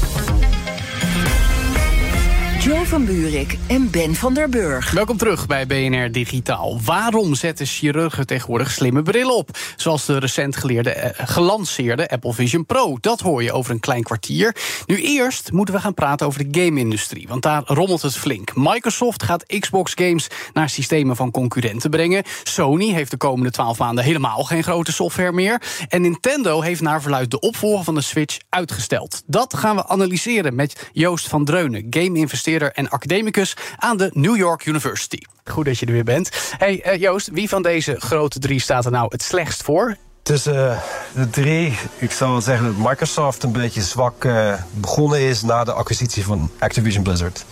Jo 2.67 2.83
van 2.83 3.05
Buurik 3.05 3.57
en 3.67 3.91
Ben 3.91 4.15
van 4.15 4.33
der 4.33 4.49
Burg. 4.49 4.91
Welkom 4.91 5.17
terug 5.17 5.47
bij 5.47 5.67
BNR 5.67 6.11
Digitaal. 6.11 6.79
Waarom 6.83 7.35
zetten 7.35 7.65
chirurgen 7.65 8.25
tegenwoordig 8.25 8.71
slimme 8.71 9.01
bril 9.01 9.37
op? 9.37 9.49
Zoals 9.75 10.05
de 10.05 10.17
recent 10.17 10.55
geleerde, 10.55 10.89
eh, 10.89 11.27
gelanceerde 11.27 12.09
Apple 12.09 12.33
Vision 12.33 12.65
Pro. 12.65 12.97
Dat 13.01 13.19
hoor 13.19 13.43
je 13.43 13.51
over 13.51 13.71
een 13.71 13.79
klein 13.79 14.03
kwartier. 14.03 14.55
Nu 14.85 15.01
eerst 15.01 15.51
moeten 15.51 15.75
we 15.75 15.81
gaan 15.81 15.93
praten 15.93 16.27
over 16.27 16.47
de 16.47 16.59
game-industrie. 16.61 17.27
Want 17.27 17.41
daar 17.41 17.61
rommelt 17.65 18.01
het 18.01 18.17
flink. 18.17 18.55
Microsoft 18.55 19.23
gaat 19.23 19.45
Xbox 19.59 19.91
games 19.95 20.27
naar 20.53 20.69
systemen 20.69 21.15
van 21.15 21.31
concurrenten 21.31 21.89
brengen. 21.89 22.23
Sony 22.43 22.93
heeft 22.93 23.11
de 23.11 23.17
komende 23.17 23.51
12 23.51 23.77
maanden 23.77 24.03
helemaal 24.03 24.43
geen 24.43 24.63
grote 24.63 24.91
software 24.91 25.31
meer. 25.31 25.61
En 25.87 26.01
Nintendo 26.01 26.61
heeft 26.61 26.81
naar 26.81 27.01
verluid 27.01 27.31
de 27.31 27.39
opvolger 27.39 27.83
van 27.83 27.95
de 27.95 28.01
Switch 28.01 28.37
uitgesteld. 28.49 29.23
Dat 29.25 29.57
gaan 29.57 29.75
we 29.75 29.87
analyseren 29.87 30.55
met 30.55 30.89
Joost 30.91 31.27
van 31.27 31.45
Dreunen, 31.45 31.87
game-investeerder 31.89 32.55
en 32.65 32.89
academicus 32.89 33.55
aan 33.77 33.97
de 33.97 34.09
New 34.13 34.35
York 34.35 34.65
University. 34.65 35.19
Goed 35.45 35.65
dat 35.65 35.79
je 35.79 35.85
er 35.85 35.91
weer 35.91 36.03
bent. 36.03 36.29
Hey 36.57 36.85
uh, 36.85 37.01
Joost, 37.01 37.29
wie 37.31 37.49
van 37.49 37.61
deze 37.61 37.95
grote 37.99 38.39
drie 38.39 38.59
staat 38.59 38.85
er 38.85 38.91
nou 38.91 39.07
het 39.09 39.23
slechtst 39.23 39.63
voor? 39.63 39.97
Tussen 40.23 40.55
uh, 40.55 40.79
de 41.13 41.29
drie, 41.29 41.77
ik 41.97 42.11
zou 42.11 42.41
zeggen 42.41 42.65
dat 42.65 42.89
Microsoft 42.89 43.43
een 43.43 43.51
beetje 43.51 43.81
zwak 43.81 44.23
uh, 44.23 44.53
begonnen 44.71 45.19
is 45.19 45.41
na 45.41 45.63
de 45.63 45.73
acquisitie 45.73 46.23
van 46.23 46.51
Activision 46.59 47.03
Blizzard. 47.03 47.45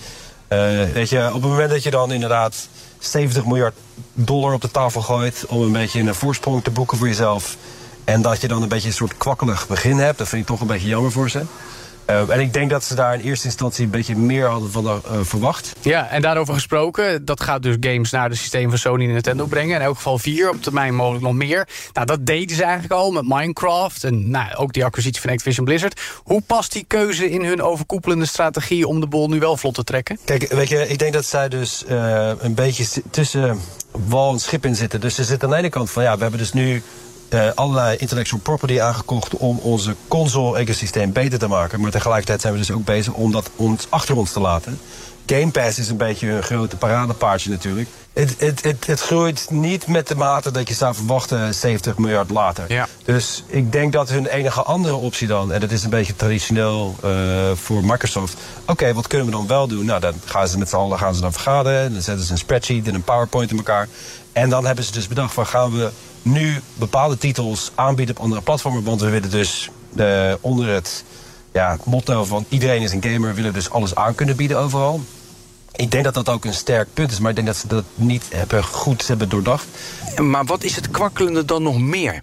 weet 0.94 1.10
je, 1.10 1.28
op 1.28 1.42
het 1.42 1.52
moment 1.52 1.70
dat 1.70 1.84
je 1.84 1.92
dan 1.92 2.12
inderdaad 2.12 2.68
70 3.00 3.46
miljard 3.46 3.76
dollar 4.14 4.54
op 4.54 4.62
de 4.62 4.72
tafel 4.72 5.02
gooit 5.02 5.46
om 5.48 5.62
een 5.62 5.72
beetje 5.72 6.00
een 6.00 6.16
voorsprong 6.16 6.64
te 6.64 6.72
boeken 6.72 6.98
voor 6.98 7.08
jezelf. 7.08 7.58
En 8.04 8.22
dat 8.22 8.42
je 8.42 8.48
dan 8.48 8.62
een 8.62 8.68
beetje 8.68 8.88
een 8.88 8.94
soort 8.94 9.18
kwakkelig 9.18 9.68
begin 9.68 9.98
hebt, 9.98 10.18
dat 10.18 10.28
vind 10.28 10.42
ik 10.42 10.48
toch 10.48 10.62
een 10.62 10.68
beetje 10.68 10.88
jammer 10.88 11.12
voor 11.12 11.30
ze. 11.30 11.42
Uh, 12.10 12.30
en 12.30 12.40
ik 12.40 12.54
denk 12.54 12.70
dat 12.70 12.84
ze 12.84 12.96
daar 12.96 13.14
in 13.14 13.20
eerste 13.20 13.46
instantie 13.46 13.86
een 13.86 13.92
beetje 13.92 14.16
meer 14.16 14.46
hadden 14.48 14.72
van 14.72 14.86
uh, 14.86 14.94
verwacht. 15.22 15.74
Ja, 15.82 16.10
en 16.10 16.22
daarover 16.22 16.54
gesproken, 16.54 17.26
dat 17.26 17.42
gaat 17.42 17.64
dus 17.64 17.76
games 17.80 18.12
naar 18.12 18.30
het 18.30 18.38
systeem 18.38 18.70
van 18.70 18.78
Sony 18.78 19.06
en 19.06 19.12
Nintendo 19.12 19.46
brengen. 19.46 19.76
In 19.76 19.82
elk 19.82 19.96
geval 19.96 20.18
vier, 20.18 20.50
op 20.50 20.62
termijn 20.62 20.96
mogelijk 20.96 21.24
nog 21.24 21.34
meer. 21.34 21.68
Nou, 21.94 22.06
dat 22.06 22.26
deden 22.26 22.56
ze 22.56 22.64
eigenlijk 22.64 22.94
al 22.94 23.12
met 23.12 23.24
Minecraft 23.28 24.04
en 24.04 24.30
nou, 24.30 24.56
ook 24.56 24.74
die 24.74 24.86
acquisitie 24.86 25.22
van 25.22 25.30
Activision 25.30 25.66
Blizzard. 25.66 26.02
Hoe 26.24 26.42
past 26.42 26.72
die 26.72 26.86
keuze 26.88 27.30
in 27.30 27.46
hun 27.46 27.62
overkoepelende 27.62 28.26
strategie 28.26 28.88
om 28.88 29.00
de 29.00 29.08
bol 29.08 29.30
nu 29.30 29.40
wel 29.40 29.58
vlot 29.58 29.74
te 29.74 29.84
trekken? 29.84 30.18
Kijk, 30.26 30.52
weet 30.52 30.70
je, 30.70 30.88
ik 30.88 31.00
denk 31.00 31.14
dat 31.14 31.26
zij 31.26 31.50
dus 31.50 31.84
uh, 31.90 32.32
een 32.40 32.54
beetje 32.54 33.02
tussen 33.10 33.60
wal 33.92 34.34
en 34.34 34.40
schip 34.40 34.66
in 34.66 34.76
zitten. 34.76 35.02
Dus 35.02 35.16
ze 35.16 35.24
zitten 35.24 35.48
aan 35.48 35.54
de 35.54 35.60
ene 35.60 35.70
kant 35.70 35.92
van 35.92 36.04
ja, 36.04 36.16
we 36.16 36.22
hebben 36.22 36.40
dus 36.40 36.54
nu 36.54 36.84
uh, 37.30 37.50
allerlei 37.56 37.98
intellectual 37.98 38.42
property 38.42 38.80
aangekocht 38.80 39.38
om 39.38 39.58
onze 39.58 39.96
console-ecosysteem 40.08 41.12
beter 41.12 41.40
te 41.40 41.48
maken. 41.48 41.82
Maar 41.82 41.92
tegelijkertijd 41.92 42.42
zijn 42.42 42.54
we 42.54 42.60
dus 42.60 42.72
ook 42.72 42.86
bezig 42.86 43.14
om 43.14 43.32
dat 43.32 43.50
ons 43.56 43.88
achter 43.90 44.16
ons 44.16 44.32
te 44.32 44.40
laten. 44.40 44.80
Game 45.26 45.52
Pass 45.52 45.80
is 45.80 45.90
een 45.90 45.98
beetje 45.98 46.32
een 46.32 46.44
grote 46.44 46.76
paradepaardje 46.76 47.50
natuurlijk. 47.50 47.90
Het, 48.14 48.36
het, 48.38 48.64
het, 48.64 48.88
het 48.88 49.02
groeit 49.02 49.48
niet 49.50 49.88
met 49.88 50.08
de 50.08 50.16
mate 50.16 50.52
dat 50.52 50.68
je 50.68 50.74
zou 50.74 50.96
verwachten 50.96 51.56
70 51.56 51.98
miljard 51.98 52.30
later. 52.30 52.66
Ja. 52.68 52.88
Dus 53.06 53.44
ik 53.48 53.72
denk 53.72 53.94
dat 53.94 54.10
hun 54.10 54.26
enige 54.28 54.62
andere 54.62 54.96
optie 54.96 55.28
dan, 55.28 55.52
en 55.52 55.60
dat 55.60 55.72
is 55.72 55.84
een 55.84 55.90
beetje 55.90 56.16
traditioneel 56.16 56.96
uh, 57.06 57.52
voor 57.54 57.86
Microsoft. 57.86 58.38
Oké, 58.66 58.94
wat 58.94 59.08
kunnen 59.08 59.28
we 59.28 59.34
dan 59.34 59.48
wel 59.48 59.68
doen? 59.68 59.86
Nou, 59.86 60.00
dan 60.00 60.14
gaan 60.26 60.48
ze 60.48 60.58
met 60.58 60.70
z'n 60.70 60.76
allen 60.76 60.98
gaan 60.98 61.16
ze 61.16 61.22
dan 61.22 61.34
vergaderen. 61.34 61.94
Dan 61.94 62.02
zetten 62.02 62.26
ze 62.26 62.32
een 62.32 62.38
spreadsheet 62.38 62.88
en 62.88 62.96
een 62.96 63.04
PowerPoint 63.04 63.52
in 63.52 63.58
elkaar. 63.58 63.88
En 64.32 64.50
dan 64.50 64.66
hebben 64.66 64.84
ze 64.84 64.92
dus 64.92 65.08
bedacht 65.08 65.34
van 65.34 65.46
gaan 65.46 65.72
we 65.72 65.90
nu 66.26 66.62
bepaalde 66.74 67.18
titels 67.18 67.72
aanbieden 67.76 68.16
op 68.16 68.24
andere 68.24 68.42
platformen. 68.42 68.84
Want 68.84 69.02
we 69.02 69.10
willen 69.10 69.30
dus 69.30 69.70
uh, 69.96 70.34
onder 70.42 70.68
het 70.68 71.04
ja, 71.54 71.78
motto 71.84 72.24
van 72.24 72.46
iedereen 72.50 72.82
is 72.82 72.92
een 72.92 73.04
gamer, 73.04 73.34
willen 73.34 73.54
dus 73.54 73.70
alles 73.70 73.96
aan 73.96 74.16
kunnen 74.16 74.36
bieden 74.36 74.58
overal. 74.58 75.02
Ik 75.76 75.92
denk 75.92 76.04
dat 76.04 76.14
dat 76.14 76.30
ook 76.30 76.46
een 76.46 76.54
sterk 76.54 76.88
punt 76.94 77.12
is, 77.12 77.20
maar 77.20 77.30
ik 77.30 77.36
denk 77.36 77.48
dat 77.48 77.58
ze 77.58 77.68
dat 77.68 77.84
niet 77.96 78.24
hebben, 78.30 78.64
goed 78.64 79.08
hebben 79.08 79.30
doordacht. 79.30 79.66
Maar 80.16 80.46
wat 80.46 80.64
is 80.64 80.76
het 80.76 80.92
kwakkelende 80.92 81.46
dan 81.46 81.64
nog 81.64 81.80
meer? 81.80 82.22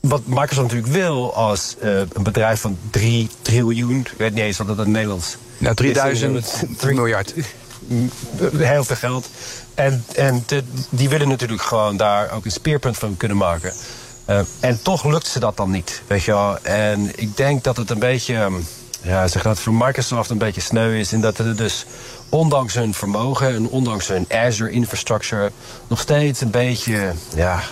Wat 0.00 0.22
Microsoft 0.26 0.60
natuurlijk 0.60 0.92
wil 0.92 1.34
als 1.34 1.76
uh, 1.82 1.98
een 1.98 2.22
bedrijf 2.22 2.60
van 2.60 2.78
3 2.90 3.28
triljoen, 3.42 3.98
ik 3.98 4.14
weet 4.16 4.34
niet 4.34 4.42
eens 4.42 4.58
wat 4.58 4.66
dat 4.66 4.86
in 4.86 4.90
Nederlands 4.90 5.36
Nou, 5.58 5.74
3000 5.74 6.64
miljard. 6.82 7.34
Heel 8.56 8.84
veel 8.84 8.96
geld. 8.96 9.28
En, 9.74 10.04
en 10.14 10.44
te, 10.44 10.62
die 10.90 11.08
willen 11.08 11.28
natuurlijk 11.28 11.62
gewoon 11.62 11.96
daar 11.96 12.30
ook 12.32 12.44
een 12.44 12.50
speerpunt 12.50 12.98
van 12.98 13.16
kunnen 13.16 13.36
maken. 13.36 13.72
Uh, 14.30 14.40
en 14.60 14.82
toch 14.82 15.04
lukt 15.04 15.26
ze 15.26 15.38
dat 15.38 15.56
dan 15.56 15.70
niet, 15.70 16.02
weet 16.06 16.22
je 16.22 16.32
wel. 16.32 16.58
En 16.62 17.10
ik 17.20 17.36
denk 17.36 17.64
dat 17.64 17.76
het 17.76 17.90
een 17.90 17.98
beetje, 17.98 18.50
ja, 19.02 19.28
zeg 19.28 19.42
dat 19.42 19.58
voor 19.58 19.74
Microsoft 19.74 20.30
een 20.30 20.38
beetje 20.38 20.60
sneu 20.60 20.98
is... 20.98 21.12
in 21.12 21.20
dat 21.20 21.38
er 21.38 21.56
dus 21.56 21.86
ondanks 22.28 22.74
hun 22.74 22.94
vermogen 22.94 23.54
en 23.54 23.68
ondanks 23.68 24.08
hun 24.08 24.26
Azure-infrastructure... 24.28 25.50
nog 25.86 26.00
steeds 26.00 26.40
een 26.40 26.50
beetje 26.50 27.12
ja, 27.34 27.62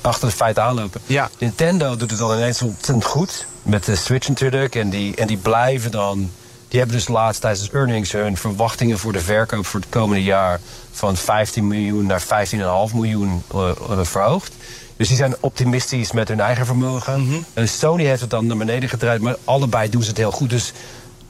achter 0.00 0.28
de 0.28 0.34
feiten 0.34 0.62
aanlopen. 0.62 1.00
Ja. 1.06 1.30
Nintendo 1.38 1.96
doet 1.96 2.10
het 2.10 2.20
al 2.20 2.36
ineens 2.36 2.62
ontzettend 2.62 3.04
goed. 3.04 3.46
Met 3.62 3.84
de 3.84 3.96
Switch 3.96 4.28
natuurlijk. 4.28 4.74
En 4.74 4.90
die, 4.90 5.16
en 5.16 5.26
die 5.26 5.36
blijven 5.36 5.90
dan... 5.90 6.30
Die 6.68 6.78
hebben 6.78 6.96
dus 6.96 7.08
laatst 7.08 7.40
tijdens 7.40 7.70
earnings 7.70 8.12
hun 8.12 8.36
verwachtingen 8.36 8.98
voor 8.98 9.12
de 9.12 9.20
verkoop 9.20 9.66
voor 9.66 9.80
het 9.80 9.88
komende 9.88 10.22
jaar... 10.24 10.60
van 10.92 11.16
15 11.16 11.66
miljoen 11.66 12.06
naar 12.06 12.22
15,5 12.22 12.94
miljoen 12.94 13.42
uh, 13.54 13.70
verhoogd. 14.02 14.52
Dus 14.96 15.08
die 15.08 15.16
zijn 15.16 15.36
optimistisch 15.40 16.12
met 16.12 16.28
hun 16.28 16.40
eigen 16.40 16.66
vermogen. 16.66 17.22
Mhm. 17.26 17.38
En 17.54 17.68
Sony 17.68 18.04
heeft 18.04 18.20
het 18.20 18.30
dan 18.30 18.46
naar 18.46 18.56
beneden 18.56 18.88
gedraaid, 18.88 19.20
maar 19.20 19.36
allebei 19.44 19.90
doen 19.90 20.02
ze 20.02 20.08
het 20.08 20.16
heel 20.18 20.30
goed. 20.30 20.50
Dus 20.50 20.72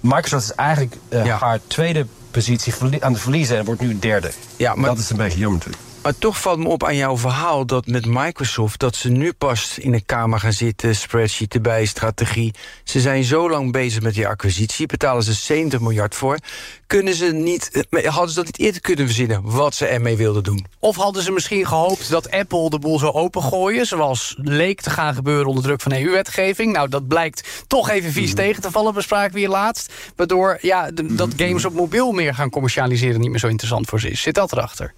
Microsoft 0.00 0.44
is 0.44 0.52
eigenlijk 0.54 0.96
uh, 1.08 1.24
Ja. 1.24 1.36
haar 1.38 1.60
tweede 1.66 2.06
positie 2.30 2.74
aan 3.00 3.12
de 3.12 3.18
verliezen 3.18 3.56
en 3.58 3.64
wordt 3.64 3.80
nu 3.80 3.98
derde. 3.98 4.30
Ja, 4.56 4.74
maar- 4.74 4.90
dat 4.90 4.98
is 4.98 5.10
een 5.10 5.16
beetje 5.16 5.38
jammer 5.38 5.58
natuurlijk. 5.58 5.82
Maar 6.08 6.18
toch 6.18 6.40
valt 6.40 6.58
me 6.58 6.68
op 6.68 6.84
aan 6.84 6.96
jouw 6.96 7.16
verhaal 7.16 7.66
dat 7.66 7.86
met 7.86 8.06
Microsoft... 8.06 8.80
dat 8.80 8.96
ze 8.96 9.08
nu 9.08 9.32
pas 9.32 9.78
in 9.78 9.94
een 9.94 10.06
kamer 10.06 10.40
gaan 10.40 10.52
zitten, 10.52 10.96
spreadsheet 10.96 11.54
erbij, 11.54 11.84
strategie. 11.84 12.54
Ze 12.84 13.00
zijn 13.00 13.24
zo 13.24 13.50
lang 13.50 13.72
bezig 13.72 14.02
met 14.02 14.14
die 14.14 14.26
acquisitie, 14.26 14.86
betalen 14.86 15.22
ze 15.22 15.32
70 15.32 15.80
miljard 15.80 16.14
voor. 16.14 16.38
Kunnen 16.86 17.14
ze 17.14 17.24
niet, 17.24 17.86
eh, 17.90 18.04
hadden 18.04 18.28
ze 18.28 18.34
dat 18.34 18.44
niet 18.44 18.58
eerder 18.58 18.80
kunnen 18.80 19.06
verzinnen... 19.06 19.40
wat 19.42 19.74
ze 19.74 19.86
ermee 19.86 20.16
wilden 20.16 20.42
doen? 20.42 20.66
Of 20.78 20.96
hadden 20.96 21.22
ze 21.22 21.32
misschien 21.32 21.66
gehoopt 21.66 22.10
dat 22.10 22.30
Apple 22.30 22.70
de 22.70 22.78
boel 22.78 22.98
zou 22.98 23.12
opengooien... 23.12 23.86
zoals 23.86 24.34
leek 24.38 24.80
te 24.80 24.90
gaan 24.90 25.14
gebeuren 25.14 25.46
onder 25.46 25.62
druk 25.62 25.80
van 25.80 25.92
EU-wetgeving? 25.92 26.72
Nou, 26.72 26.88
dat 26.88 27.08
blijkt 27.08 27.64
toch 27.66 27.90
even 27.90 28.12
vies 28.12 28.34
tegen 28.34 28.62
te 28.62 28.70
vallen, 28.70 28.94
bespraken 28.94 29.32
we 29.34 29.38
hier 29.38 29.48
laatst. 29.48 29.92
Waardoor 30.16 30.58
ja, 30.60 30.90
de- 30.90 31.14
dat 31.14 31.32
games 31.36 31.64
op 31.64 31.72
mobiel 31.72 32.12
meer 32.12 32.34
gaan 32.34 32.50
commercialiseren... 32.50 33.20
niet 33.20 33.30
meer 33.30 33.38
zo 33.38 33.48
interessant 33.48 33.88
voor 33.88 34.00
ze 34.00 34.10
is. 34.10 34.20
Zit 34.20 34.34
dat 34.34 34.52
erachter? 34.52 34.94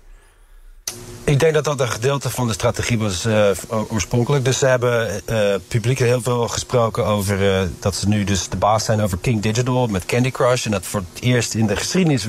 Ik 1.30 1.40
denk 1.40 1.54
dat 1.54 1.64
dat 1.64 1.80
een 1.80 1.90
gedeelte 1.90 2.30
van 2.30 2.46
de 2.46 2.52
strategie 2.52 2.98
was 2.98 3.24
eh, 3.24 3.50
oorspronkelijk. 3.88 4.44
Dus 4.44 4.58
ze 4.58 4.66
hebben 4.66 5.26
eh 5.26 5.54
publiek 5.68 5.98
heel 5.98 6.22
veel 6.22 6.48
gesproken 6.48 7.06
over 7.06 7.54
eh, 7.54 7.66
dat 7.80 7.94
ze 7.94 8.08
nu 8.08 8.24
dus 8.24 8.48
de 8.48 8.56
baas 8.56 8.84
zijn 8.84 9.00
over 9.00 9.18
King 9.18 9.42
Digital 9.42 9.86
met 9.86 10.06
Candy 10.06 10.30
Crush. 10.30 10.64
En 10.64 10.70
dat 10.70 10.86
voor 10.86 11.02
het 11.12 11.22
eerst 11.22 11.54
in 11.54 11.66
de 11.66 11.76
geschiedenis 11.76 12.26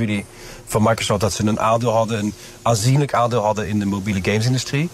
van 0.65 0.83
Microsoft 0.83 1.21
dat 1.21 1.33
ze 1.33 1.45
een 1.45 1.59
aandeel 1.59 1.91
hadden, 1.91 2.19
een 2.19 2.33
aanzienlijk 2.61 3.13
aandeel 3.13 3.43
hadden 3.43 3.67
in 3.67 3.79
de 3.79 3.85
mobiele 3.85 4.19
gamesindustrie. 4.23 4.89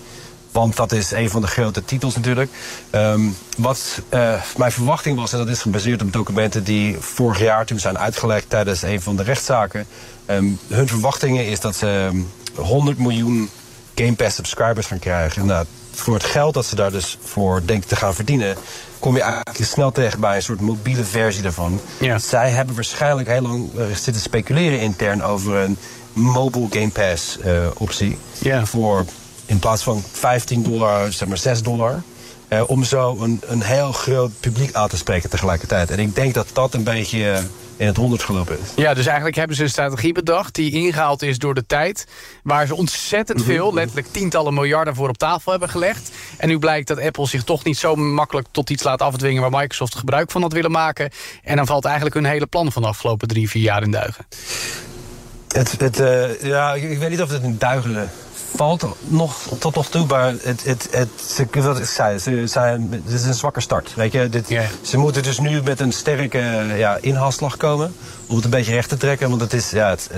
Want 0.51 0.75
dat 0.75 0.91
is 0.91 1.11
een 1.11 1.29
van 1.29 1.41
de 1.41 1.47
grote 1.47 1.85
titels 1.85 2.15
natuurlijk. 2.15 2.51
Ehm, 2.89 3.21
wat 3.57 4.01
mijn 4.57 4.71
verwachting 4.71 5.17
was, 5.17 5.31
en 5.31 5.37
dat 5.37 5.47
is 5.47 5.61
gebaseerd 5.61 6.01
op 6.01 6.13
documenten 6.13 6.63
die 6.63 6.97
vorig 6.99 7.39
jaar 7.39 7.65
toen 7.65 7.79
zijn 7.79 7.97
uitgelekt 7.97 8.49
tijdens 8.49 8.81
een 8.81 9.01
van 9.01 9.15
de 9.15 9.23
rechtszaken. 9.23 9.87
Ehm, 10.25 10.47
hun 10.67 10.87
verwachtingen 10.87 11.45
is 11.45 11.59
dat 11.59 11.75
ze 11.75 12.09
ehm, 12.11 12.21
100 12.57 12.97
miljoen 12.97 13.49
Game 13.95 14.13
Pass 14.13 14.35
subscribers 14.35 14.87
gaan 14.87 14.99
krijgen. 14.99 15.45
Nou, 15.45 15.65
voor 15.91 16.13
het 16.13 16.23
geld 16.23 16.53
dat 16.53 16.65
ze 16.65 16.75
daar 16.75 16.91
dus 16.91 17.17
voor 17.23 17.61
denken 17.65 17.87
te 17.89 17.95
gaan 17.95 18.13
verdienen, 18.15 18.55
kom 18.99 19.15
je 19.15 19.21
eigenlijk 19.21 19.57
snel 19.65 19.91
terecht 19.91 20.19
bij 20.19 20.35
een 20.35 20.41
soort 20.41 20.61
mobiele 20.61 21.03
versie 21.03 21.41
daarvan. 21.41 21.79
Ja. 21.99 22.19
Zij 22.19 22.49
hebben 22.49 22.75
waarschijnlijk 22.75 23.27
heel 23.27 23.41
lang 23.41 23.69
eh, 23.77 23.85
zitten 23.95 24.21
speculeren 24.21 24.79
intern 24.79 25.23
over 25.23 25.55
een 25.55 25.77
mobile 26.13 26.67
Game 26.69 26.89
Pass 26.89 27.39
eh, 27.39 27.51
optie. 27.77 28.17
Ja. 28.39 28.65
Voor 28.65 29.05
in 29.45 29.59
plaats 29.59 29.83
van 29.83 30.03
15 30.11 30.63
dollar, 30.63 31.11
zeg 31.11 31.27
maar 31.27 31.37
6 31.37 31.61
dollar. 31.61 32.01
eh, 32.47 32.63
om 32.69 32.83
zo 32.83 33.17
een, 33.21 33.41
een 33.45 33.61
heel 33.61 33.91
groot 33.91 34.31
publiek 34.39 34.73
aan 34.73 34.87
te 34.89 34.97
spreken 34.97 35.29
tegelijkertijd. 35.29 35.91
En 35.91 35.99
ik 35.99 36.15
denk 36.15 36.33
dat 36.33 36.47
dat 36.53 36.73
een 36.73 36.83
beetje 36.83 37.41
in 37.77 37.87
het 37.87 37.97
honderd 37.97 38.23
gelopen 38.23 38.59
is. 38.59 38.69
Ja, 38.75 38.93
dus 38.93 39.05
eigenlijk 39.05 39.35
hebben 39.35 39.55
ze 39.55 39.63
een 39.63 39.69
strategie 39.69 40.13
bedacht... 40.13 40.55
die 40.55 40.71
ingehaald 40.71 41.21
is 41.21 41.37
door 41.37 41.53
de 41.53 41.65
tijd... 41.65 42.07
waar 42.43 42.67
ze 42.67 42.75
ontzettend 42.75 43.43
veel, 43.43 43.73
letterlijk 43.73 44.07
tientallen 44.11 44.53
miljarden 44.53 44.95
voor 44.95 45.09
op 45.09 45.17
tafel 45.17 45.51
hebben 45.51 45.69
gelegd. 45.69 46.11
En 46.37 46.47
nu 46.47 46.59
blijkt 46.59 46.87
dat 46.87 47.01
Apple 47.01 47.27
zich 47.27 47.43
toch 47.43 47.63
niet 47.63 47.77
zo 47.77 47.95
makkelijk 47.95 48.47
tot 48.51 48.69
iets 48.69 48.83
laat 48.83 49.01
afdwingen... 49.01 49.41
waar 49.41 49.61
Microsoft 49.61 49.95
gebruik 49.95 50.31
van 50.31 50.41
had 50.41 50.53
willen 50.53 50.71
maken. 50.71 51.11
En 51.43 51.55
dan 51.55 51.65
valt 51.65 51.85
eigenlijk 51.85 52.15
hun 52.15 52.25
hele 52.25 52.47
plan 52.47 52.71
van 52.71 52.81
de 52.81 52.87
afgelopen 52.87 53.27
drie, 53.27 53.49
vier 53.49 53.63
jaar 53.63 53.83
in 53.83 53.91
duigen. 53.91 54.25
Het, 55.47 55.79
het, 55.79 55.99
eh, 55.99 56.41
ja, 56.41 56.73
ik, 56.73 56.83
ik 56.83 56.97
weet 56.97 57.09
niet 57.09 57.21
of 57.21 57.29
het 57.29 57.43
in 57.43 57.55
duigen 57.57 58.09
valt 58.55 58.85
nog, 59.07 59.35
tot 59.59 59.75
nog 59.75 59.87
toe, 59.89 60.05
maar 60.05 60.33
het, 60.41 60.63
het, 60.63 60.87
het, 60.91 61.07
ze, 61.25 61.47
wat 61.51 61.79
ik 61.79 61.85
zei, 61.85 62.17
ze 62.19 62.47
zijn, 62.47 63.01
het 63.05 63.13
is 63.13 63.23
een 63.25 63.33
zwakke 63.33 63.61
start. 63.61 63.93
Weet 63.95 64.11
je? 64.11 64.29
Dit. 64.29 64.47
Ze 64.81 64.97
moeten 64.97 65.23
dus 65.23 65.39
nu 65.39 65.61
met 65.61 65.79
een 65.79 65.91
sterke 65.91 66.65
ja, 66.77 66.97
inhaalslag 67.01 67.57
komen 67.57 67.95
om 68.27 68.35
het 68.35 68.45
een 68.45 68.49
beetje 68.51 68.73
recht 68.73 68.89
te 68.89 68.97
trekken. 68.97 69.29
Want 69.29 69.41
het 69.41 69.53
is, 69.53 69.69
ja, 69.69 69.89
het, 69.89 70.09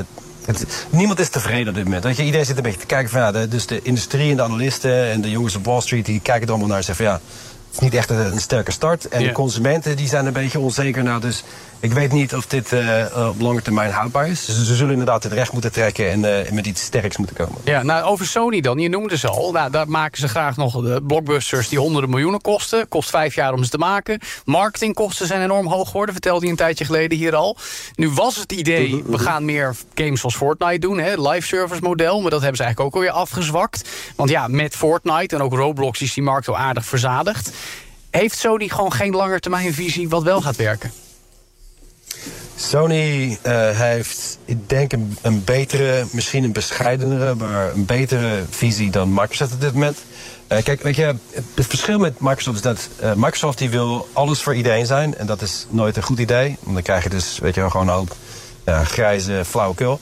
het, 0.45 0.59
het- 0.59 0.85
niemand 0.89 1.19
is 1.19 1.29
tevreden 1.29 1.67
op 1.67 1.75
dit 1.75 1.83
moment. 1.83 2.03
Weet 2.03 2.17
je? 2.17 2.23
Iedereen 2.23 2.45
zit 2.45 2.57
een 2.57 2.63
beetje 2.63 2.79
te 2.79 2.85
kijken 2.85 3.09
van 3.09 3.21
ja, 3.21 3.31
de, 3.31 3.47
dus 3.47 3.65
de 3.65 3.81
industrie 3.81 4.29
en 4.31 4.35
de 4.37 4.43
analisten 4.43 5.05
en 5.11 5.21
de 5.21 5.29
jongens 5.29 5.55
op 5.55 5.65
Wall 5.65 5.81
Street 5.81 6.05
die 6.05 6.19
kijken 6.19 6.43
er 6.43 6.49
allemaal 6.49 6.67
naar 6.67 6.77
en 6.77 6.83
zeggen 6.83 7.05
van 7.05 7.13
ja, 7.13 7.21
het 7.67 7.77
is 7.77 7.79
niet 7.79 7.93
echt 7.93 8.09
een, 8.09 8.31
een 8.31 8.41
sterke 8.41 8.71
start. 8.71 9.07
En 9.07 9.23
de 9.23 9.31
consumenten 9.31 9.95
die 9.95 10.07
zijn 10.07 10.25
een 10.25 10.33
beetje 10.33 10.59
onzeker. 10.59 11.03
Nou, 11.03 11.21
dus 11.21 11.43
ik 11.81 11.93
weet 11.93 12.11
niet 12.11 12.35
of 12.35 12.45
dit 12.45 12.73
eh, 12.73 13.01
eh, 13.01 13.27
op 13.27 13.41
lange 13.41 13.61
termijn 13.61 13.91
houdbaar 13.91 14.27
is. 14.27 14.45
Dus 14.45 14.65
ze 14.65 14.75
zullen 14.75 14.91
inderdaad 14.91 15.23
het 15.23 15.33
recht 15.33 15.51
moeten 15.51 15.71
trekken 15.71 16.11
en 16.11 16.45
eh, 16.45 16.51
met 16.51 16.65
iets 16.65 16.81
sterks 16.81 17.17
moeten 17.17 17.35
komen. 17.35 17.55
Ja, 17.63 17.83
nou, 17.83 18.03
over 18.03 18.25
Sony 18.25 18.61
dan. 18.61 18.79
Je 18.79 18.89
noemde 18.89 19.17
ze 19.17 19.27
al. 19.27 19.51
Nou, 19.51 19.71
daar 19.71 19.89
maken 19.89 20.17
ze 20.17 20.27
graag 20.27 20.57
nog 20.57 20.81
de 20.81 21.01
blockbusters 21.07 21.69
die 21.69 21.79
honderden 21.79 22.09
miljoenen 22.09 22.41
kosten. 22.41 22.87
Kost 22.87 23.09
vijf 23.09 23.35
jaar 23.35 23.53
om 23.53 23.63
ze 23.63 23.69
te 23.69 23.77
maken. 23.77 24.19
Marketingkosten 24.45 25.27
zijn 25.27 25.41
enorm 25.41 25.67
hoog 25.67 25.87
geworden, 25.87 26.13
vertelde 26.13 26.39
hij 26.39 26.49
een 26.49 26.55
tijdje 26.55 26.85
geleden 26.85 27.17
hier 27.17 27.35
al. 27.35 27.57
Nu 27.95 28.09
was 28.09 28.35
het 28.35 28.51
idee, 28.51 29.03
we 29.05 29.17
gaan 29.17 29.45
meer 29.45 29.75
games 29.93 30.19
zoals 30.19 30.35
Fortnite 30.35 30.79
doen. 30.79 30.99
Hè, 30.99 31.29
live 31.29 31.47
service 31.47 31.81
model, 31.81 32.21
maar 32.21 32.31
dat 32.31 32.41
hebben 32.41 32.57
ze 32.57 32.63
eigenlijk 32.63 32.95
ook 32.95 33.01
alweer 33.01 33.21
afgezwakt. 33.21 33.89
Want 34.15 34.29
ja, 34.29 34.47
met 34.47 34.75
Fortnite 34.75 35.35
en 35.35 35.41
ook 35.41 35.53
Roblox 35.53 36.01
is 36.01 36.13
die 36.13 36.23
markt 36.23 36.47
al 36.47 36.57
aardig 36.57 36.85
verzadigd. 36.85 37.51
Heeft 38.09 38.37
Sony 38.37 38.67
gewoon 38.67 38.93
geen 38.93 39.15
langetermijnvisie 39.15 40.09
wat 40.09 40.23
wel 40.23 40.41
gaat 40.41 40.55
werken? 40.55 40.91
Sony 42.59 43.37
uh, 43.43 43.69
heeft, 43.69 44.37
ik 44.45 44.69
denk, 44.69 44.91
een, 45.21 45.43
betere, 45.43 46.05
misschien 46.11 46.43
een 46.43 46.51
bescheidenere, 46.51 47.35
maar 47.35 47.73
een 47.73 47.85
betere 47.85 48.43
visie 48.49 48.91
dan 48.91 49.13
Microsoft 49.13 49.53
op 49.53 49.61
dit 49.61 49.73
moment. 49.73 49.97
Uh, 50.47 50.57
kijk, 50.63 50.81
weet 50.81 50.95
je, 50.95 51.15
het 51.55 51.67
verschil 51.67 51.99
met 51.99 52.19
Microsoft 52.19 52.55
is 52.55 52.61
dat 52.61 52.89
uh, 53.03 53.13
Microsoft 53.13 53.57
die 53.57 53.69
wil 53.69 54.07
alles 54.13 54.41
voor 54.41 54.55
iedereen 54.55 54.85
zijn. 54.85 55.17
En 55.17 55.25
dat 55.25 55.41
is 55.41 55.65
nooit 55.69 55.97
een 55.97 56.03
goed 56.03 56.19
idee. 56.19 56.57
Want 56.59 56.73
dan 56.73 56.83
krijg 56.83 57.03
je 57.03 57.09
dus, 57.09 57.39
weet 57.39 57.55
je, 57.55 57.69
gewoon 57.69 57.87
een 57.87 57.93
hoop 57.93 58.15
grijze 58.83 59.41
flauwekul. 59.45 59.99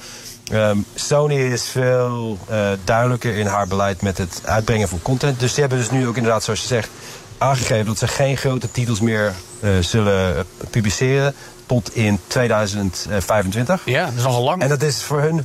Um, 0.51 0.85
Sony 0.95 1.35
is 1.35 1.63
veel 1.63 2.37
duidelijker 2.83 3.37
in 3.37 3.45
haar 3.45 3.67
beleid 3.67 4.01
met 4.01 4.17
het 4.17 4.41
uitbrengen 4.43 4.87
van 4.87 5.01
content. 5.01 5.39
Dus 5.39 5.51
die 5.53 5.59
hebben 5.59 5.79
dus 5.79 5.91
nu 5.91 6.07
ook 6.07 6.17
inderdaad, 6.17 6.43
zoals 6.43 6.61
je 6.61 6.67
zegt, 6.67 6.89
aangegeven 7.37 7.85
dat 7.85 7.97
ze 7.97 8.07
geen 8.07 8.37
grote 8.37 8.71
titels 8.71 8.99
meer 8.99 9.33
zullen 9.79 10.45
publiceren 10.69 11.35
tot 11.67 11.95
in 11.95 12.19
2025. 12.27 13.81
Ja, 13.85 14.05
dat 14.05 14.13
is 14.13 14.25
al 14.25 14.43
lang. 14.43 14.61
En 14.61 14.69
dat 14.69 14.81
is 14.81 15.03
voor 15.03 15.21
hun. 15.21 15.43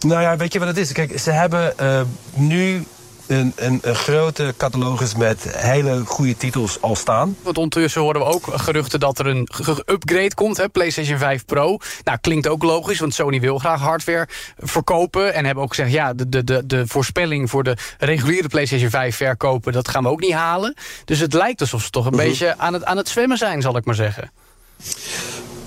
Nou 0.00 0.22
ja, 0.22 0.36
weet 0.36 0.52
je 0.52 0.58
wat 0.58 0.68
het 0.68 0.76
is? 0.76 0.92
Kijk, 0.92 1.18
ze 1.18 1.30
hebben 1.30 1.74
uh, 1.80 2.00
nu 2.34 2.86
een, 3.28 3.52
een, 3.56 3.78
een, 3.82 3.94
grote 3.94 4.54
catalogus 4.56 5.14
met 5.14 5.56
hele 5.56 6.02
goede 6.04 6.36
titels 6.36 6.80
al 6.80 6.96
staan. 6.96 7.36
Want 7.42 7.56
ondertussen 7.56 8.00
horen 8.00 8.20
we 8.20 8.26
ook 8.26 8.46
geruchten 8.50 9.00
dat 9.00 9.18
er 9.18 9.26
een 9.26 9.48
upgrade 9.86 10.34
komt, 10.34 10.56
hè, 10.56 10.68
PlayStation 10.68 11.18
5 11.18 11.44
Pro. 11.44 11.78
Nou, 12.04 12.18
klinkt 12.20 12.48
ook 12.48 12.62
logisch, 12.62 12.98
want 12.98 13.14
Sony 13.14 13.40
wil 13.40 13.58
graag 13.58 13.80
hardware 13.80 14.28
verkopen. 14.58 15.34
En 15.34 15.44
hebben 15.44 15.64
ook 15.64 15.74
gezegd, 15.74 15.92
ja, 15.92 16.14
de, 16.14 16.28
de, 16.28 16.44
de, 16.44 16.66
de 16.66 16.86
voorspelling 16.86 17.50
voor 17.50 17.64
de 17.64 17.76
reguliere 17.98 18.48
PlayStation 18.48 18.90
5 18.90 19.16
verkopen... 19.16 19.72
dat 19.72 19.88
gaan 19.88 20.02
we 20.02 20.08
ook 20.08 20.20
niet 20.20 20.32
halen. 20.32 20.74
Dus 21.04 21.18
het 21.18 21.32
lijkt 21.32 21.60
alsof 21.60 21.82
ze 21.82 21.90
toch 21.90 22.06
een 22.06 22.14
mhm. 22.14 22.24
beetje 22.24 22.58
aan 22.58 22.72
het, 22.72 22.84
aan 22.84 22.96
het 22.96 23.08
zwemmen 23.08 23.38
zijn, 23.38 23.62
zal 23.62 23.76
ik 23.76 23.84
maar 23.84 23.94
zeggen. 23.94 24.30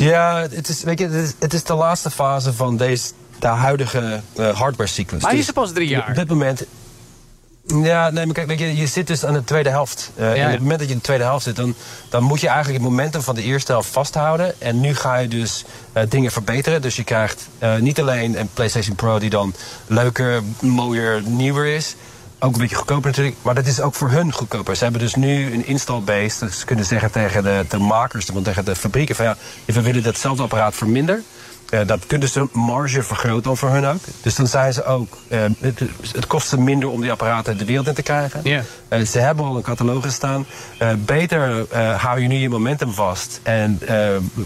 Ja, 0.10 0.42
het 0.50 0.70
is, 0.70 0.84
weet 0.84 1.00
je, 1.00 1.06
het 1.06 1.14
is, 1.14 1.34
het 1.40 1.54
is 1.54 1.64
de 1.64 1.74
laatste 1.74 2.12
fase 2.12 2.54
van 2.54 2.78
deze, 2.78 3.12
de 3.40 3.48
huidige 3.48 4.22
uh, 4.40 4.60
hardware-cyclus. 4.60 5.22
Maar 5.22 5.36
is 5.36 5.48
er 5.48 5.54
pas 5.54 5.72
drie 5.72 5.88
jaar? 5.88 6.10
Op 6.10 6.16
dit 6.16 6.30
moment... 6.30 6.64
Ja, 7.66 8.10
nee, 8.10 8.26
maar 8.26 8.34
kijk, 8.34 8.48
weet 8.48 8.60
je, 8.60 8.76
je 8.76 8.88
zit 8.88 9.08
dus 9.08 9.26
aan 9.26 9.34
de 9.34 9.44
tweede 9.44 9.70
helft. 9.70 10.12
Uh, 10.16 10.32
En 10.32 10.46
op 10.46 10.52
het 10.52 10.60
moment 10.60 10.80
dat 10.80 10.88
je 10.88 10.94
in 10.94 11.00
de 11.00 11.06
tweede 11.06 11.24
helft 11.24 11.44
zit, 11.44 11.56
dan, 11.56 11.76
dan 12.10 12.24
moet 12.24 12.42
je 12.42 12.48
eigenlijk 12.48 12.84
het 12.84 12.90
momentum 12.90 13.22
van 13.22 13.36
de 13.36 13.44
eerste 13.44 13.72
helft 13.72 13.90
vasthouden. 13.90 14.62
En 14.62 14.80
nu 14.80 14.96
ga 14.96 15.18
je 15.18 15.28
dus 15.28 15.66
uh, 15.94 16.04
dingen 16.10 16.32
verbeteren. 16.32 16.82
Dus 16.82 16.96
je 16.96 17.04
krijgt 17.04 17.48
niet 17.80 18.00
alleen 18.00 18.40
een 18.40 18.50
PlayStation 18.54 18.96
Pro 18.96 19.20
die 19.20 19.30
dan 19.30 19.54
leuker, 19.88 20.42
mooier, 20.62 21.22
nieuwer 21.26 21.66
is. 21.66 21.96
Ook 22.44 22.54
een 22.54 22.60
beetje 22.60 22.76
goedkoper 22.76 23.10
natuurlijk, 23.10 23.36
maar 23.42 23.56
dat 23.56 23.66
is 23.66 23.82
ook 23.82 23.96
voor 23.96 24.10
hun 24.10 24.34
goedkoper. 24.34 24.76
Ze 24.76 24.84
hebben 24.84 25.02
dus 25.02 25.16
nu 25.16 25.54
een 25.54 25.66
install 25.66 26.02
base. 26.02 26.46
Dus 26.46 26.60
ze 26.60 26.66
kunnen 26.66 26.86
zeggen 26.86 27.12
tegen 27.12 27.44
de, 27.44 27.66
de 27.70 27.78
makers, 27.78 28.26
tegen 28.44 28.66
de 28.66 28.76
fabrieken: 28.76 29.16
van 29.16 29.26
ja, 29.26 29.38
we 29.66 29.82
willen 29.82 30.04
datzelfde 30.04 30.44
apparaat 30.44 30.76
voor 30.76 30.88
minder. 30.88 31.22
Uh, 31.74 31.80
dat 31.86 32.06
kunnen 32.08 32.30
ze 32.30 32.48
marge 32.52 33.04
vergroten 33.04 33.44
dan 33.44 33.58
voor 33.58 33.70
hun 33.70 33.86
ook. 33.86 34.00
Dus 34.22 34.36
dan 34.36 34.48
zijn 34.48 34.74
ze 34.74 34.86
ook, 34.86 35.18
uh, 35.28 35.40
het, 35.60 35.82
het, 36.12 36.28
kost 36.28 36.48
ze 36.48 36.60
minder 36.60 36.90
om 36.90 37.02
die 37.02 37.12
apparaten 37.12 37.58
de 37.58 37.66
wereld 37.66 37.88
in 37.88 37.94
te 37.94 38.02
krijgen. 38.02 38.40
Yeah. 38.44 38.64
Uh, 38.90 39.06
ze 39.06 39.20
hebben 39.20 39.46
al 39.46 39.56
een 39.56 39.62
catalogus 39.62 40.14
staan. 40.14 40.46
beter 40.98 41.66
hou 41.98 42.22
je 42.22 42.28
nu 42.28 42.36
je 42.36 42.50
momentum 42.50 42.94
vast. 42.94 43.40
En 43.44 43.80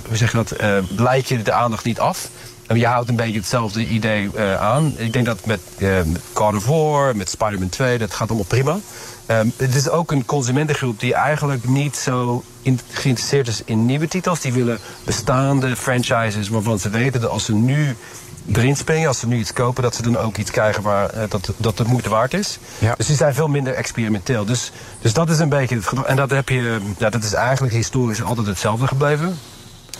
hoe 0.07 0.17
zeg 0.17 0.31
je 0.31 0.37
dat, 0.37 0.55
leid 0.97 1.27
je 1.27 1.41
de 1.41 1.51
aandacht 1.51 1.85
niet 1.85 1.99
af. 1.99 2.29
Je 2.73 2.85
houdt 2.85 3.09
een 3.09 3.15
beetje 3.15 3.39
hetzelfde 3.39 3.87
idee 3.87 4.29
uh, 4.35 4.61
aan. 4.61 4.93
Ik 4.97 5.13
denk 5.13 5.25
dat 5.25 5.45
met, 5.45 5.59
uh, 5.77 5.89
met 6.03 6.21
of 6.33 6.65
War, 6.65 7.15
met 7.15 7.29
Spider-Man 7.29 7.69
2, 7.69 7.97
dat 7.97 8.13
gaat 8.13 8.27
allemaal 8.27 8.47
prima. 8.47 8.77
Um, 9.27 9.53
het 9.57 9.75
is 9.75 9.89
ook 9.89 10.11
een 10.11 10.25
consumentengroep 10.25 10.99
die 10.99 11.13
eigenlijk 11.13 11.67
niet 11.67 11.95
zo 11.95 12.43
in, 12.61 12.79
geïnteresseerd 12.89 13.47
is 13.47 13.61
in 13.65 13.85
nieuwe 13.85 14.07
titels. 14.07 14.39
Die 14.39 14.53
willen 14.53 14.79
bestaande 15.03 15.75
franchises 15.75 16.49
waarvan 16.49 16.79
ze 16.79 16.89
weten 16.89 17.21
dat 17.21 17.29
als 17.29 17.45
ze 17.45 17.53
nu 17.53 17.95
erin 18.53 18.75
springen, 18.75 19.07
als 19.07 19.19
ze 19.19 19.27
nu 19.27 19.37
iets 19.37 19.53
kopen, 19.53 19.83
dat 19.83 19.95
ze 19.95 20.01
dan 20.01 20.17
ook 20.17 20.37
iets 20.37 20.51
krijgen 20.51 20.83
waar 20.83 21.15
uh, 21.15 21.23
dat, 21.29 21.49
dat 21.57 21.77
het 21.77 21.87
moeite 21.87 22.09
waard 22.09 22.33
is. 22.33 22.59
Ja. 22.79 22.95
Dus 22.95 23.07
die 23.07 23.15
zijn 23.15 23.33
veel 23.33 23.47
minder 23.47 23.73
experimenteel. 23.73 24.45
Dus, 24.45 24.71
dus 25.01 25.13
dat 25.13 25.29
is 25.29 25.39
een 25.39 25.49
beetje 25.49 25.75
het 25.75 26.05
En 26.05 26.15
dat, 26.15 26.29
heb 26.29 26.49
je, 26.49 26.79
ja, 26.97 27.09
dat 27.09 27.23
is 27.23 27.33
eigenlijk 27.33 27.73
historisch 27.73 28.23
altijd 28.23 28.47
hetzelfde 28.47 28.87
gebleven. 28.87 29.37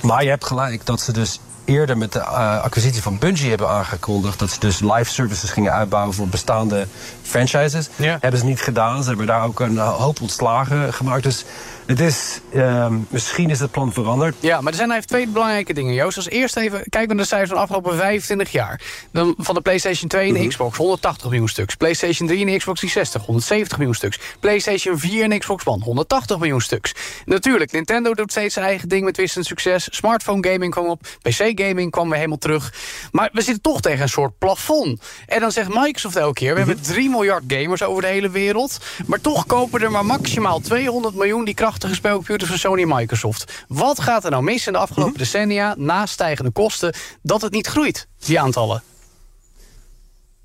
Maar 0.02 0.24
je 0.24 0.30
hebt 0.30 0.46
gelijk 0.46 0.86
dat 0.86 1.02
ze 1.02 1.12
dus 1.12 1.40
eerder 1.66 1.98
met 1.98 2.12
de 2.12 2.20
uh, 2.20 2.62
acquisitie 2.62 3.02
van 3.02 3.18
Bungie 3.18 3.50
hebben 3.50 3.70
aangekondigd 3.70 4.40
dat 4.40 4.50
ze 4.50 4.60
dus 4.60 4.80
live 4.80 5.12
services 5.12 5.50
gingen 5.50 5.74
uitbouwen 5.74 6.14
voor 6.14 6.28
bestaande 6.28 6.88
franchises. 7.22 7.90
Ja. 7.96 8.18
Hebben 8.22 8.40
ze 8.40 8.46
niet 8.46 8.62
gedaan. 8.62 9.02
Ze 9.04 9.10
hebben 9.10 9.28
daar 9.28 9.44
ook 9.44 9.60
een 9.60 9.78
hoop 9.78 10.22
ontslagen 10.22 10.94
gemaakt. 10.94 11.24
Dus 11.24 11.46
het 11.86 12.00
is, 12.00 12.40
uh, 12.54 12.88
misschien 13.10 13.50
is 13.50 13.60
het 13.60 13.72
plan 13.72 13.94
veranderd. 13.94 14.36
Ja, 14.40 14.62
maar 14.62 14.72
er 14.72 14.78
zijn 14.78 14.92
even 14.92 15.08
twee 15.08 15.28
belangrijke 15.28 15.74
dingen, 15.74 15.94
Joost. 15.94 16.18
Als 16.18 16.30
eerst 16.30 16.58
even 16.58 16.84
kijken 16.90 17.08
naar 17.08 17.26
de 17.26 17.30
cijfers 17.30 17.50
van 17.50 17.58
de 17.58 17.64
afgelopen 17.64 17.98
25 17.98 18.52
jaar. 18.52 18.82
Dan 19.12 19.36
van 19.38 19.56
de 19.56 19.62
PlayStation 19.62 20.10
2 20.10 20.28
en 20.28 20.34
de 20.34 20.40
mhm. 20.40 20.48
Xbox 20.48 20.78
180 20.78 21.30
miljoen 21.30 21.48
stuks. 21.48 21.76
PlayStation 21.76 22.28
3 22.28 22.40
en 22.40 22.52
de 22.52 22.58
Xbox 22.58 22.80
360 22.80 23.26
170 23.26 23.78
miljoen 23.78 23.96
stuks. 23.96 24.20
PlayStation 24.40 25.00
4 25.00 25.24
en 25.24 25.40
Xbox 25.40 25.66
One 25.66 25.84
180 25.84 26.38
miljoen 26.40 26.62
stuks. 26.62 26.94
Natuurlijk, 27.26 27.72
Nintendo 27.72 28.14
doet 28.14 28.32
steeds 28.32 28.54
zijn 28.54 28.66
eigen 28.66 28.90
ding 28.90 29.04
met 29.04 29.18
wisselend 29.18 29.48
succes. 29.48 29.88
Smartphone 29.92 30.48
gaming 30.50 30.72
kwam 30.72 30.86
op. 30.88 31.02
PC 31.22 31.52
gaming 31.62 31.92
kwam 31.92 32.08
weer 32.08 32.18
helemaal 32.18 32.38
terug. 32.38 32.74
Maar 33.12 33.30
we 33.34 33.42
zitten 33.42 33.64
toch 33.64 33.82
tegen 33.82 34.02
een 34.02 34.10
soort 34.10 34.38
plafond. 34.38 35.02
En 35.26 35.40
dan 35.40 35.52
zegt 35.52 35.70
Microsoft 35.70 36.16
elke 36.16 36.34
keer... 36.34 36.52
we 36.54 36.58
hebben 36.58 36.82
3 36.82 37.04
mhm. 37.04 37.12
miljard 37.12 37.44
gamers 37.48 37.84
over 37.84 38.02
de 38.02 38.08
hele 38.08 38.30
wereld. 38.30 38.80
Maar 39.06 39.22
toch 39.22 39.46
kopen 39.46 39.82
er 39.82 39.92
maar 39.92 40.06
maximaal 40.06 40.60
200 40.60 41.16
miljoen... 41.16 41.46
die 41.46 41.54
kracht 41.54 41.75
krachtige 41.78 42.02
spelcomputers 42.02 42.50
van 42.50 42.60
Sony 42.60 42.82
en 42.82 42.88
Microsoft. 42.88 43.64
Wat 43.68 44.00
gaat 44.00 44.24
er 44.24 44.32
nou 44.32 44.44
mis 44.44 44.68
in 44.68 44.74
de 44.74 44.80
afgelopen 44.80 45.14
mhm. 45.14 45.22
decennia... 45.22 45.76
na 45.78 46.06
stijgende 46.06 46.52
kosten, 46.52 46.94
dat 47.22 47.42
het 47.42 47.52
niet 47.52 47.68
groeit, 47.68 48.08
die 48.26 48.40
aantallen? 48.40 48.84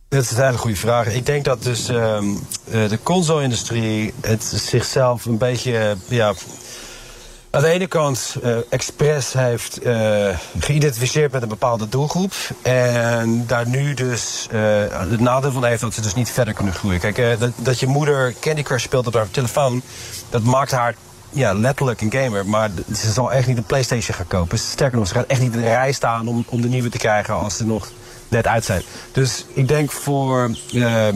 Dat 0.08 0.22
is 0.22 0.30
een 0.30 0.44
hele 0.44 0.58
goede 0.58 0.76
vraag. 0.76 1.06
Ik 1.06 1.26
denk 1.26 1.44
dat 1.44 1.62
dus 1.62 1.90
uh, 1.90 2.18
de 2.64 2.98
console-industrie 3.02 4.12
het 4.20 4.44
zichzelf 4.44 5.24
een 5.24 5.38
beetje 5.38 5.96
ja, 6.08 6.34
aan 7.50 7.62
de 7.62 7.68
ene 7.68 7.86
kant 7.86 8.36
uh, 8.44 8.56
Express 8.68 9.32
heeft 9.32 9.86
uh, 9.86 10.38
geïdentificeerd 10.58 11.32
met 11.32 11.42
een 11.42 11.48
bepaalde 11.48 11.88
doelgroep. 11.88 12.32
En 12.62 13.46
daar 13.46 13.68
nu 13.68 13.94
dus 13.94 14.48
uh, 14.52 14.60
het 14.88 15.20
nadeel 15.20 15.52
van 15.52 15.64
heeft 15.64 15.80
dat 15.80 15.94
ze 15.94 16.00
dus 16.00 16.14
niet 16.14 16.30
verder 16.30 16.54
kunnen 16.54 16.74
groeien. 16.74 17.00
Kijk, 17.00 17.40
dat, 17.40 17.50
dat 17.56 17.80
je 17.80 17.86
moeder 17.86 18.34
Candy 18.40 18.62
Crush 18.62 18.82
speelt 18.82 19.06
op 19.06 19.14
haar 19.14 19.30
telefoon, 19.30 19.82
dat 20.30 20.42
maakt 20.42 20.70
haar 20.70 20.94
ja, 21.30 21.52
letterlijk 21.52 22.00
een 22.00 22.12
gamer. 22.12 22.46
Maar 22.46 22.70
ze 22.94 23.12
zal 23.12 23.32
echt 23.32 23.46
niet 23.46 23.56
een 23.56 23.64
PlayStation 23.64 24.16
gaan 24.16 24.26
kopen. 24.26 24.58
Sterker 24.58 24.98
nog, 24.98 25.08
ze 25.08 25.14
gaat 25.14 25.26
echt 25.26 25.40
niet 25.40 25.54
in 25.54 25.60
de 25.60 25.66
rij 25.66 25.92
staan 25.92 26.28
om, 26.28 26.44
om 26.48 26.60
de 26.60 26.68
nieuwe 26.68 26.88
te 26.88 26.98
krijgen 26.98 27.34
als 27.34 27.56
ze 27.56 27.66
nog 27.66 27.90
net 28.28 28.46
uit 28.46 28.64
zijn. 28.64 28.82
Dus 29.12 29.46
ik 29.52 29.68
denk 29.68 29.90
voor 29.90 30.50
uh, 30.72 31.08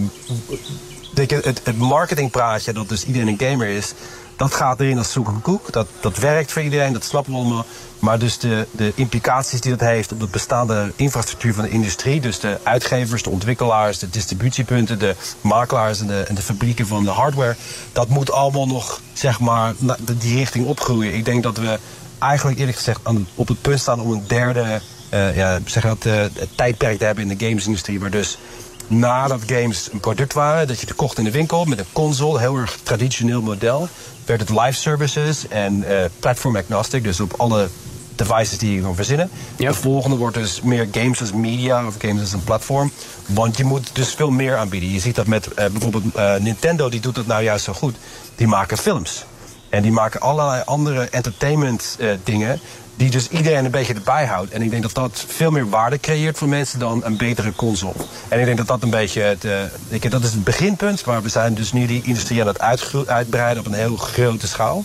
het, 1.14 1.76
marketingpraatje 1.76 2.72
dat 2.72 2.88
dus 2.88 3.04
iedereen 3.04 3.28
een 3.28 3.48
gamer 3.48 3.68
is 3.68 3.94
dat 4.36 4.54
gaat 4.54 4.80
erin 4.80 4.98
als 4.98 5.12
zoek 5.12 5.28
en 5.28 5.40
koek. 5.40 5.72
Dat, 5.72 5.86
dat 6.00 6.16
werkt 6.16 6.52
voor 6.52 6.62
iedereen, 6.62 6.92
dat 6.92 7.04
snappen 7.04 7.32
we 7.32 7.38
allemaal. 7.38 7.66
Maar 8.04 8.18
dus 8.18 8.38
de, 8.38 8.66
de 8.70 8.92
implicaties 8.94 9.60
die 9.60 9.70
dat 9.76 9.88
heeft 9.88 10.12
op 10.12 10.20
de 10.20 10.26
bestaande 10.26 10.92
infrastructuur 10.96 11.54
van 11.54 11.64
de 11.64 11.70
industrie... 11.70 12.20
dus 12.20 12.40
de 12.40 12.58
uitgevers, 12.62 13.22
de 13.22 13.30
ontwikkelaars, 13.30 13.98
de 13.98 14.10
distributiepunten... 14.10 14.98
de 14.98 15.14
makelaars 15.40 16.00
en 16.00 16.06
de, 16.06 16.20
en 16.20 16.34
de 16.34 16.42
fabrieken 16.42 16.86
van 16.86 17.04
de 17.04 17.10
hardware... 17.10 17.56
dat 17.92 18.08
moet 18.08 18.32
allemaal 18.32 18.66
nog, 18.66 19.00
zeg 19.12 19.40
maar, 19.40 19.74
die 20.18 20.36
richting 20.36 20.66
opgroeien. 20.66 21.14
Ik 21.14 21.24
denk 21.24 21.42
dat 21.42 21.56
we 21.56 21.78
eigenlijk 22.18 22.58
eerlijk 22.58 22.76
gezegd 22.76 23.00
op 23.34 23.48
het 23.48 23.60
punt 23.60 23.80
staan 23.80 24.00
om 24.00 24.12
een 24.12 24.24
derde... 24.26 24.80
Uh, 25.14 25.36
ja, 25.36 25.58
zeg 25.64 25.82
dat, 25.82 26.04
uh, 26.04 26.24
tijdperk 26.54 26.98
te 26.98 27.04
hebben 27.04 27.30
in 27.30 27.36
de 27.36 27.46
gamesindustrie... 27.46 28.00
waar 28.00 28.10
dus 28.10 28.38
nadat 28.86 29.40
games 29.46 29.88
een 29.92 30.00
product 30.00 30.32
waren, 30.32 30.66
dat 30.66 30.80
je 30.80 30.86
het 30.86 30.96
kocht 30.96 31.18
in 31.18 31.24
de 31.24 31.30
winkel 31.30 31.64
met 31.64 31.78
een 31.78 31.92
console, 31.92 32.38
heel 32.38 32.56
erg 32.56 32.78
traditioneel 32.82 33.42
model 33.42 33.88
werd 34.24 34.40
het 34.40 34.50
live 34.50 34.72
services 34.72 35.48
en 35.48 35.84
uh, 35.88 36.04
platform 36.20 36.56
agnostic, 36.56 37.02
dus 37.04 37.20
op 37.20 37.34
alle 37.36 37.68
devices 38.14 38.58
die 38.58 38.74
je 38.74 38.80
kan 38.80 38.94
verzinnen. 38.94 39.30
De 39.56 39.74
volgende 39.74 40.16
wordt 40.16 40.36
dus 40.36 40.60
meer 40.60 40.88
games 40.92 41.20
als 41.20 41.32
media 41.32 41.86
of 41.86 41.94
games 41.98 42.20
als 42.20 42.32
een 42.32 42.44
platform. 42.44 42.92
Want 43.26 43.56
je 43.56 43.64
moet 43.64 43.90
dus 43.92 44.14
veel 44.14 44.30
meer 44.30 44.56
aanbieden. 44.56 44.90
Je 44.90 45.00
ziet 45.00 45.14
dat 45.14 45.26
met 45.26 45.46
uh, 45.46 45.54
bijvoorbeeld 45.54 46.04
uh, 46.16 46.36
Nintendo, 46.36 46.88
die 46.88 47.00
doet 47.00 47.14
dat 47.14 47.26
nou 47.26 47.42
juist 47.42 47.64
zo 47.64 47.72
goed. 47.72 47.96
Die 48.36 48.46
maken 48.46 48.78
films. 48.78 49.24
En 49.68 49.82
die 49.82 49.92
maken 49.92 50.20
allerlei 50.20 50.62
andere 50.64 51.08
entertainment 51.08 51.98
dingen 52.24 52.60
die 52.96 53.10
dus 53.10 53.28
iedereen 53.28 53.64
een 53.64 53.70
beetje 53.70 53.94
erbij 53.94 54.26
houdt. 54.26 54.52
En 54.52 54.62
ik 54.62 54.70
denk 54.70 54.82
dat 54.82 54.94
dat 54.94 55.24
veel 55.28 55.50
meer 55.50 55.68
waarde 55.68 56.00
creëert 56.00 56.38
voor 56.38 56.48
mensen 56.48 56.78
dan 56.78 57.04
een 57.04 57.16
betere 57.16 57.52
console. 57.54 57.94
En 58.28 58.38
ik 58.38 58.44
denk 58.44 58.56
dat 58.56 58.66
dat 58.66 58.82
een 58.82 58.90
beetje 58.90 59.20
het, 59.20 59.46
ik, 59.88 60.10
dat 60.10 60.22
is 60.22 60.32
het 60.32 60.44
beginpunt. 60.44 61.04
Maar 61.04 61.22
we 61.22 61.28
zijn 61.28 61.54
dus 61.54 61.72
nu 61.72 61.86
die 61.86 62.02
industrie 62.04 62.40
aan 62.40 62.46
het 62.46 62.60
uitbreiden 63.06 63.58
op 63.58 63.66
een 63.66 63.78
heel 63.78 63.96
grote 63.96 64.46
schaal. 64.46 64.84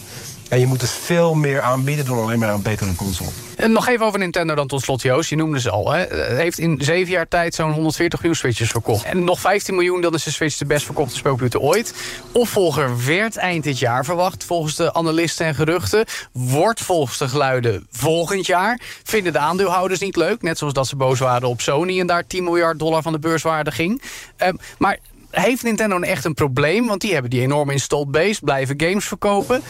En 0.49 0.59
je 0.59 0.65
moet 0.65 0.79
dus 0.79 0.91
veel 0.91 1.33
meer 1.33 1.61
aanbieden 1.61 2.05
dan 2.05 2.17
alleen 2.17 2.39
maar 2.39 2.53
een 2.53 2.61
betere 2.61 2.95
console. 2.95 3.29
En 3.55 3.71
nog 3.71 3.87
even 3.87 4.05
over 4.05 4.19
Nintendo 4.19 4.55
dan 4.55 4.67
tot 4.67 4.81
slot, 4.81 5.01
Joost. 5.01 5.29
Je 5.29 5.35
noemde 5.35 5.59
ze 5.59 5.69
al. 5.69 5.91
Hè. 5.91 5.99
Het 5.99 6.37
heeft 6.37 6.59
in 6.59 6.81
zeven 6.81 7.11
jaar 7.11 7.27
tijd 7.27 7.55
zo'n 7.55 7.71
140 7.71 8.19
miljoen 8.19 8.37
Switches 8.39 8.69
verkocht. 8.69 9.03
En 9.03 9.23
nog 9.23 9.39
15 9.39 9.75
miljoen, 9.75 10.01
dan 10.01 10.13
is 10.13 10.23
de 10.23 10.31
Switch 10.31 10.57
de 10.57 10.65
best 10.65 10.85
verkochte 10.85 11.15
speelcomputer 11.15 11.59
ooit. 11.59 11.93
Opvolger 12.31 13.05
werd 13.05 13.37
eind 13.37 13.63
dit 13.63 13.79
jaar 13.79 14.05
verwacht, 14.05 14.43
volgens 14.43 14.75
de 14.75 14.93
analisten 14.93 15.45
en 15.45 15.55
geruchten. 15.55 16.05
Wordt 16.31 16.81
volgens 16.81 17.17
de 17.17 17.27
geluiden 17.27 17.87
volgend 17.91 18.45
jaar. 18.45 18.81
Vinden 19.03 19.33
de 19.33 19.39
aandeelhouders 19.39 19.99
niet 19.99 20.15
leuk. 20.15 20.41
Net 20.41 20.57
zoals 20.57 20.73
dat 20.73 20.87
ze 20.87 20.95
boos 20.95 21.19
waren 21.19 21.47
op 21.47 21.61
Sony 21.61 21.99
en 21.99 22.07
daar 22.07 22.27
10 22.27 22.43
miljard 22.43 22.79
dollar 22.79 23.01
van 23.01 23.11
de 23.11 23.19
beurswaarde 23.19 23.71
ging. 23.71 24.01
Ehm, 24.37 24.55
maar 24.77 24.99
heeft 25.31 25.63
Nintendo 25.63 25.97
nou 25.97 26.11
echt 26.11 26.25
een 26.25 26.33
probleem? 26.33 26.87
Want 26.87 27.01
die 27.01 27.13
hebben 27.13 27.29
die 27.29 27.41
enorme 27.41 27.71
installed 27.71 28.11
base, 28.11 28.41
blijven 28.43 28.81
games 28.81 29.05
verkopen. 29.05 29.61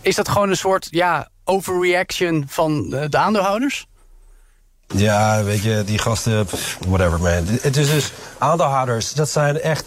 Is 0.00 0.14
dat 0.14 0.28
gewoon 0.28 0.50
een 0.50 0.56
soort 0.56 0.86
ja, 0.90 1.28
overreaction 1.44 2.44
van 2.48 2.90
de 2.90 3.18
aandeelhouders? 3.18 3.86
Ja, 4.94 5.42
weet 5.42 5.62
je, 5.62 5.82
die 5.86 5.98
gasten, 5.98 6.48
whatever 6.88 7.20
man. 7.20 7.44
Het 7.60 7.76
is 7.76 7.90
dus 7.90 8.12
aandeelhouders, 8.38 9.12
dat 9.12 9.30
zijn 9.30 9.60
echt, 9.60 9.84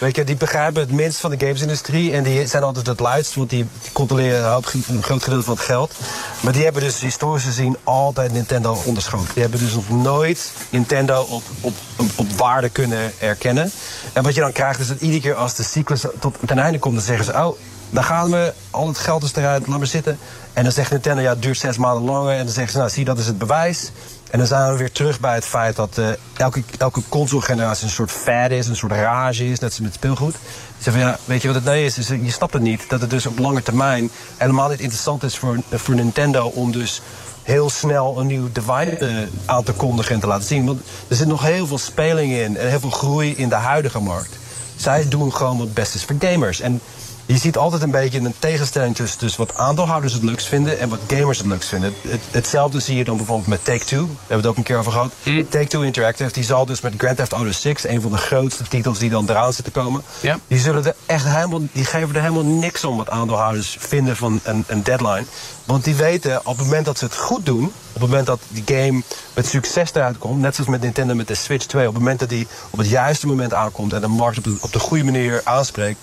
weet 0.00 0.16
je, 0.16 0.24
die 0.24 0.36
begrijpen 0.36 0.80
het 0.80 0.90
minst 0.90 1.18
van 1.18 1.30
de 1.30 1.46
gamesindustrie. 1.46 2.12
En 2.12 2.22
die 2.22 2.46
zijn 2.46 2.62
altijd 2.62 2.86
het 2.86 3.00
luidst, 3.00 3.34
want 3.34 3.50
die, 3.50 3.66
controleren 3.92 4.62
een, 4.88 5.02
groot 5.02 5.22
gedeelte 5.22 5.44
van 5.44 5.54
het 5.54 5.64
geld. 5.64 5.94
Maar 6.40 6.52
die 6.52 6.64
hebben 6.64 6.82
dus 6.82 7.00
historisch 7.00 7.44
gezien 7.44 7.76
altijd 7.84 8.32
Nintendo 8.32 8.82
onderschoten. 8.84 9.28
Die 9.32 9.42
hebben 9.42 9.60
dus 9.60 9.74
nog 9.74 9.90
nooit 9.90 10.52
Nintendo 10.70 11.20
op, 11.20 11.42
op, 11.60 11.74
op, 12.16 12.32
waarde 12.36 12.68
kunnen 12.68 13.12
erkennen. 13.18 13.70
En 14.12 14.22
wat 14.22 14.34
je 14.34 14.40
dan 14.40 14.52
krijgt 14.52 14.80
is 14.80 14.88
dat 14.88 15.00
iedere 15.00 15.20
keer 15.20 15.34
als 15.34 15.54
de 15.54 15.62
cyclus 15.62 16.04
tot 16.20 16.36
ten 16.46 16.58
einde 16.58 16.78
komt, 16.78 16.94
dan 16.94 17.04
zeggen 17.04 17.24
ze, 17.24 17.32
oh, 17.32 17.56
dan 17.92 18.04
gaan 18.04 18.30
we, 18.30 18.52
al 18.70 18.88
het 18.88 18.98
geld 18.98 19.22
is 19.22 19.34
eruit, 19.34 19.66
laat 19.66 19.78
maar 19.78 19.86
zitten. 19.86 20.18
En 20.52 20.62
dan 20.62 20.72
zegt 20.72 20.90
Nintendo, 20.90 21.22
ja, 21.22 21.30
het 21.30 21.42
duurt 21.42 21.58
zes 21.58 21.76
maanden 21.76 22.04
langer. 22.04 22.32
En 22.32 22.44
dan 22.44 22.54
zeggen 22.54 22.72
ze, 22.72 22.78
nou, 22.78 22.90
zie, 22.90 23.04
dat 23.04 23.18
is 23.18 23.26
het 23.26 23.38
bewijs. 23.38 23.90
En 24.30 24.38
dan 24.38 24.46
zijn 24.46 24.72
we 24.72 24.78
weer 24.78 24.92
terug 24.92 25.20
bij 25.20 25.34
het 25.34 25.44
feit 25.44 25.76
dat 25.76 25.98
uh, 25.98 26.08
elke, 26.36 26.62
elke 26.78 27.00
console-generatie 27.08 27.84
een 27.84 27.90
soort 27.90 28.10
fad 28.10 28.50
is, 28.50 28.66
een 28.66 28.76
soort 28.76 28.92
rage 28.92 29.44
is, 29.44 29.58
net 29.58 29.72
zoals 29.72 29.80
met 29.80 29.94
speelgoed. 29.94 30.32
Ze 30.32 30.38
zeggen 30.82 31.02
ja, 31.02 31.18
weet 31.24 31.42
je 31.42 31.46
wat 31.46 31.56
het 31.56 31.64
nee 31.64 31.84
is? 31.84 31.98
is? 31.98 32.08
Je 32.08 32.30
snapt 32.30 32.52
het 32.52 32.62
niet. 32.62 32.88
Dat 32.88 33.00
het 33.00 33.10
dus 33.10 33.26
op 33.26 33.38
lange 33.38 33.62
termijn 33.62 34.10
helemaal 34.36 34.68
niet 34.68 34.80
interessant 34.80 35.22
is 35.22 35.38
voor, 35.38 35.58
voor 35.70 35.94
Nintendo 35.94 36.46
om 36.46 36.72
dus 36.72 37.02
heel 37.42 37.70
snel 37.70 38.18
een 38.18 38.26
nieuw 38.26 38.48
device 38.52 39.28
aan 39.44 39.64
te 39.64 39.72
kondigen 39.72 40.14
en 40.14 40.20
te 40.20 40.26
laten 40.26 40.46
zien. 40.46 40.66
Want 40.66 40.80
er 41.08 41.16
zit 41.16 41.26
nog 41.26 41.42
heel 41.42 41.66
veel 41.66 41.78
speling 41.78 42.32
in 42.32 42.56
en 42.56 42.68
heel 42.68 42.80
veel 42.80 42.90
groei 42.90 43.34
in 43.36 43.48
de 43.48 43.54
huidige 43.54 44.00
markt. 44.00 44.38
Zij 44.76 45.08
doen 45.08 45.34
gewoon 45.34 45.58
wat 45.58 45.74
best 45.74 45.94
is 45.94 46.04
voor 46.04 46.16
gamers. 46.18 46.60
En 46.60 46.80
je 47.26 47.36
ziet 47.36 47.56
altijd 47.56 47.82
een 47.82 47.90
beetje 47.90 48.18
een 48.18 48.34
tegenstelling 48.38 48.94
tussen, 48.94 49.18
tussen 49.18 49.40
wat 49.40 49.56
aandeelhouders 49.56 50.12
het 50.12 50.22
leukst 50.22 50.46
vinden 50.46 50.78
en 50.78 50.88
wat 50.88 51.00
gamers 51.08 51.38
het 51.38 51.46
leukst 51.46 51.68
vinden. 51.68 51.94
Het, 52.08 52.20
hetzelfde 52.30 52.80
zie 52.80 52.96
je 52.96 53.04
dan 53.04 53.16
bijvoorbeeld 53.16 53.48
met 53.48 53.64
Take-Two. 53.64 53.98
Daar 53.98 54.08
hebben 54.08 54.28
we 54.28 54.34
het 54.34 54.46
ook 54.46 54.56
een 54.56 54.62
keer 54.62 54.78
over 54.78 54.92
gehad. 54.92 55.12
Mm. 55.22 55.48
Take-Two 55.48 55.80
Interactive, 55.80 56.32
die 56.32 56.44
zal 56.44 56.66
dus 56.66 56.80
met 56.80 56.94
Grand 56.96 57.16
Theft 57.16 57.32
Auto 57.32 57.50
6, 57.50 57.86
een 57.86 58.00
van 58.00 58.10
de 58.10 58.16
grootste 58.16 58.64
titels 58.68 58.98
die 58.98 59.10
dan 59.10 59.30
eraan 59.30 59.52
zitten 59.52 59.72
komen, 59.72 60.02
die, 60.46 60.58
zullen 60.58 60.84
er 60.84 60.94
echt 61.06 61.24
helemaal, 61.24 61.60
die 61.72 61.84
geven 61.84 62.14
er 62.14 62.20
helemaal 62.20 62.44
niks 62.44 62.84
om 62.84 62.96
wat 62.96 63.10
aandeelhouders 63.10 63.76
vinden 63.78 64.16
van 64.16 64.40
een, 64.42 64.64
een 64.66 64.82
deadline. 64.82 65.24
Want 65.64 65.84
die 65.84 65.94
weten 65.94 66.38
op 66.38 66.56
het 66.56 66.66
moment 66.66 66.84
dat 66.84 66.98
ze 66.98 67.04
het 67.04 67.16
goed 67.16 67.46
doen, 67.46 67.64
op 67.64 68.00
het 68.00 68.02
moment 68.02 68.26
dat 68.26 68.40
die 68.48 68.62
game 68.66 69.02
met 69.34 69.46
succes 69.46 69.94
eruit 69.94 70.18
komt, 70.18 70.40
net 70.40 70.54
zoals 70.54 70.70
met 70.70 70.80
Nintendo 70.80 71.14
met 71.14 71.28
de 71.28 71.34
Switch 71.34 71.66
2, 71.66 71.86
op 71.86 71.94
het 71.94 72.02
moment 72.02 72.20
dat 72.20 72.28
die 72.28 72.46
op 72.70 72.78
het 72.78 72.88
juiste 72.88 73.26
moment 73.26 73.54
aankomt 73.54 73.92
en 73.92 74.00
de 74.00 74.06
markt 74.06 74.38
op 74.38 74.44
de, 74.44 74.56
op 74.60 74.72
de 74.72 74.78
goede 74.78 75.04
manier 75.04 75.40
aanspreekt, 75.44 75.98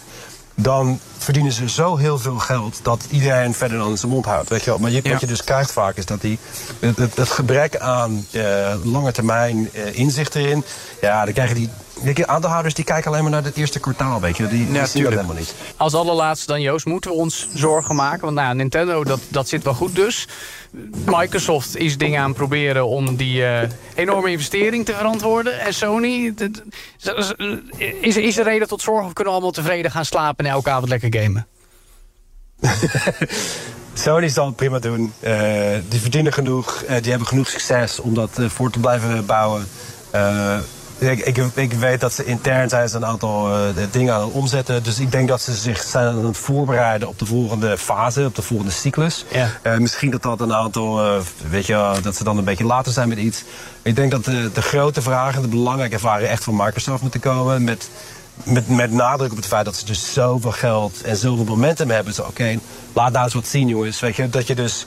dan 0.62 0.99
verdienen 1.18 1.51
ze 1.51 1.70
zo 1.70 1.97
heel 1.97 2.18
veel 2.18 2.38
geld 2.38 2.80
dat 2.84 3.05
iedereen 3.10 3.53
verder 3.53 3.78
dan 3.78 3.97
zijn 3.97 4.12
mond 4.12 4.26
houdt. 4.26 4.49
Weet 4.49 4.64
je 4.64 4.70
wel? 4.70 4.80
Maar 4.80 4.91
je, 4.91 5.01
wat 5.01 5.20
je 5.20 5.28
dus 5.28 5.43
krijgt 5.43 5.72
vaak 5.72 5.95
is 5.97 6.05
dat 6.05 6.22
die, 6.22 6.39
het, 6.80 7.16
het 7.16 7.30
gebrek 7.30 7.78
aan 7.78 8.26
uh, 8.32 8.74
lange 8.84 9.12
termijn 9.12 9.70
uh, 9.74 9.97
inzicht 9.97 10.36
erin, 10.36 10.64
ja, 11.01 11.24
dan 11.26 11.34
krijgen 11.34 11.55
die 11.55 11.70
je, 12.04 12.28
aandeelhouders 12.28 12.74
die 12.74 12.86
kijken 12.86 13.12
alleen 13.12 13.24
maar 13.24 13.32
naar 13.32 13.44
het 13.44 13.56
eerste 13.56 13.80
kwartaal, 13.80 14.22
weet 14.22 14.38
je. 14.38 14.48
Die, 14.48 14.72
die 14.72 14.86
zien 14.86 15.04
dat 15.04 15.14
helemaal 15.14 15.36
niet. 15.36 15.54
Als 15.78 15.94
allerlaatste 15.94 16.48
dan, 16.48 16.62
Joost, 16.62 16.86
moeten 16.86 17.12
we 17.12 17.18
ons 17.18 17.48
zorgen 17.54 17.96
maken? 17.96 18.22
Want 18.22 18.36
nou, 18.36 18.56
Nintendo, 18.56 19.04
dat, 19.04 19.20
dat 19.28 19.48
zit 19.48 19.64
wel 19.64 19.74
goed 19.74 19.96
dus. 19.96 20.28
Microsoft 21.06 21.78
is 21.78 21.98
dingen 21.98 22.20
aan 22.20 22.28
het 22.28 22.38
proberen 22.38 22.88
om 22.88 23.16
die 23.16 23.42
uh, 23.42 23.62
enorme 23.96 24.32
investering 24.32 24.86
te 24.86 24.94
verantwoorden. 24.94 25.60
En 25.60 25.74
Sony, 25.74 26.34
is, 28.02 28.18
is 28.18 28.38
er 28.38 28.44
reden 28.44 28.68
tot 28.68 28.82
zorgen 28.82 29.06
of 29.06 29.14
kunnen 29.14 29.34
we 29.34 29.40
allemaal 29.40 29.64
tevreden 29.64 29.92
gaan 29.92 30.06
slapen 30.06 30.46
en 30.46 30.52
elke 30.52 30.70
avond 30.70 30.90
lekker 30.90 31.22
gamen? 31.22 31.48
Sony 33.94 34.28
zal 34.28 34.46
het 34.46 34.56
prima 34.56 34.80
doen. 34.80 35.14
Uh, 35.20 35.78
die 35.90 36.00
verdienen 36.00 36.34
genoeg. 36.34 36.84
Uh, 36.84 37.02
die 37.02 37.10
hebben 37.10 37.28
genoeg 37.28 37.48
succes 37.50 38.00
om 38.00 38.14
dat 38.14 38.40
uh, 38.40 38.50
voor 38.50 38.72
te 38.72 38.80
blijven 38.80 39.26
bouwen. 39.26 39.68
Ik, 41.00 41.20
ik, 41.20 41.38
ik, 41.54 41.74
weet 41.74 42.00
dat 42.00 42.14
ze 42.14 42.26
intern 42.26 42.70
zijn 42.70 42.89
ze 42.89 42.95
een 42.95 43.06
aantal 43.06 43.50
uh, 43.50 43.60
dingen 43.91 44.14
aan 44.14 44.22
het 44.22 44.32
omzetten. 44.32 44.84
Dus 44.84 45.00
ik 45.00 45.12
denk 45.12 45.28
dat 45.28 45.41
ze 45.41 45.54
zich 45.54 45.82
zijn 45.84 46.08
aan 46.08 46.26
het 46.26 46.38
voorbereiden 46.38 47.08
op 47.08 47.20
de 47.20 47.26
volgende 47.26 47.78
fase, 47.78 48.26
op 48.26 48.36
de 48.36 48.41
volgende 48.41 48.72
cyclus. 48.72 49.26
Ja. 49.32 49.50
Uh, 49.64 49.78
misschien 49.78 50.12
dat 50.12 50.22
dat 50.22 50.41
een 50.41 50.54
aantal, 50.54 51.06
uh, 51.06 51.22
weet 51.50 51.66
je, 51.66 51.91
dat 52.02 52.16
ze 52.16 52.24
dan 52.24 52.38
een 52.38 52.43
beetje 52.43 52.66
later 52.66 52.91
zijn 52.91 53.10
met 53.10 53.18
iets. 53.18 53.43
Ik 53.82 53.95
denk 53.95 54.12
dat 54.12 54.26
de, 54.26 54.50
de 54.54 54.62
grote 54.62 55.02
vragen, 55.02 55.41
de 55.41 55.47
belangrijke 55.47 56.00
vragen 56.00 56.30
echt 56.30 56.43
van 56.43 56.56
Microsoft 56.56 57.02
moeten 57.02 57.20
komen. 57.20 57.64
Met, 57.64 57.89
met, 58.43 58.70
met 58.70 58.91
nadruk 58.91 59.32
op 59.32 59.38
het 59.38 59.45
feit 59.45 59.66
dat 59.66 59.76
ze 59.76 59.86
dus 59.86 60.14
zoveel 60.14 60.52
geld 60.52 61.02
en 61.02 61.16
zoveel 61.16 61.45
momentum 61.45 61.89
hebben. 61.89 62.14
Zo, 62.14 62.22
oké, 62.22 62.60
laat 62.93 63.14
daar 63.14 63.24
eens 63.24 63.34
wat 63.34 63.47
zien, 63.47 63.68
jongens. 63.68 64.00
Weet 64.00 64.16
je, 64.16 64.30
dat 64.30 64.47
je 64.47 64.56
dus. 64.56 64.86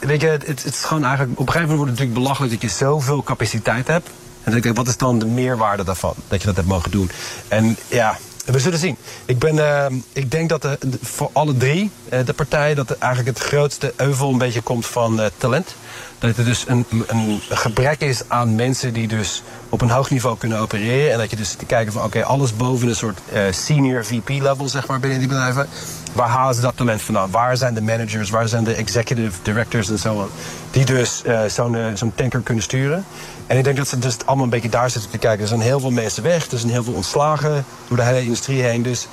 Weet 0.00 0.20
je, 0.20 0.26
het, 0.26 0.46
het 0.46 0.64
is 0.64 0.84
gewoon 0.84 1.04
eigenlijk. 1.04 1.40
Op 1.40 1.46
een 1.46 1.52
gegeven 1.52 1.68
moment 1.68 1.76
wordt 1.76 1.90
het 1.90 1.98
natuurlijk 1.98 2.14
belachelijk 2.14 2.52
dat 2.52 2.62
je 2.62 2.76
zoveel 2.76 3.22
capaciteit 3.22 3.86
hebt. 3.86 4.08
En 4.44 4.52
dan 4.52 4.60
denk 4.60 4.64
ik, 4.64 4.76
wat 4.76 4.88
is 4.88 4.96
dan 4.96 5.18
de 5.18 5.26
meerwaarde 5.26 5.84
daarvan? 5.84 6.14
Dat 6.28 6.40
je 6.40 6.46
dat 6.46 6.56
hebt 6.56 6.68
mogen 6.68 6.90
doen. 6.90 7.10
En 7.48 7.76
ja, 7.88 8.18
we 8.44 8.58
zullen 8.58 8.78
zien. 8.78 8.96
Ik, 9.24 9.38
ben, 9.38 9.54
uh, 9.54 9.86
ik 10.12 10.30
denk 10.30 10.48
dat 10.48 10.62
de, 10.62 10.78
voor 11.02 11.30
alle 11.32 11.56
drie 11.56 11.90
uh, 12.12 12.18
de 12.24 12.32
partijen... 12.32 12.76
dat 12.76 12.90
eigenlijk 12.90 13.38
het 13.38 13.46
grootste 13.46 13.92
euvel 13.96 14.30
een 14.30 14.38
beetje 14.38 14.60
komt 14.60 14.86
van 14.86 15.20
talent. 15.36 15.74
Dat 16.18 16.36
er 16.36 16.44
dus 16.44 16.64
een, 16.68 16.86
een 17.06 17.40
gebrek 17.50 18.00
is 18.00 18.22
aan 18.28 18.54
mensen 18.54 18.92
die 18.92 19.08
dus 19.08 19.42
op 19.68 19.80
een 19.80 19.90
hoog 19.90 20.10
niveau 20.10 20.38
kunnen 20.38 20.58
opereren. 20.58 21.12
En 21.12 21.18
dat 21.18 21.30
je 21.30 21.36
dus 21.36 21.52
te 21.52 21.64
kijken 21.64 21.92
van 21.92 22.04
oké, 22.04 22.24
alles 22.24 22.56
boven 22.56 22.88
een 22.88 22.96
soort 22.96 23.20
senior 23.50 24.04
VP 24.04 24.28
level, 24.28 24.68
zeg 24.68 24.86
maar, 24.86 25.00
binnen 25.00 25.18
die 25.18 25.28
bedrijven. 25.28 25.68
Waar 26.12 26.28
halen 26.28 26.54
ze 26.54 26.60
dat 26.60 26.76
talent 26.76 27.02
vandaan? 27.02 27.30
Waar 27.30 27.56
zijn 27.56 27.74
de 27.74 27.82
managers? 27.82 28.30
Waar 28.30 28.48
zijn 28.48 28.64
de 28.64 28.74
executive 28.74 29.38
directors 29.42 29.90
en 29.90 29.98
zo? 29.98 30.30
Die 30.70 30.84
dus 30.84 31.22
zo'n 31.46 31.76
zo'n 31.94 32.12
tanker 32.14 32.40
kunnen 32.40 32.64
sturen. 32.64 33.04
En 33.50 33.58
ik 33.58 33.64
denk 33.64 33.76
dat 33.76 33.88
ze 33.88 33.98
dus 33.98 34.16
allemaal 34.24 34.44
een 34.44 34.50
beetje 34.50 34.68
daar 34.68 34.90
zitten 34.90 35.10
te 35.10 35.18
kijken. 35.18 35.42
Er 35.42 35.48
zijn 35.48 35.60
heel 35.60 35.80
veel 35.80 35.90
mensen 35.90 36.22
weg, 36.22 36.50
er 36.50 36.58
zijn 36.58 36.72
heel 36.72 36.84
veel 36.84 36.92
ontslagen 36.92 37.64
door 37.88 37.96
de 37.96 38.02
hele 38.02 38.22
industrie 38.22 38.62
heen. 38.62 38.82
Dus 38.82 39.08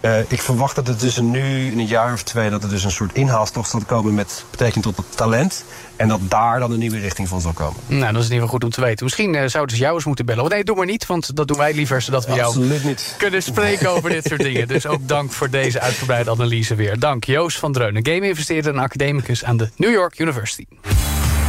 uh, 0.00 0.18
ik 0.28 0.42
verwacht 0.42 0.74
dat 0.74 0.86
het 0.86 1.00
dus 1.00 1.16
nu 1.20 1.66
in 1.70 1.78
een 1.78 1.86
jaar 1.86 2.12
of 2.12 2.22
twee... 2.22 2.50
dat 2.50 2.62
er 2.62 2.68
dus 2.68 2.84
een 2.84 2.90
soort 2.90 3.14
inhaalstof 3.14 3.66
zal 3.66 3.80
komen 3.86 4.14
met 4.14 4.44
betrekking 4.50 4.84
tot 4.84 4.96
het 4.96 5.16
talent. 5.16 5.64
En 5.96 6.08
dat 6.08 6.20
daar 6.22 6.60
dan 6.60 6.72
een 6.72 6.78
nieuwe 6.78 6.98
richting 6.98 7.28
van 7.28 7.40
zal 7.40 7.52
komen. 7.52 7.80
Nou, 7.86 8.12
dat 8.12 8.22
is 8.22 8.28
in 8.28 8.32
ieder 8.32 8.32
geval 8.32 8.48
goed 8.48 8.64
om 8.64 8.70
te 8.70 8.80
weten. 8.80 9.04
Misschien 9.04 9.34
uh, 9.34 9.46
zouden 9.46 9.76
ze 9.76 9.82
jou 9.82 9.94
eens 9.94 10.04
moeten 10.04 10.26
bellen. 10.26 10.50
nee, 10.50 10.64
doe 10.64 10.76
maar 10.76 10.86
niet, 10.86 11.06
want 11.06 11.36
dat 11.36 11.48
doen 11.48 11.58
wij 11.58 11.74
liever... 11.74 12.02
zodat 12.02 12.26
we 12.26 12.42
Absoluut 12.42 12.70
jou 12.70 12.86
niet. 12.86 13.14
kunnen 13.18 13.42
spreken 13.42 13.90
over 13.90 14.10
dit 14.10 14.26
soort 14.26 14.42
dingen. 14.42 14.68
Dus 14.68 14.86
ook 14.86 15.08
dank 15.08 15.32
voor 15.32 15.50
deze 15.50 15.80
uitgebreide 15.80 16.30
analyse 16.30 16.74
weer. 16.74 16.98
Dank 16.98 17.24
Joost 17.24 17.58
van 17.58 17.72
Dreunen, 17.72 18.06
game-investeerder 18.06 18.72
en 18.74 18.80
academicus 18.80 19.44
aan 19.44 19.56
de 19.56 19.68
New 19.76 19.92
York 19.92 20.18
University. 20.18 20.66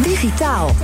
Digitaal. 0.03 0.75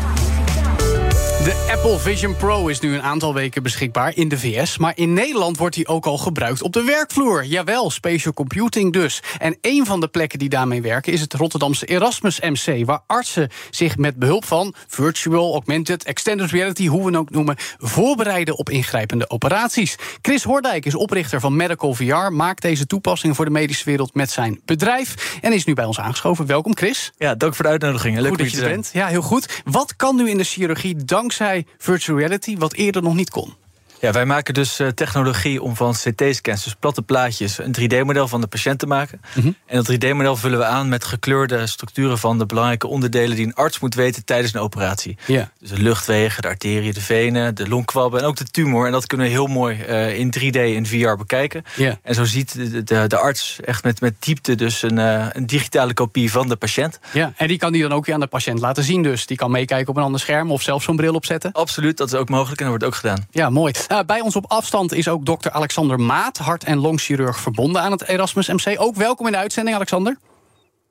De 1.47 1.67
Apple 1.71 1.99
Vision 1.99 2.35
Pro 2.35 2.67
is 2.67 2.79
nu 2.79 2.93
een 2.93 3.01
aantal 3.01 3.33
weken 3.33 3.63
beschikbaar 3.63 4.15
in 4.15 4.27
de 4.27 4.37
VS. 4.37 4.77
Maar 4.77 4.91
in 4.95 5.13
Nederland 5.13 5.57
wordt 5.57 5.75
die 5.75 5.87
ook 5.87 6.05
al 6.05 6.17
gebruikt 6.17 6.61
op 6.61 6.73
de 6.73 6.83
werkvloer. 6.83 7.45
Jawel, 7.45 7.91
spatial 7.91 8.33
computing 8.33 8.93
dus. 8.93 9.23
En 9.37 9.57
een 9.61 9.85
van 9.85 9.99
de 9.99 10.07
plekken 10.07 10.39
die 10.39 10.49
daarmee 10.49 10.81
werken 10.81 11.13
is 11.13 11.21
het 11.21 11.33
Rotterdamse 11.33 11.85
Erasmus 11.85 12.39
MC. 12.39 12.85
Waar 12.85 13.03
artsen 13.05 13.49
zich 13.69 13.97
met 13.97 14.15
behulp 14.15 14.45
van 14.45 14.73
virtual, 14.87 15.53
augmented, 15.53 16.03
extended 16.03 16.51
reality, 16.51 16.87
hoe 16.87 16.99
we 16.99 17.05
het 17.05 17.15
ook 17.15 17.29
noemen, 17.29 17.55
voorbereiden 17.77 18.57
op 18.57 18.69
ingrijpende 18.69 19.29
operaties. 19.29 19.95
Chris 20.21 20.43
Hordijk 20.43 20.85
is 20.85 20.95
oprichter 20.95 21.39
van 21.39 21.55
Medical 21.55 21.93
VR. 21.93 22.31
Maakt 22.31 22.61
deze 22.61 22.85
toepassing 22.85 23.35
voor 23.35 23.45
de 23.45 23.51
medische 23.51 23.85
wereld 23.85 24.13
met 24.13 24.31
zijn 24.31 24.61
bedrijf. 24.65 25.37
En 25.41 25.53
is 25.53 25.65
nu 25.65 25.73
bij 25.73 25.85
ons 25.85 25.99
aangeschoven. 25.99 26.45
Welkom, 26.45 26.75
Chris. 26.75 27.11
Ja, 27.17 27.35
dank 27.35 27.55
voor 27.55 27.65
de 27.65 27.71
uitnodiging. 27.71 28.17
Leuk 28.17 28.29
goed 28.29 28.39
dat 28.39 28.51
je 28.51 28.61
bent. 28.61 28.89
Ja, 28.93 29.07
heel 29.07 29.21
goed. 29.21 29.61
Wat 29.63 29.95
kan 29.95 30.15
nu 30.15 30.29
in 30.29 30.37
de 30.37 30.43
chirurgie 30.43 30.95
dankzij 30.95 31.35
virtual 31.77 32.17
reality 32.17 32.57
wat 32.57 32.73
eerder 32.73 33.01
nog 33.01 33.15
niet 33.15 33.29
kon? 33.29 33.53
Ja, 33.99 34.11
wij 34.11 34.25
maken 34.25 34.53
dus 34.53 34.79
uh, 34.79 34.87
technologie 34.87 35.61
om 35.61 35.75
van 35.75 35.93
CT-scans, 35.93 36.63
dus 36.63 36.75
platte 36.79 37.01
plaatjes, 37.01 37.57
een 37.57 37.75
3D-model 37.79 38.27
van 38.27 38.41
de 38.41 38.47
patiënt 38.47 38.79
te 38.79 38.85
maken. 38.85 39.21
Mhm. 39.35 39.51
En 39.65 39.83
dat 39.83 39.91
3D-model 39.91 40.35
vullen 40.35 40.59
we 40.59 40.65
aan 40.65 40.89
met 40.89 41.03
gekleurde 41.03 41.67
structuren 41.67 42.17
van 42.17 42.37
de 42.37 42.45
belangrijke 42.45 42.87
onderdelen 42.87 43.35
die 43.35 43.45
een 43.45 43.53
arts 43.53 43.79
moet 43.79 43.95
weten 43.95 44.25
tijdens 44.25 44.53
een 44.53 44.59
operatie. 44.59 45.17
Ja. 45.25 45.51
Dus 45.59 45.69
de 45.69 45.81
luchtwegen, 45.81 46.41
de 46.41 46.47
arteriën, 46.47 46.93
de 46.93 47.01
venen, 47.01 47.55
de 47.55 47.67
longkwabben 47.67 48.19
en 48.19 48.25
ook 48.25 48.35
de 48.35 48.45
tumor. 48.45 48.85
En 48.85 48.91
dat 48.91 49.07
kunnen 49.07 49.27
we 49.27 49.31
heel 49.31 49.47
mooi 49.47 49.85
uh, 49.89 50.19
in 50.19 50.33
3D 50.39 50.59
in 50.59 50.85
VR 50.85 51.15
bekijken. 51.15 51.63
Ja. 51.75 51.99
En 52.03 52.15
zo 52.15 52.25
ziet 52.25 52.53
de, 52.53 52.83
de, 52.83 53.07
de, 53.07 53.17
arts 53.17 53.59
echt 53.65 53.83
met, 53.83 54.01
met 54.01 54.13
diepte 54.19 54.55
dus 54.55 54.81
een, 54.81 54.97
uh, 54.97 55.25
een 55.31 55.45
digitale 55.45 55.93
kopie 55.93 56.31
van 56.31 56.47
de 56.47 56.55
patiënt. 56.55 56.99
Ja, 57.13 57.33
en 57.35 57.47
die 57.47 57.57
kan 57.57 57.71
die 57.71 57.81
dan 57.81 57.93
ook 57.93 58.05
weer 58.05 58.15
aan 58.15 58.21
de 58.21 58.27
patiënt 58.27 58.59
laten 58.59 58.83
zien 58.83 59.03
dus. 59.03 59.25
Die 59.25 59.37
kan 59.37 59.51
meekijken 59.51 59.89
op 59.89 59.97
een 59.97 60.03
ander 60.03 60.19
scherm 60.19 60.51
of 60.51 60.61
zelf 60.61 60.83
zo'n 60.83 60.95
bril 60.95 61.13
opzetten. 61.13 61.51
Absoluut, 61.51 61.97
dat 61.97 62.07
is 62.07 62.13
ook 62.13 62.29
mogelijk 62.29 62.61
en 62.61 62.67
dat 62.67 62.79
wordt 62.79 62.95
ook 62.95 62.99
gedaan. 62.99 63.27
Ja, 63.31 63.49
mooi. 63.49 63.73
Uh, 63.91 63.99
bij 64.05 64.21
ons 64.21 64.35
op 64.35 64.45
afstand 64.47 64.93
is 64.93 65.07
ook 65.07 65.25
dokter 65.25 65.51
Alexander 65.51 65.99
Maat, 65.99 66.37
hart- 66.37 66.63
en 66.63 66.77
longchirurg 66.77 67.39
verbonden 67.39 67.81
aan 67.81 67.91
het 67.91 68.07
Erasmus 68.07 68.47
MC. 68.47 68.75
Ook 68.79 68.95
welkom 68.95 69.25
in 69.25 69.31
de 69.31 69.37
uitzending, 69.37 69.75
Alexander. 69.75 70.17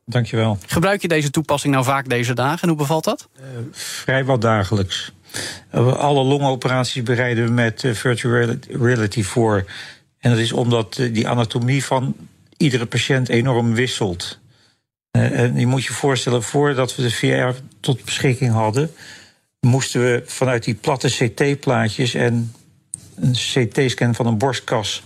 Dankjewel. 0.04 0.58
Gebruik 0.66 1.02
je 1.02 1.08
deze 1.08 1.30
toepassing 1.30 1.72
nou 1.72 1.84
vaak 1.84 2.08
deze 2.08 2.34
dagen 2.34 2.62
en 2.62 2.68
hoe 2.68 2.76
bevalt 2.76 3.04
dat? 3.04 3.28
Uh, 3.40 3.44
vrijwel 3.72 4.38
dagelijks. 4.38 5.12
Uh, 5.74 5.96
alle 5.96 6.22
longoperaties 6.22 7.02
bereiden 7.02 7.44
we 7.44 7.50
met 7.50 7.84
virtual 7.92 8.56
reality 8.68 9.22
voor. 9.22 9.64
En 10.18 10.30
dat 10.30 10.38
is 10.38 10.52
omdat 10.52 10.94
die 10.94 11.28
anatomie 11.28 11.84
van 11.84 12.16
iedere 12.56 12.86
patiënt 12.86 13.28
enorm 13.28 13.74
wisselt. 13.74 14.38
en 15.10 15.58
je 15.58 15.66
moet 15.66 15.84
je 15.84 15.92
voorstellen, 15.92 16.42
voordat 16.42 16.96
we 16.96 17.02
de 17.02 17.10
VR 17.10 17.60
tot 17.80 18.04
beschikking 18.04 18.52
hadden, 18.52 18.90
moesten 19.60 20.00
we 20.00 20.22
vanuit 20.26 20.64
die 20.64 20.74
platte 20.74 21.08
CT-plaatjes 21.08 22.14
en 22.14 22.52
een 23.14 23.32
CT-scan 23.32 24.14
van 24.14 24.26
een 24.26 24.38
borstkas. 24.38 25.02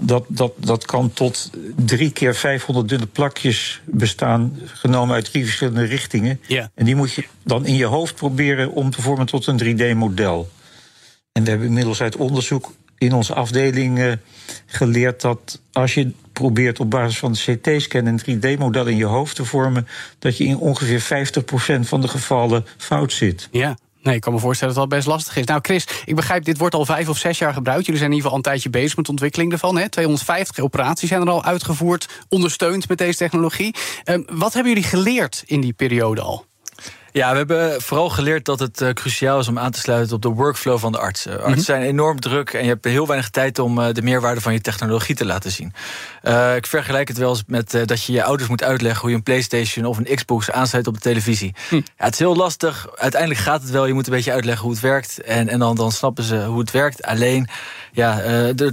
Dat, 0.00 0.24
dat, 0.28 0.52
dat 0.56 0.84
kan 0.84 1.12
tot 1.12 1.50
drie 1.76 2.10
keer 2.10 2.34
500 2.34 2.88
dunne 2.88 3.06
plakjes 3.06 3.80
bestaan, 3.84 4.58
genomen 4.64 5.14
uit 5.14 5.24
drie 5.24 5.44
verschillende 5.44 5.84
richtingen. 5.84 6.40
Ja. 6.46 6.70
En 6.74 6.84
die 6.84 6.96
moet 6.96 7.12
je 7.12 7.24
dan 7.44 7.66
in 7.66 7.74
je 7.74 7.84
hoofd 7.84 8.14
proberen 8.14 8.72
om 8.72 8.90
te 8.90 9.02
vormen 9.02 9.26
tot 9.26 9.46
een 9.46 9.60
3D-model. 9.64 10.48
En 11.32 11.44
we 11.44 11.50
hebben 11.50 11.66
inmiddels 11.66 12.00
uit 12.00 12.16
onderzoek 12.16 12.72
in 12.98 13.12
onze 13.12 13.34
afdeling 13.34 13.98
uh, 13.98 14.12
geleerd 14.66 15.20
dat 15.20 15.60
als 15.72 15.94
je 15.94 16.12
probeert 16.32 16.80
op 16.80 16.90
basis 16.90 17.18
van 17.18 17.32
de 17.32 17.58
CT-scan 17.58 18.06
een 18.06 18.20
3D-model 18.20 18.86
in 18.86 18.96
je 18.96 19.04
hoofd 19.04 19.36
te 19.36 19.44
vormen, 19.44 19.88
dat 20.18 20.36
je 20.36 20.44
in 20.44 20.58
ongeveer 20.58 21.26
50% 21.80 21.80
van 21.80 22.00
de 22.00 22.08
gevallen 22.08 22.66
fout 22.76 23.12
zit. 23.12 23.48
Ja. 23.50 23.76
Nee, 24.06 24.14
ik 24.14 24.20
kan 24.20 24.32
me 24.32 24.38
voorstellen 24.38 24.74
dat 24.74 24.82
dat 24.82 24.98
best 24.98 25.08
lastig 25.08 25.36
is. 25.36 25.44
Nou, 25.44 25.60
Chris, 25.62 25.86
ik 26.04 26.14
begrijp, 26.14 26.44
dit 26.44 26.58
wordt 26.58 26.74
al 26.74 26.84
vijf 26.84 27.08
of 27.08 27.18
zes 27.18 27.38
jaar 27.38 27.52
gebruikt. 27.52 27.84
Jullie 27.84 28.00
zijn 28.00 28.10
in 28.10 28.16
ieder 28.16 28.30
geval 28.30 28.30
al 28.30 28.36
een 28.36 28.60
tijdje 28.60 28.80
bezig 28.80 28.96
met 28.96 29.04
de 29.04 29.10
ontwikkeling 29.10 29.52
ervan. 29.52 29.76
Hè? 29.76 29.88
250 29.88 30.64
operaties 30.64 31.08
zijn 31.08 31.20
er 31.20 31.30
al 31.30 31.44
uitgevoerd, 31.44 32.08
ondersteund 32.28 32.88
met 32.88 32.98
deze 32.98 33.18
technologie. 33.18 33.74
Um, 34.04 34.24
wat 34.32 34.52
hebben 34.52 34.72
jullie 34.72 34.88
geleerd 34.88 35.42
in 35.46 35.60
die 35.60 35.72
periode 35.72 36.20
al? 36.20 36.44
Ja, 37.16 37.30
we 37.30 37.36
hebben 37.36 37.82
vooral 37.82 38.08
geleerd 38.08 38.44
dat 38.44 38.58
het 38.58 38.80
uh, 38.80 38.90
cruciaal 38.90 39.38
is 39.38 39.48
om 39.48 39.58
aan 39.58 39.70
te 39.70 39.78
sluiten 39.78 40.16
op 40.16 40.22
de 40.22 40.28
workflow 40.28 40.78
van 40.78 40.92
de 40.92 40.98
artsen. 40.98 41.32
Artsen 41.32 41.48
mm 41.48 41.54
-hmm. 41.54 41.62
zijn 41.62 41.82
enorm 41.82 42.20
druk 42.20 42.52
en 42.52 42.62
je 42.62 42.68
hebt 42.68 42.84
heel 42.84 43.06
weinig 43.06 43.30
tijd 43.30 43.58
om 43.58 43.78
uh, 43.78 43.86
de 43.92 44.02
meerwaarde 44.02 44.40
van 44.40 44.52
je 44.52 44.60
technologie 44.60 45.14
te 45.14 45.24
laten 45.24 45.50
zien. 45.50 45.72
Uh, 46.22 46.56
ik 46.56 46.66
vergelijk 46.66 47.08
het 47.08 47.18
wel 47.18 47.28
eens 47.28 47.42
met 47.46 47.82
dat 47.84 48.04
je 48.04 48.12
je 48.12 48.24
ouders 48.24 48.48
moet 48.48 48.62
uitleggen 48.62 49.00
hoe 49.00 49.10
je 49.10 49.16
een 49.16 49.22
PlayStation 49.22 49.84
of 49.84 49.98
een 49.98 50.14
Xbox 50.14 50.50
aansluit 50.50 50.86
op 50.86 50.94
de 50.94 51.00
televisie. 51.00 51.54
Hm. 51.68 51.74
Ja, 51.74 51.82
het 51.96 52.12
is 52.12 52.18
heel 52.18 52.36
lastig. 52.36 52.88
Uiteindelijk 52.96 53.40
gaat 53.40 53.62
het 53.62 53.70
wel. 53.70 53.86
Je 53.86 53.92
moet 53.92 54.06
een 54.06 54.12
beetje 54.12 54.32
uitleggen 54.32 54.64
hoe 54.64 54.72
het 54.72 54.82
werkt. 54.82 55.20
En, 55.20 55.48
en 55.48 55.58
dan, 55.58 55.74
dan 55.74 55.92
snappen 55.92 56.24
ze 56.24 56.44
hoe 56.44 56.58
het 56.58 56.70
werkt. 56.70 57.02
Alleen, 57.02 57.48
ja, 57.96 58.16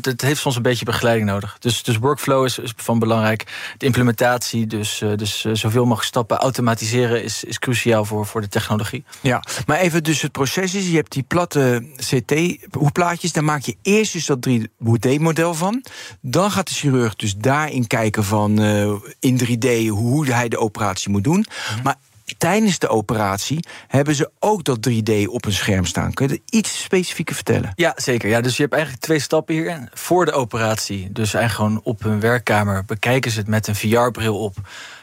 het 0.02 0.22
heeft 0.22 0.40
soms 0.40 0.56
een 0.56 0.62
beetje 0.62 0.86
begeleiding 0.86 1.30
nodig. 1.30 1.58
Dus, 1.60 1.84
dus 1.84 1.98
workflow 1.98 2.46
is, 2.46 2.60
is 2.60 2.74
van 2.76 3.00
belangrijk. 3.00 3.74
De 3.78 3.86
implementatie, 3.86 4.68
dus, 4.68 5.04
dus 5.16 5.42
zoveel 5.42 5.84
mogelijk 5.84 6.08
stappen 6.08 6.38
automatiseren, 6.38 7.24
is, 7.24 7.44
is 7.44 7.60
cruciaal 7.60 8.06
voor 8.06 8.26
voor 8.26 8.42
de 8.42 8.48
technologie. 8.48 9.04
Ja, 9.22 9.44
maar 9.66 9.78
even 9.78 10.04
dus 10.04 10.22
het 10.22 10.32
proces 10.32 10.76
is, 10.76 10.88
je 10.88 10.96
hebt 10.96 11.12
die 11.12 11.24
platte 11.24 11.86
CT-hoeplaatjes, 11.96 13.32
daar 13.32 13.44
maak 13.44 13.62
je 13.62 13.76
eerst 13.82 14.14
dus 14.14 14.26
dat 14.26 14.50
3D-model 14.50 15.54
van. 15.54 15.84
Dan 16.22 16.52
gaat 16.52 16.68
de 16.68 16.74
chirurg 16.74 17.16
dus 17.16 17.36
daarin 17.36 17.88
kijken 17.88 18.24
van 18.24 18.62
uh, 18.62 18.94
in 19.20 19.40
3D 19.44 19.88
hoe 19.88 20.32
hij 20.32 20.50
de 20.50 20.58
operatie 20.58 21.10
moet 21.10 21.24
doen. 21.24 21.46
-hmm. 21.50 21.84
Maar 21.84 21.96
tijdens 22.38 22.80
de 22.80 22.88
operatie 22.88 23.66
hebben 23.88 24.16
ze 24.16 24.32
ook 24.40 24.64
dat 24.64 24.90
3D 24.90 25.12
op 25.26 25.46
een 25.46 25.54
scherm 25.54 25.86
staan. 25.86 26.14
Kun 26.14 26.28
je 26.28 26.34
er 26.34 26.58
iets 26.58 26.82
specifieker 26.82 27.36
vertellen? 27.36 27.72
Ja, 27.76 27.94
zeker. 27.96 28.30
Ja, 28.30 28.42
dus 28.42 28.56
je 28.56 28.62
hebt 28.62 28.74
eigenlijk 28.74 29.04
twee 29.04 29.20
stappen 29.20 29.56
hier. 29.56 29.90
Voor 29.94 30.26
de 30.26 30.32
operatie, 30.32 31.12
dus 31.12 31.34
eigenlijk 31.34 31.54
gewoon 31.54 31.94
op 31.94 32.04
hun 32.04 32.20
werkkamer... 32.20 32.86
bekijken 32.86 33.32
ze 33.32 33.40
het 33.40 33.48
met 33.48 33.68
een 33.68 33.76
VR-bril 33.76 34.40
op... 34.40 34.56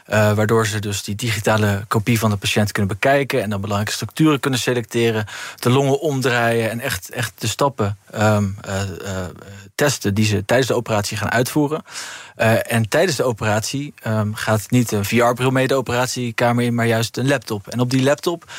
Uh, 0.09 0.33
waardoor 0.33 0.67
ze 0.67 0.79
dus 0.79 1.03
die 1.03 1.15
digitale 1.15 1.83
kopie 1.87 2.19
van 2.19 2.29
de 2.29 2.35
patiënt 2.35 2.71
kunnen 2.71 2.91
bekijken... 2.91 3.41
en 3.41 3.49
dan 3.49 3.61
belangrijke 3.61 3.93
structuren 3.95 4.39
kunnen 4.39 4.59
selecteren... 4.59 5.25
de 5.59 5.69
longen 5.69 5.99
omdraaien 5.99 6.69
en 6.69 6.79
echt, 6.79 7.09
echt 7.09 7.33
de 7.37 7.47
stappen 7.47 7.97
um, 8.15 8.57
uh, 8.67 8.81
uh, 9.03 9.09
testen... 9.75 10.13
die 10.13 10.25
ze 10.25 10.45
tijdens 10.45 10.67
de 10.69 10.75
operatie 10.75 11.17
gaan 11.17 11.31
uitvoeren. 11.31 11.83
En 12.67 12.89
tijdens 12.89 13.17
de 13.17 13.23
operatie 13.23 13.93
um, 14.07 14.35
gaat 14.35 14.69
niet 14.69 14.91
een 14.91 15.05
VR-bril 15.05 15.51
mee 15.51 15.67
de 15.67 15.75
operatiekamer 15.75 16.63
in... 16.63 16.75
maar 16.75 16.87
juist 16.87 17.17
een 17.17 17.27
laptop. 17.27 17.67
En 17.67 17.79
op 17.79 17.89
die 17.89 18.03
laptop 18.03 18.51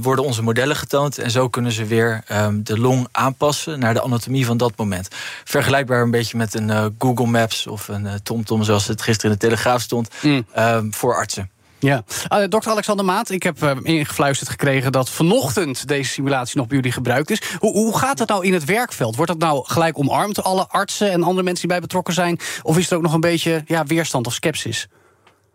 worden 0.00 0.24
onze 0.24 0.42
modellen 0.42 0.76
getoond... 0.76 1.18
en 1.18 1.30
zo 1.30 1.48
kunnen 1.48 1.72
ze 1.72 1.84
weer 1.84 2.24
um, 2.32 2.64
de 2.64 2.78
long 2.78 3.08
aanpassen 3.12 3.78
naar 3.78 3.94
de 3.94 4.02
anatomie 4.02 4.46
van 4.46 4.56
dat 4.56 4.72
moment. 4.76 5.08
Vergelijkbaar 5.44 6.02
een 6.02 6.10
beetje 6.10 6.36
met 6.36 6.54
een 6.54 6.94
Google 6.98 7.26
Maps 7.26 7.66
of 7.66 7.88
een 7.88 8.22
TomTom... 8.22 8.64
zoals 8.64 8.86
het 8.86 9.02
gisteren 9.02 9.30
in 9.30 9.38
de 9.38 9.46
Telegraaf 9.46 9.82
stond, 9.82 10.08
mm. 10.22 10.46
Um, 10.74 10.94
voor 10.94 11.14
artsen. 11.14 11.50
Ja, 11.80 12.04
uh, 12.32 12.44
dokter 12.48 12.70
Alexander 12.70 13.04
Maat, 13.04 13.30
ik 13.30 13.42
heb 13.42 13.62
uh, 13.62 13.70
ingefluisterd 13.82 14.50
gekregen 14.50 14.92
dat 14.92 15.10
vanochtend 15.10 15.88
deze 15.88 16.10
simulatie 16.10 16.56
nog 16.56 16.66
bij 16.66 16.76
jullie 16.76 16.92
gebruikt 16.92 17.30
is. 17.30 17.42
Hoe, 17.58 17.72
hoe 17.72 17.98
gaat 17.98 18.18
dat 18.18 18.28
nou 18.28 18.46
in 18.46 18.52
het 18.52 18.64
werkveld? 18.64 19.16
Wordt 19.16 19.30
dat 19.30 19.40
nou 19.40 19.64
gelijk 19.66 19.98
omarmd, 19.98 20.42
alle 20.42 20.68
artsen 20.68 21.10
en 21.10 21.22
andere 21.22 21.42
mensen 21.42 21.60
die 21.60 21.70
bij 21.70 21.80
betrokken 21.80 22.14
zijn? 22.14 22.38
Of 22.62 22.78
is 22.78 22.90
er 22.90 22.96
ook 22.96 23.02
nog 23.02 23.12
een 23.12 23.20
beetje 23.20 23.62
ja, 23.66 23.84
weerstand 23.84 24.26
of 24.26 24.32
sceptisch? 24.32 24.88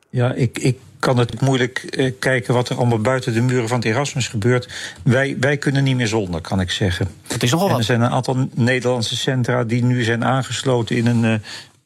Ja, 0.09 0.34
ik, 0.34 0.59
ik 0.59 0.78
kan 0.99 1.18
het 1.18 1.41
moeilijk 1.41 1.86
uh, 1.89 2.11
kijken 2.20 2.53
wat 2.53 2.70
er 2.70 2.78
allemaal 2.78 2.99
buiten 2.99 3.34
de 3.34 3.41
muren 3.41 3.68
van 3.68 3.78
het 3.78 3.86
Erasmus 3.86 4.28
gebeurt. 4.28 4.70
Wij, 5.03 5.38
wij 5.39 5.57
kunnen 5.57 5.84
niet 5.84 5.95
meer 5.95 6.07
zonder, 6.07 6.41
kan 6.41 6.59
ik 6.59 6.72
zeggen. 6.72 7.07
Het 7.28 7.43
is 7.43 7.51
nogal 7.51 7.68
wat. 7.68 7.76
En 7.76 7.80
er 7.82 7.88
zijn 7.88 8.01
een 8.01 8.09
aantal 8.09 8.47
Nederlandse 8.53 9.16
centra 9.16 9.64
die 9.64 9.84
nu 9.84 10.03
zijn 10.03 10.26
aangesloten 10.26 10.95
in 10.95 11.05
een 11.05 11.41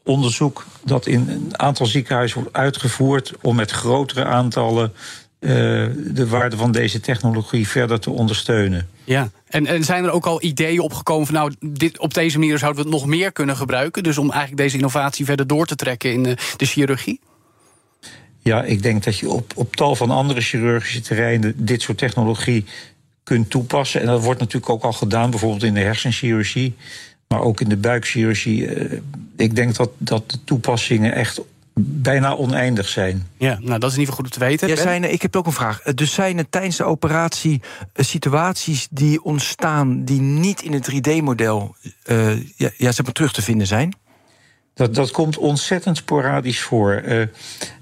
onderzoek 0.08 0.66
dat 0.84 1.08
in 1.08 1.30
een 1.30 1.60
aantal 1.60 1.86
ziekenhuizen 1.86 2.42
wordt 2.42 2.58
uitgevoerd 2.58 3.34
om 3.42 3.56
met 3.56 3.72
grotere 3.72 4.26
aantallen 4.26 4.94
uh, 5.40 5.52
de 5.96 6.28
waarde 6.28 6.58
van 6.58 6.72
deze 6.72 7.00
technologie 7.00 7.68
verder 7.68 8.00
te 8.00 8.10
ondersteunen. 8.10 8.88
Ja, 9.04 9.30
en, 9.48 9.66
en 9.66 9.84
zijn 9.84 10.04
er 10.04 10.12
ook 10.12 10.26
al 10.26 10.44
ideeën 10.44 10.80
opgekomen 10.80 11.26
van 11.26 11.36
nou, 11.36 11.54
dit, 11.60 12.00
op 12.00 12.14
deze 12.14 12.40
manier 12.40 12.58
zouden 12.58 12.84
we 12.84 12.90
het 12.90 13.00
nog 13.00 13.10
meer 13.10 13.32
kunnen 13.32 13.56
gebruiken? 13.56 14.04
Dus 14.04 14.18
om 14.18 14.32
eigenlijk 14.32 14.62
deze 14.62 14.76
innovatie 14.76 15.26
verder 15.26 15.48
door 15.48 15.66
te 15.66 15.76
trekken 15.76 16.12
in 16.12 16.24
de, 16.24 16.38
de 16.58 16.66
chirurgie? 16.66 17.20
Ja, 18.40 18.64
ik 18.64 18.84
denk 18.84 19.04
dat 19.04 19.18
je 19.18 19.30
op, 19.30 19.52
op 19.56 19.76
tal 19.76 19.96
van 19.96 20.12
andere 20.12 20.42
chirurgische 20.42 21.02
terreinen 21.02 21.54
dit 21.66 21.82
soort 21.82 21.98
technologie 21.98 22.66
kunt 23.24 23.50
toepassen. 23.50 24.02
En 24.02 24.08
dat 24.08 24.24
wordt 24.24 24.40
natuurlijk 24.40 24.72
ook 24.72 24.84
al 24.84 24.94
gedaan, 24.94 25.30
bijvoorbeeld 25.30 25.64
in 25.64 25.74
de 25.74 25.80
hersenchirurgie. 25.80 26.76
Maar 27.28 27.42
ook 27.42 27.62
in 27.62 27.70
de 27.70 27.78
buikchirurgie. 27.78 28.70
Ik 29.36 29.56
denk 29.56 29.76
dat, 29.76 29.90
dat 29.98 30.32
de 30.32 30.44
toepassingen 30.44 31.14
echt 31.14 31.42
bijna 31.80 32.36
oneindig 32.36 32.88
zijn. 32.88 33.28
Ja, 33.38 33.60
nou 33.62 33.80
dat 33.80 33.90
is 33.90 33.96
in 33.96 34.00
ieder 34.00 34.16
geval 34.16 34.30
goed 34.30 34.32
te 34.32 34.40
weten. 34.40 34.68
Ja, 34.68 34.76
zijn, 34.76 35.12
ik 35.12 35.22
heb 35.22 35.36
ook 35.36 35.46
een 35.46 35.52
vraag. 35.52 35.82
Dus 35.82 36.14
zijn 36.14 36.38
er 36.38 36.50
tijdens 36.50 36.78
de 36.78 36.84
operatie 36.84 37.62
situaties 37.94 38.88
die 38.92 39.24
ontstaan... 39.24 40.04
die 40.04 40.22
niet 40.22 40.62
in 40.62 40.74
het 40.74 40.92
3D-model 40.92 41.76
uh, 42.06 42.36
ja, 42.56 42.70
ja, 42.78 42.92
zeg 42.92 43.04
maar 43.04 43.14
terug 43.14 43.34
te 43.34 43.42
vinden 43.42 43.68
zijn? 43.68 43.94
Dat, 44.74 44.96
dat 44.96 45.12
komt 45.12 45.38
ontzettend 45.38 45.98
sporadisch 45.98 46.62
voor. 46.62 47.02
Uh, 47.06 47.26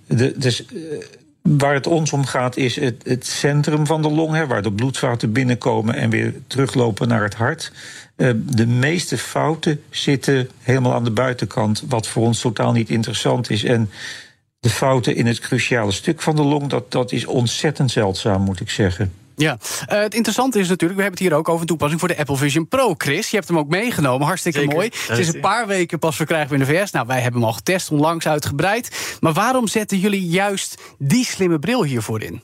de, 0.07 0.33
dus... 0.37 0.65
Uh, 0.73 1.03
Waar 1.45 1.73
het 1.73 1.87
ons 1.87 2.13
om 2.13 2.25
gaat 2.25 2.57
is 2.57 2.75
het, 2.75 3.03
het 3.03 3.25
centrum 3.25 3.85
van 3.85 4.01
de 4.01 4.09
long, 4.09 4.33
hè, 4.33 4.47
waar 4.47 4.61
de 4.61 4.71
bloedvaten 4.71 5.31
binnenkomen 5.31 5.95
en 5.95 6.09
weer 6.09 6.33
teruglopen 6.47 7.07
naar 7.07 7.23
het 7.23 7.33
hart. 7.33 7.71
Uh, 8.17 8.31
de 8.35 8.67
meeste 8.67 9.17
fouten 9.17 9.83
zitten 9.89 10.49
helemaal 10.61 10.93
aan 10.93 11.03
de 11.03 11.11
buitenkant, 11.11 11.83
wat 11.87 12.07
voor 12.07 12.23
ons 12.23 12.39
totaal 12.39 12.71
niet 12.71 12.89
interessant 12.89 13.49
is. 13.49 13.63
En 13.63 13.89
de 14.59 14.69
fouten 14.69 15.15
in 15.15 15.25
het 15.25 15.39
cruciale 15.39 15.91
stuk 15.91 16.21
van 16.21 16.35
de 16.35 16.41
long, 16.41 16.67
dat, 16.67 16.91
dat 16.91 17.11
is 17.11 17.25
ontzettend 17.25 17.91
zeldzaam, 17.91 18.41
moet 18.41 18.59
ik 18.59 18.69
zeggen. 18.69 19.13
Ja, 19.35 19.57
uh, 19.91 19.99
het 20.01 20.13
interessante 20.13 20.59
is 20.59 20.67
natuurlijk, 20.67 20.99
we 20.99 21.05
hebben 21.05 21.21
het 21.21 21.29
hier 21.29 21.39
ook 21.39 21.49
over 21.49 21.61
een 21.61 21.67
toepassing 21.67 21.99
voor 21.99 22.09
de 22.09 22.17
Apple 22.17 22.35
Vision 22.35 22.67
Pro. 22.67 22.93
Chris, 22.97 23.29
je 23.29 23.35
hebt 23.35 23.47
hem 23.47 23.57
ook 23.57 23.69
meegenomen, 23.69 24.27
hartstikke 24.27 24.59
Zeker, 24.59 24.75
mooi. 24.75 24.89
Het 25.07 25.17
is 25.17 25.33
een 25.33 25.39
paar 25.39 25.67
weken 25.67 25.99
pas 25.99 26.15
verkrijgbaar 26.15 26.59
in 26.59 26.65
de 26.65 26.73
VS. 26.73 26.91
Nou, 26.91 27.07
wij 27.07 27.21
hebben 27.21 27.39
hem 27.39 27.49
al 27.49 27.55
getest, 27.55 27.91
onlangs 27.91 28.27
uitgebreid. 28.27 29.17
Maar 29.19 29.33
waarom 29.33 29.67
zetten 29.67 29.99
jullie 29.99 30.27
juist 30.27 30.81
die 30.97 31.25
slimme 31.25 31.59
bril 31.59 31.83
hiervoor 31.83 32.21
in? 32.21 32.41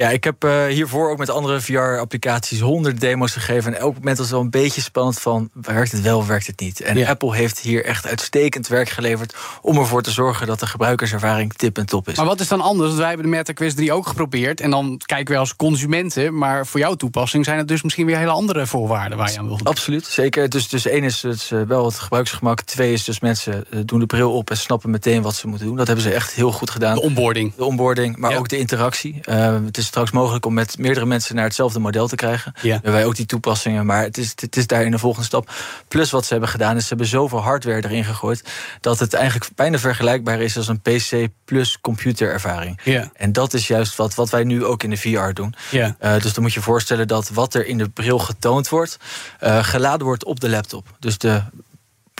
Ja, 0.00 0.08
ik 0.10 0.24
heb 0.24 0.44
uh, 0.44 0.64
hiervoor 0.66 1.10
ook 1.10 1.18
met 1.18 1.30
andere 1.30 1.60
VR-applicaties 1.60 2.60
honderd 2.60 3.00
demos 3.00 3.32
gegeven. 3.32 3.74
En 3.74 3.80
elk 3.80 3.94
moment 3.94 4.18
was 4.18 4.30
wel 4.30 4.40
een 4.40 4.50
beetje 4.50 4.80
spannend 4.80 5.20
van... 5.20 5.50
werkt 5.52 5.92
het 5.92 6.00
wel, 6.00 6.26
werkt 6.26 6.46
het 6.46 6.60
niet? 6.60 6.80
En 6.80 6.98
Ja. 6.98 7.08
Apple 7.08 7.34
heeft 7.34 7.58
hier 7.58 7.84
echt 7.84 8.06
uitstekend 8.06 8.68
werk 8.68 8.88
geleverd... 8.88 9.34
om 9.62 9.78
ervoor 9.78 10.02
te 10.02 10.10
zorgen 10.10 10.46
dat 10.46 10.60
de 10.60 10.66
gebruikerservaring 10.66 11.52
tip 11.54 11.78
en 11.78 11.86
top 11.86 12.08
is. 12.08 12.16
Maar 12.16 12.26
wat 12.26 12.40
is 12.40 12.48
dan 12.48 12.60
anders? 12.60 12.86
Want 12.88 12.98
wij 13.00 13.08
hebben 13.08 13.26
de 13.26 13.32
Meta 13.36 13.52
Quest 13.52 13.76
3 13.76 13.92
ook 13.92 14.06
geprobeerd. 14.06 14.60
En 14.60 14.70
dan 14.70 15.00
kijken 15.06 15.28
wij 15.28 15.38
als 15.38 15.56
consumenten. 15.56 16.38
Maar 16.38 16.66
voor 16.66 16.80
jouw 16.80 16.94
toepassing 16.94 17.44
zijn 17.44 17.58
het 17.58 17.68
dus 17.68 17.82
misschien 17.82 18.06
weer 18.06 18.18
hele 18.18 18.30
andere 18.30 18.66
voorwaarden 18.66 19.18
waar 19.18 19.30
je 19.32 19.38
aan 19.38 19.46
wil. 19.46 19.60
Absoluut, 19.62 20.06
zeker. 20.06 20.48
Dus, 20.48 20.68
dus 20.68 20.86
één 20.86 21.04
is 21.04 21.22
het, 21.22 21.50
eh, 21.52 21.60
wel 21.62 21.84
het 21.84 21.98
gebruiksgemak. 21.98 22.60
Twee 22.60 22.92
is 22.92 23.04
dus 23.04 23.20
mensen 23.20 23.64
eh, 23.70 23.80
doen 23.84 23.98
de 24.00 24.06
bril 24.06 24.32
op 24.32 24.50
en 24.50 24.56
snappen 24.56 24.90
meteen 24.90 25.22
wat 25.22 25.34
ze 25.34 25.46
moeten 25.48 25.66
doen. 25.66 25.76
Dat 25.76 25.86
hebben 25.86 26.04
ze 26.04 26.12
echt 26.12 26.32
heel 26.32 26.52
goed 26.52 26.70
gedaan. 26.70 26.94
De 26.94 27.00
onboarding. 27.02 27.54
De 27.54 27.64
onboarding, 27.64 28.16
maar 28.16 28.30
Ja. 28.30 28.36
ook 28.36 28.48
de 28.48 28.58
interactie. 28.58 29.18
Eh, 29.22 29.54
het 29.64 29.78
is 29.78 29.87
straks 29.88 30.10
mogelijk 30.10 30.46
om 30.46 30.54
met 30.54 30.78
meerdere 30.78 31.06
mensen 31.06 31.34
naar 31.34 31.44
hetzelfde 31.44 31.78
model 31.78 32.08
te 32.08 32.16
krijgen. 32.16 32.52
Ja. 32.62 32.72
Hebben 32.72 32.92
wij 32.92 33.04
ook 33.04 33.16
die 33.16 33.26
toepassingen, 33.26 33.86
maar 33.86 34.02
het 34.02 34.18
is, 34.18 34.32
het 34.36 34.56
is 34.56 34.66
daar 34.66 34.84
in 34.84 34.90
de 34.90 34.98
volgende 34.98 35.26
stap. 35.26 35.50
Plus 35.88 36.10
wat 36.10 36.24
ze 36.24 36.30
hebben 36.32 36.48
gedaan 36.48 36.76
is, 36.76 36.82
ze 36.82 36.88
hebben 36.88 37.06
zoveel 37.06 37.42
hardware 37.42 37.84
erin 37.84 38.04
gegooid... 38.04 38.44
dat 38.80 38.98
het 38.98 39.14
eigenlijk 39.14 39.50
bijna 39.54 39.78
vergelijkbaar 39.78 40.40
is 40.40 40.56
als 40.56 40.68
een 40.68 40.80
PC 40.80 41.28
plus 41.44 41.80
computerervaring. 41.80 42.80
Ja. 42.84 43.10
En 43.14 43.32
dat 43.32 43.54
is 43.54 43.66
juist 43.66 43.96
wat, 43.96 44.14
wat 44.14 44.30
wij 44.30 44.44
nu 44.44 44.64
ook 44.64 44.82
in 44.82 44.90
de 44.90 44.96
VR 44.96 45.32
doen. 45.32 45.54
Ja. 45.70 45.96
Eh, 45.98 46.20
dus 46.20 46.32
dan 46.32 46.42
moet 46.42 46.52
je 46.52 46.58
je 46.58 46.64
voorstellen 46.64 47.08
dat 47.08 47.28
wat 47.28 47.54
er 47.54 47.66
in 47.66 47.78
de 47.78 47.88
bril 47.88 48.18
getoond 48.18 48.68
wordt, 48.68 48.96
eh, 49.38 49.64
geladen 49.64 50.06
wordt 50.06 50.24
op 50.24 50.40
de 50.40 50.48
laptop. 50.48 50.86
Dus 50.98 51.18
de, 51.18 51.42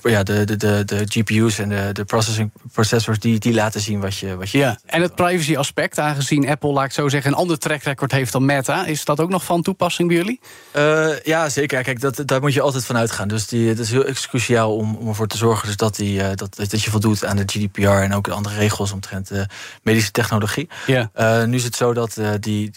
ja, 0.02 0.22
de, 0.22 0.44
de, 0.44 0.56
de, 0.56 0.82
de 0.84 1.04
GPU's 1.08 1.58
en 1.58 1.68
de, 1.68 1.90
de 1.92 2.04
processing, 2.04 2.50
processors 2.72 3.18
die, 3.18 3.38
die 3.38 3.54
laten 3.54 3.80
zien 3.80 4.00
wat 4.00 4.16
je. 4.16 4.36
Wat 4.36 4.50
je 4.50 4.58
Ja, 4.58 4.78
en 4.86 5.02
het 5.02 5.14
privacy 5.14 5.56
aspect, 5.56 5.98
aangezien 5.98 6.48
Apple, 6.48 6.72
laat 6.72 6.84
ik 6.84 6.92
zo 6.92 7.08
zeggen, 7.08 7.30
een 7.30 7.36
ander 7.36 7.58
track 7.58 7.82
record 7.82 8.12
heeft 8.12 8.32
dan 8.32 8.44
Meta, 8.44 8.86
is 8.86 9.04
dat 9.04 9.20
ook 9.20 9.30
nog 9.30 9.44
van 9.44 9.62
toepassing 9.62 10.08
bij 10.08 10.16
jullie? 10.16 10.40
Eh, 10.70 11.20
ja, 11.22 11.48
zeker. 11.48 11.82
Kijk, 11.82 12.00
dat, 12.00 12.22
daar 12.24 12.40
moet 12.40 12.52
je 12.52 12.60
altijd 12.60 12.84
van 12.84 12.96
uitgaan. 12.96 13.28
Dus 13.28 13.46
die, 13.46 13.68
het 13.68 13.78
is 13.78 13.90
heel 13.90 14.04
cruciaal 14.28 14.76
om, 14.76 14.96
om 14.96 15.08
ervoor 15.08 15.26
te 15.26 15.36
zorgen 15.36 15.66
dus 15.66 15.76
dat, 15.76 15.96
die, 15.96 16.22
eh, 16.22 16.30
dat, 16.34 16.56
dat 16.56 16.82
je 16.82 16.90
voldoet 16.90 17.24
aan 17.24 17.36
de 17.36 17.42
GDPR 17.46 17.88
en 17.88 18.14
ook 18.14 18.24
de 18.24 18.32
andere 18.32 18.54
regels 18.54 18.92
omtrent 18.92 19.30
eh, 19.30 19.42
medische 19.82 20.10
technologie. 20.10 20.68
Ja. 20.86 21.10
Eh, 21.12 21.44
nu 21.44 21.56
is 21.56 21.64
het 21.64 21.76
zo 21.76 21.92
dat, 21.92 22.20
die, 22.40 22.70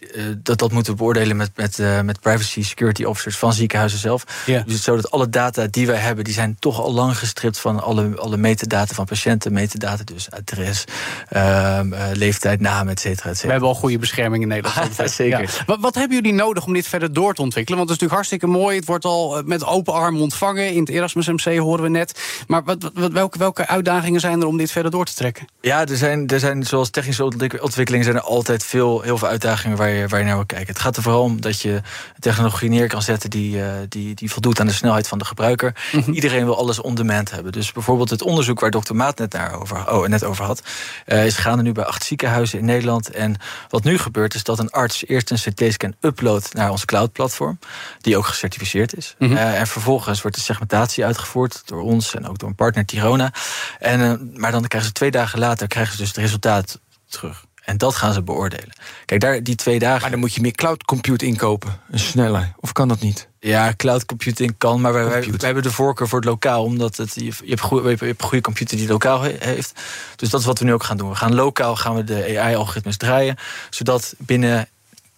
dat 0.43 0.59
dat 0.59 0.71
moeten 0.71 0.91
we 0.91 0.97
beoordelen 0.97 1.37
met, 1.37 1.51
met, 1.55 1.77
met 2.03 2.19
privacy 2.19 2.63
security 2.63 3.03
officers 3.03 3.37
van 3.37 3.53
ziekenhuizen 3.53 3.99
zelf. 3.99 4.23
Ja. 4.45 4.57
Nu 4.57 4.65
is 4.65 4.73
het 4.73 4.83
zo 4.83 4.95
dat 4.95 5.11
alle 5.11 5.29
data 5.29 5.67
die 5.67 5.87
wij 5.87 5.97
hebben, 5.97 6.23
die 6.23 6.33
zijn 6.33 6.55
toch 6.59 6.79
al 6.79 6.93
lang 6.93 7.10
gestript 7.15 7.59
van 7.59 7.83
alle, 7.83 8.11
alle 8.17 8.37
metadata 8.37 8.93
van 8.95 9.05
patiënten. 9.05 9.53
Metadata, 9.53 10.03
dus 10.03 10.31
adres, 10.31 10.83
eh, 11.29 11.79
leeftijd, 12.13 12.59
naam, 12.59 12.87
et 12.87 12.99
cetera, 12.99 13.23
et 13.23 13.29
We 13.29 13.33
cetera. 13.35 13.51
hebben 13.51 13.69
al 13.69 13.75
goede 13.75 13.97
bescherming 13.97 14.41
in 14.43 14.47
Nederland. 14.49 14.95
Zeker. 15.11 15.63
Wat, 15.65 15.77
wat 15.79 15.95
hebben 15.95 16.17
jullie 16.17 16.33
nodig 16.33 16.65
om 16.65 16.73
dit 16.73 16.87
verder 16.87 17.13
door 17.13 17.33
te 17.33 17.41
ontwikkelen? 17.41 17.77
Want 17.79 17.89
het 17.91 18.01
is 18.01 18.07
natuurlijk 18.07 18.29
hartstikke 18.29 18.59
mooi. 18.63 18.75
Het 18.77 18.85
wordt 18.85 19.05
al 19.05 19.37
eh, 19.37 19.43
met 19.43 19.65
open 19.65 19.93
armen 19.93 20.21
ontvangen. 20.21 20.73
In 20.73 20.79
het 20.79 20.89
Erasmus 20.89 21.27
MC 21.27 21.57
horen 21.57 21.83
we 21.83 21.89
net. 21.89 22.21
Maar 22.47 22.63
wat, 22.63 22.91
wat- 22.93 23.11
welke, 23.11 23.37
welke 23.37 23.67
uitdagingen 23.67 24.19
zijn 24.19 24.41
er 24.41 24.47
om 24.47 24.57
dit 24.57 24.71
verder 24.71 24.91
door 24.91 25.05
te 25.05 25.13
trekken? 25.13 25.47
Ja, 25.61 25.85
er 25.85 25.97
zijn, 25.97 26.27
er 26.27 26.39
zijn 26.39 26.63
zoals 26.63 26.89
technische 26.89 27.23
ontwik- 27.23 27.63
ontwikkelingen 27.63 28.05
zijn 28.05 28.17
er 28.17 28.23
altijd 28.23 28.63
veel, 28.65 29.01
heel 29.01 29.17
veel 29.17 29.27
uitdagingen 29.27 29.77
waar 29.77 29.89
je, 29.89 30.07
waar 30.07 30.19
je 30.19 30.25
naar 30.25 30.35
wil 30.35 30.45
kijken. 30.45 30.67
Het 30.67 30.79
gaat 30.79 30.97
er 30.97 31.03
vooral 31.03 31.21
om 31.23 31.41
dat 31.41 31.61
je 31.61 31.81
technologie 32.19 32.69
neer 32.69 32.87
kan 32.87 33.01
zetten 33.01 33.29
die, 33.29 33.61
eh, 33.63 33.71
die, 33.89 34.15
die 34.15 34.31
voldoet 34.31 34.59
aan 34.59 34.67
de 34.67 34.73
snelheid 34.73 35.07
van 35.07 35.17
de 35.17 35.25
gebruiker. 35.25 35.75
Iedereen 36.11 36.45
wil 36.45 36.57
alles 36.57 36.79
on 36.79 36.95
demand 37.05 37.31
hebben. 37.31 37.51
Dus 37.51 37.71
bijvoorbeeld 37.71 38.09
het 38.09 38.21
onderzoek 38.21 38.59
waar 38.59 38.71
dokter 38.71 38.95
Maat 38.95 39.17
net, 39.17 39.33
naar 39.33 39.59
over, 39.61 39.91
oh, 39.91 40.07
net 40.07 40.23
over 40.23 40.45
had, 40.45 40.61
eh, 41.05 41.25
is 41.25 41.37
gaande 41.37 41.63
nu 41.63 41.71
bij 41.71 41.83
acht 41.83 42.03
ziekenhuizen 42.03 42.59
in 42.59 42.65
Nederland. 42.65 43.09
En 43.09 43.35
wat 43.69 43.83
nu 43.83 43.97
gebeurt 43.97 44.33
is 44.33 44.43
dat 44.43 44.59
een 44.59 44.69
arts 44.69 45.07
eerst 45.07 45.31
een 45.31 45.53
CT-scan 45.53 45.95
uploadt 45.99 46.53
naar 46.53 46.71
ons 46.71 46.85
cloud-platform, 46.85 47.59
die 48.01 48.17
ook 48.17 48.25
gecertificeerd 48.25 48.95
is. 48.97 49.15
Mhm. 49.19 49.35
Eh, 49.35 49.59
en 49.59 49.67
vervolgens 49.67 50.21
wordt 50.21 50.37
de 50.37 50.43
segmentatie 50.43 51.05
uitgevoerd 51.05 51.61
door 51.65 51.81
ons 51.81 52.15
en 52.15 52.27
ook 52.27 52.39
door 52.39 52.49
een 52.49 52.55
partner 52.55 52.85
Tirona. 52.85 53.33
En, 53.79 54.01
eh, 54.01 54.39
maar 54.39 54.51
dan 54.51 54.67
krijgen 54.67 54.89
ze 54.89 54.95
twee 54.95 55.11
dagen 55.11 55.39
later 55.39 55.67
krijgen 55.67 55.93
ze 55.93 55.99
dus 55.99 56.07
het 56.07 56.17
resultaat 56.17 56.79
terug. 57.09 57.45
En 57.71 57.77
dat 57.77 57.95
gaan 57.95 58.13
ze 58.13 58.21
beoordelen. 58.21 58.69
Kijk, 59.05 59.21
daar, 59.21 59.43
die 59.43 59.55
twee 59.55 59.79
dagen. 59.79 60.01
Maar 60.01 60.09
dan 60.11 60.19
moet 60.19 60.33
je 60.33 60.41
meer 60.41 60.51
cloud 60.51 60.83
compute 60.83 61.25
inkopen. 61.25 61.79
Een 61.91 61.99
sneller. 61.99 62.53
Of 62.59 62.71
kan 62.71 62.87
dat 62.87 62.99
niet? 62.99 63.27
Ja, 63.39 63.73
cloud 63.77 64.05
computing 64.05 64.55
kan, 64.57 64.81
maar 64.81 64.93
wij, 64.93 65.03
wij, 65.03 65.11
Compute. 65.11 65.37
wij 65.37 65.45
hebben 65.45 65.63
de 65.63 65.71
voorkeur 65.71 66.07
voor 66.07 66.19
het 66.19 66.27
lokaal, 66.27 66.63
omdat 66.63 66.97
het, 66.97 67.13
je, 67.15 67.25
je, 67.25 67.33
hebt 67.45 67.61
goeie, 67.61 67.83
je 67.83 67.89
hebt 67.89 68.01
een 68.21 68.27
goede 68.27 68.41
computer 68.43 68.77
die 68.77 68.87
lokaal 68.87 69.21
he- 69.21 69.35
heeft. 69.39 69.73
Dus 70.15 70.29
dat 70.29 70.39
is 70.39 70.45
wat 70.45 70.59
we 70.59 70.65
nu 70.65 70.73
ook 70.73 70.83
gaan 70.83 70.97
doen. 70.97 71.09
We 71.09 71.15
gaan 71.15 71.35
lokaal 71.35 71.75
gaan 71.75 71.95
we 71.95 72.03
de 72.03 72.39
AI-algoritmes 72.39 72.97
draaien, 72.97 73.35
zodat 73.69 74.13
binnen, 74.17 74.67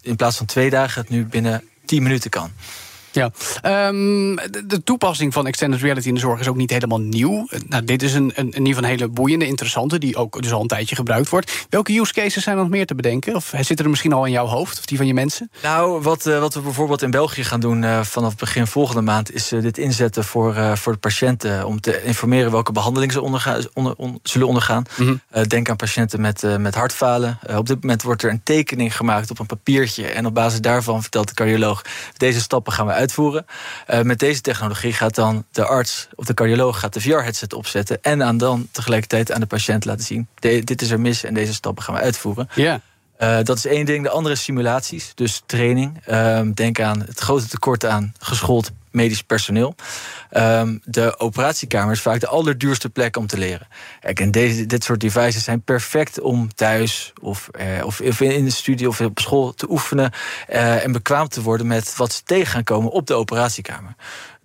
in 0.01 0.16
plaats 0.16 0.38
van 0.38 0.45
twee 0.45 0.70
dagen, 0.70 1.01
het 1.01 1.10
nu 1.10 1.26
binnen 1.26 1.64
10 1.86 2.04
minuten 2.04 2.30
kan. 2.30 2.51
Ja, 3.14 3.32
Ehm, 3.61 4.36
de, 4.36 4.64
de 4.68 4.84
toepassing 4.84 5.34
van 5.34 5.47
extended 5.47 5.82
reality 5.82 6.07
in 6.07 6.14
de 6.14 6.20
zorg 6.20 6.39
is 6.39 6.47
ook 6.47 6.55
niet 6.55 6.70
helemaal 6.72 6.99
nieuw. 6.99 7.45
Eh, 7.49 7.59
Nou, 7.68 7.84
dit 7.84 8.01
is 8.03 8.14
een, 8.14 8.32
een, 8.36 8.45
in 8.51 8.66
ieder 8.66 8.66
geval 8.68 8.84
een 8.84 8.89
hele 8.97 9.07
boeiende, 9.07 9.47
interessante, 9.47 9.97
die 9.97 10.16
ook 10.16 10.41
dus 10.41 10.51
al 10.51 10.61
een 10.61 10.68
tijdje 10.68 10.95
gebruikt 10.95 11.30
wordt. 11.30 11.66
Welke 11.70 11.99
use 11.99 12.14
cases 12.14 12.43
zijn 12.43 12.55
er 12.55 12.61
nog 12.61 12.72
meer 12.72 12.86
te 12.86 12.95
bedenken? 12.95 13.36
Of 13.36 13.53
zitten 13.59 13.86
er 13.86 13.89
misschien 13.89 14.14
al 14.14 14.26
in 14.26 14.32
jouw 14.32 14.45
hoofd, 14.45 14.78
of 14.80 14.86
die 14.86 14.97
van 14.97 15.07
je 15.07 15.14
mensen? 15.14 15.51
Nou, 15.64 16.01
wat, 16.01 16.26
eh, 16.26 16.39
wat 16.39 16.53
we 16.53 16.59
bijvoorbeeld 16.61 17.01
in 17.01 17.11
België 17.11 17.43
gaan 17.43 17.59
doen 17.59 17.84
eh, 17.84 18.01
vanaf 18.03 18.36
begin 18.36 18.68
volgende 18.68 19.01
maand, 19.01 19.34
is 19.34 19.51
eh, 19.51 19.61
dit 19.61 19.78
inzetten 19.78 20.24
voor, 20.24 20.55
eh, 20.55 20.76
voor 20.76 20.91
de 20.93 20.99
patiënten 20.99 21.66
om 21.66 21.80
te 21.82 22.03
informeren 22.03 22.51
welke 22.51 22.72
behandeling 22.72 23.11
ze 23.11 23.22
ondergaan, 23.22 23.61
onder, 23.74 23.93
on- 23.97 24.20
zullen 24.24 24.47
ondergaan. 24.47 24.84
Mhm. 24.97 25.16
Eh, 25.30 25.43
denk 25.43 25.70
aan 25.70 25.76
patiënten 25.76 26.22
met, 26.22 26.43
eh, 26.43 26.55
met 26.57 26.76
hartfalen. 26.76 27.39
Eh, 27.45 27.57
op 27.57 27.68
dit 27.68 27.82
moment 27.82 28.01
wordt 28.01 28.24
er 28.24 28.30
een 28.30 28.43
tekening 28.43 28.95
gemaakt 28.95 29.30
op 29.32 29.39
een 29.39 29.45
papiertje. 29.45 30.05
En 30.07 30.26
op 30.26 30.34
basis 30.34 30.61
daarvan 30.61 31.01
vertelt 31.01 31.28
de 31.28 31.34
cardioloog: 31.34 31.82
deze 32.18 32.41
stappen 32.41 32.74
gaan 32.74 32.86
we 32.86 32.91
uitvoeren. 33.04 33.45
Eh, 33.88 34.01
met 34.01 34.20
deze 34.20 34.41
technologie 34.41 34.93
gaat 34.93 35.16
dan 35.16 35.45
de 35.51 35.66
arts 35.66 36.08
of 36.16 36.26
de 36.26 36.34
cardioloog 36.34 36.80
gaat 36.80 36.93
de 36.93 37.01
VR-headset 37.01 37.54
opzetten. 37.54 37.97
En 38.01 38.24
aan 38.24 38.38
dan 38.38 38.68
tegelijkertijd 38.72 39.32
aan 39.32 39.39
de 39.39 39.45
patiënt 39.45 39.86
laten 39.86 40.06
zien: 40.06 40.28
de- 40.39 40.64
dit 40.64 40.82
is 40.82 40.89
er 40.91 40.99
mis 40.99 41.24
en 41.24 41.34
deze 41.34 41.54
stappen 41.54 41.84
gaan 41.84 41.95
we 41.95 42.01
uitvoeren. 42.01 42.49
Ja. 42.56 42.80
Eh, 43.18 43.38
dat 43.43 43.58
is 43.58 43.66
één 43.66 43.86
ding. 43.86 44.04
De 44.04 44.10
andere 44.10 44.34
is 44.36 44.43
simulaties, 44.43 45.12
dus 45.16 45.41
training. 45.45 46.01
Ehm, 46.06 46.51
denk 46.54 46.80
aan 46.80 46.99
het 47.01 47.20
grote 47.20 47.47
tekort 47.47 47.86
aan 47.86 48.14
geschoold 48.20 48.72
medisch 48.94 49.22
personeel. 49.22 49.76
Ehm, 50.30 50.78
de 50.84 51.20
operatiekamer 51.20 51.94
is 51.94 52.02
vaak 52.02 52.20
de 52.20 52.28
allerduurste 52.28 52.89
plek 52.89 53.18
om 53.18 53.28
te 53.28 53.38
leren. 53.38 53.68
En 54.02 54.32
deze, 54.32 54.66
dit 54.66 54.84
soort 54.84 55.00
devices 55.00 55.44
zijn 55.44 55.62
perfect 55.62 56.22
om 56.22 56.54
thuis 56.54 57.14
of, 57.22 57.50
eh, 57.52 57.86
of 57.86 58.00
in 58.22 58.46
de 58.46 58.52
studie 58.52 58.88
of 58.88 59.02
op 59.02 59.20
school 59.20 59.54
te 59.54 59.70
oefenen 59.70 60.12
eh, 60.48 60.84
en 60.84 60.91
bekwaam 60.91 61.28
te 61.28 61.41
worden 61.41 61.68
met 61.68 61.96
wat 61.96 62.14
ze 62.14 62.24
tegen 62.24 62.48
gaan 62.48 62.64
komen 62.64 62.91
op 62.91 63.08
de 63.08 63.14
operatiekamer. 63.14 63.96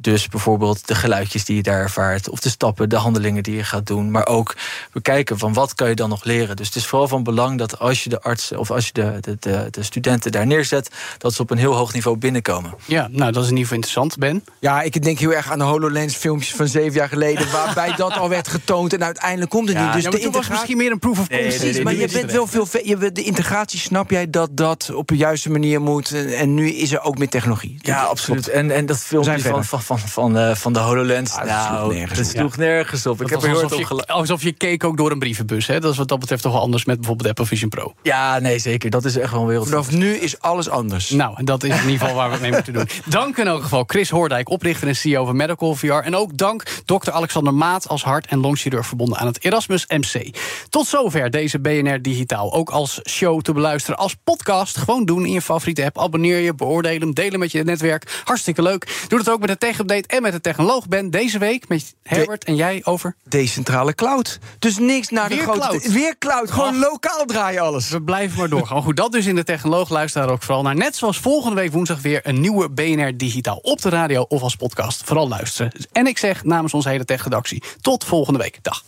Dus 0.00 0.28
bijvoorbeeld 0.28 0.86
de 0.88 0.94
geluidjes 0.94 1.44
die 1.44 1.56
je 1.56 1.62
daar 1.62 1.80
ervaart, 1.80 2.28
of 2.28 2.40
de 2.40 2.48
stappen, 2.48 2.88
de 2.88 2.96
handelingen 2.96 3.42
die 3.42 3.56
je 3.56 3.64
gaat 3.64 3.86
doen. 3.86 4.10
Maar 4.10 4.26
ook 4.26 4.56
bekijken 4.92 5.38
van 5.38 5.52
wat 5.52 5.74
kan 5.74 5.88
je 5.88 5.94
dan 5.94 6.08
nog 6.08 6.24
leren. 6.24 6.56
Dus 6.56 6.66
het 6.66 6.76
is 6.76 6.86
vooral 6.86 7.08
van 7.08 7.22
belang 7.22 7.58
dat 7.58 7.78
als 7.78 8.04
je 8.04 8.08
de 8.10 8.20
artsen 8.20 8.58
of 8.58 8.70
als 8.70 8.86
je 8.86 8.92
de, 8.92 9.18
de, 9.20 9.36
de, 9.40 9.66
de 9.70 9.82
studenten 9.82 10.32
daar 10.32 10.46
neerzet, 10.46 10.88
dat 11.18 11.34
ze 11.34 11.42
op 11.42 11.50
een 11.50 11.58
heel 11.58 11.74
hoog 11.74 11.92
niveau 11.92 12.16
binnenkomen. 12.16 12.74
Ja, 12.84 13.08
nou, 13.10 13.32
dat 13.32 13.42
is 13.44 13.50
in 13.50 13.56
ieder 13.56 13.58
geval 13.62 13.76
interessant, 13.76 14.16
Ben. 14.18 14.44
Ja, 14.60 14.82
ik 14.82 15.02
denk 15.02 15.18
heel 15.18 15.32
erg 15.32 15.50
aan 15.50 15.58
de 15.58 15.64
HoloLens 15.64 16.14
filmpjes 16.16 16.54
van 16.54 16.68
zeven 16.68 16.92
jaar 16.92 17.08
geleden... 17.08 17.50
waarbij 17.58 17.94
dat 17.96 18.12
al 18.12 18.28
werd 18.28 18.48
getoond 18.48 18.92
en 18.92 19.04
uiteindelijk 19.04 19.50
komt 19.50 19.68
het 19.68 19.76
Ja, 19.76 19.84
niet. 19.84 19.92
Dus 19.94 20.02
ja, 20.04 20.10
de 20.10 20.30
was 20.30 20.48
misschien 20.48 20.76
meer 20.76 20.90
een 20.90 20.98
proof 20.98 21.18
of 21.18 21.28
Nee, 21.28 21.40
nee, 21.42 21.58
concept. 21.58 21.84
Maar 21.84 21.94
je 21.94 22.08
bent 22.12 22.32
wel 22.32 22.46
veel... 22.46 22.66
ve- 22.66 22.82
Je, 22.84 23.12
de 23.12 23.22
integratie, 23.22 23.78
snap 23.78 24.10
jij 24.10 24.30
dat 24.30 24.48
dat 24.52 24.90
op 24.94 25.08
de 25.08 25.16
juiste 25.16 25.50
manier 25.50 25.80
moet? 25.80 26.12
En, 26.12 26.54
nu 26.54 26.70
is 26.70 26.92
er 26.92 27.00
ook 27.00 27.18
meer 27.18 27.28
technologie. 27.28 27.78
Ja, 27.80 28.00
Dat 28.00 28.10
absoluut. 28.10 28.48
En, 28.48 28.70
en 28.70 28.86
dat 28.86 28.98
filmpje 28.98 29.40
van, 29.40 29.64
van, 29.88 29.98
van, 29.98 30.38
eh, 30.38 30.54
van 30.54 30.72
de 30.72 30.78
HoloLens, 30.78 31.32
Ah, 31.32 31.38
dat 31.38 31.48
sloeg 31.48 31.70
nou, 31.70 31.94
nergens 31.94 32.18
dat 32.18 32.26
op. 32.28 32.32
sloeg 32.36 32.56
nergens 32.56 33.06
op. 33.06 33.14
Ik 33.14 33.20
Het 33.30 33.42
heb 33.42 33.50
er 33.54 33.62
alsof 33.62 33.78
je, 33.78 33.84
gela- 33.86 34.02
alsof 34.06 34.42
je 34.42 34.52
keek 34.52 34.84
ook 34.84 34.96
door 34.96 35.10
een 35.10 35.18
brievenbus. 35.18 35.66
Hè? 35.66 35.80
Dat 35.80 35.92
is 35.92 35.98
wat 35.98 36.08
dat 36.08 36.18
betreft 36.18 36.42
toch 36.42 36.52
wel 36.52 36.60
anders 36.60 36.84
met 36.84 36.96
bijvoorbeeld 36.96 37.28
Apple 37.28 37.46
Vision 37.46 37.68
Pro. 37.70 37.94
Ja, 38.02 38.38
nee, 38.38 38.58
zeker. 38.58 38.90
Dat 38.90 39.04
is 39.04 39.16
echt 39.16 39.32
wel 39.32 39.40
een 39.40 39.46
wereld. 39.46 39.68
Vanaf 39.68 39.90
nu 39.90 40.14
is 40.14 40.40
alles 40.40 40.68
anders. 40.68 41.10
Nou, 41.10 41.34
en 41.36 41.44
dat 41.44 41.62
is 41.62 41.70
in 41.82 41.82
ieder 41.90 41.98
geval 41.98 42.14
waar 42.14 42.26
we 42.26 42.32
het 42.32 42.42
mee 42.42 42.50
moeten 42.52 42.72
doen. 42.72 42.88
Dank 43.04 43.36
in 43.38 43.46
elk 43.46 43.62
geval 43.62 43.84
Chris 43.86 44.10
Hoordijk, 44.10 44.48
oprichter 44.50 44.88
en 44.88 44.96
CEO 44.96 45.24
van 45.24 45.36
Medical 45.36 45.74
VR. 45.74 45.86
En 45.92 46.16
ook 46.16 46.36
dank 46.36 46.62
dokter 46.84 47.12
Alexander 47.12 47.54
Maat 47.54 47.88
als 47.88 48.02
hart- 48.04 48.26
en 48.26 48.38
longchirurg 48.40 48.86
verbonden 48.86 49.18
aan 49.18 49.26
het 49.26 49.44
Erasmus 49.44 49.86
MC. 49.86 50.36
Tot 50.68 50.86
zover 50.86 51.30
deze 51.30 51.58
BNR 51.60 52.02
Digitaal. 52.02 52.52
Ook 52.52 52.70
als 52.70 53.00
show 53.08 53.40
te 53.40 53.52
beluisteren, 53.52 53.98
als 53.98 54.14
podcast. 54.24 54.76
Gewoon 54.76 55.04
doen 55.04 55.24
in 55.26 55.32
je 55.32 55.42
favoriete 55.42 55.84
app. 55.84 55.98
Abonneer 55.98 56.38
je, 56.38 56.54
beoordeel 56.54 56.98
hem, 56.98 57.14
deel 57.14 57.30
hem 57.30 57.38
met 57.38 57.52
je 57.52 57.64
netwerk. 57.64 58.20
Hartstikke 58.24 58.62
leuk. 58.62 59.04
Doe 59.08 59.18
het 59.18 59.30
ook 59.30 59.40
met 59.40 59.48
de 59.48 59.58
Tech 59.58 59.77
Update 59.78 60.08
en 60.08 60.22
met 60.22 60.32
de 60.32 60.40
Technoloog 60.40 60.88
Ben. 60.88 61.10
Deze 61.10 61.38
week 61.38 61.68
met 61.68 61.94
Herbert 62.02 62.44
en 62.44 62.56
jij 62.56 62.80
over... 62.84 63.16
Decentrale 63.24 63.94
cloud. 63.94 64.38
Dus 64.58 64.78
niks 64.78 65.08
naar 65.08 65.28
Weer 65.28 65.38
de 65.38 65.42
grote... 65.42 65.58
cloud. 65.58 65.92
Weer 65.92 66.18
cloud. 66.18 66.50
Gewoon 66.50 66.74
Ach. 66.74 66.80
lokaal 66.80 67.24
draaien 67.24 67.62
alles. 67.62 67.88
We 67.88 68.02
blijven 68.02 68.38
maar 68.38 68.48
doorgaan. 68.48 68.82
Goed, 68.82 68.96
dat 68.96 69.12
dus 69.12 69.26
in 69.26 69.34
de 69.34 69.44
Technoloog. 69.44 69.88
Luister 69.88 70.22
daar 70.22 70.30
ook 70.30 70.42
vooral 70.42 70.62
naar. 70.62 70.74
Net 70.74 70.96
zoals 70.96 71.18
volgende 71.18 71.56
week 71.56 71.72
woensdag 71.72 72.02
weer 72.02 72.20
een 72.22 72.40
nieuwe 72.40 72.70
BNR 72.70 73.16
Digitaal 73.16 73.56
op 73.56 73.82
de 73.82 73.88
radio 73.88 74.22
of 74.22 74.42
als 74.42 74.56
podcast. 74.56 75.02
Vooral 75.04 75.28
luisteren. 75.28 75.72
En 75.92 76.06
ik 76.06 76.18
zeg 76.18 76.44
namens 76.44 76.74
onze 76.74 76.88
hele 76.88 77.04
tech-redactie 77.04 77.62
tot 77.80 78.04
volgende 78.04 78.38
week. 78.38 78.58
Dag. 78.62 78.84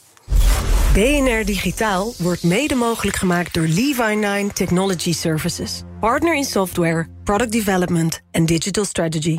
BNR 0.93 1.45
Digitaal 1.45 2.15
wordt 2.19 2.43
mede 2.43 2.75
mogelijk 2.75 3.17
gemaakt 3.17 3.55
door 3.55 3.67
Levi9 3.67 4.53
Technology 4.53 5.13
Services. 5.13 5.83
Partner 6.01 6.35
in 6.35 6.45
software, 6.45 7.07
product 7.25 7.53
development 7.53 8.21
en 8.31 8.47
digital 8.47 8.85
strategy. 8.85 9.39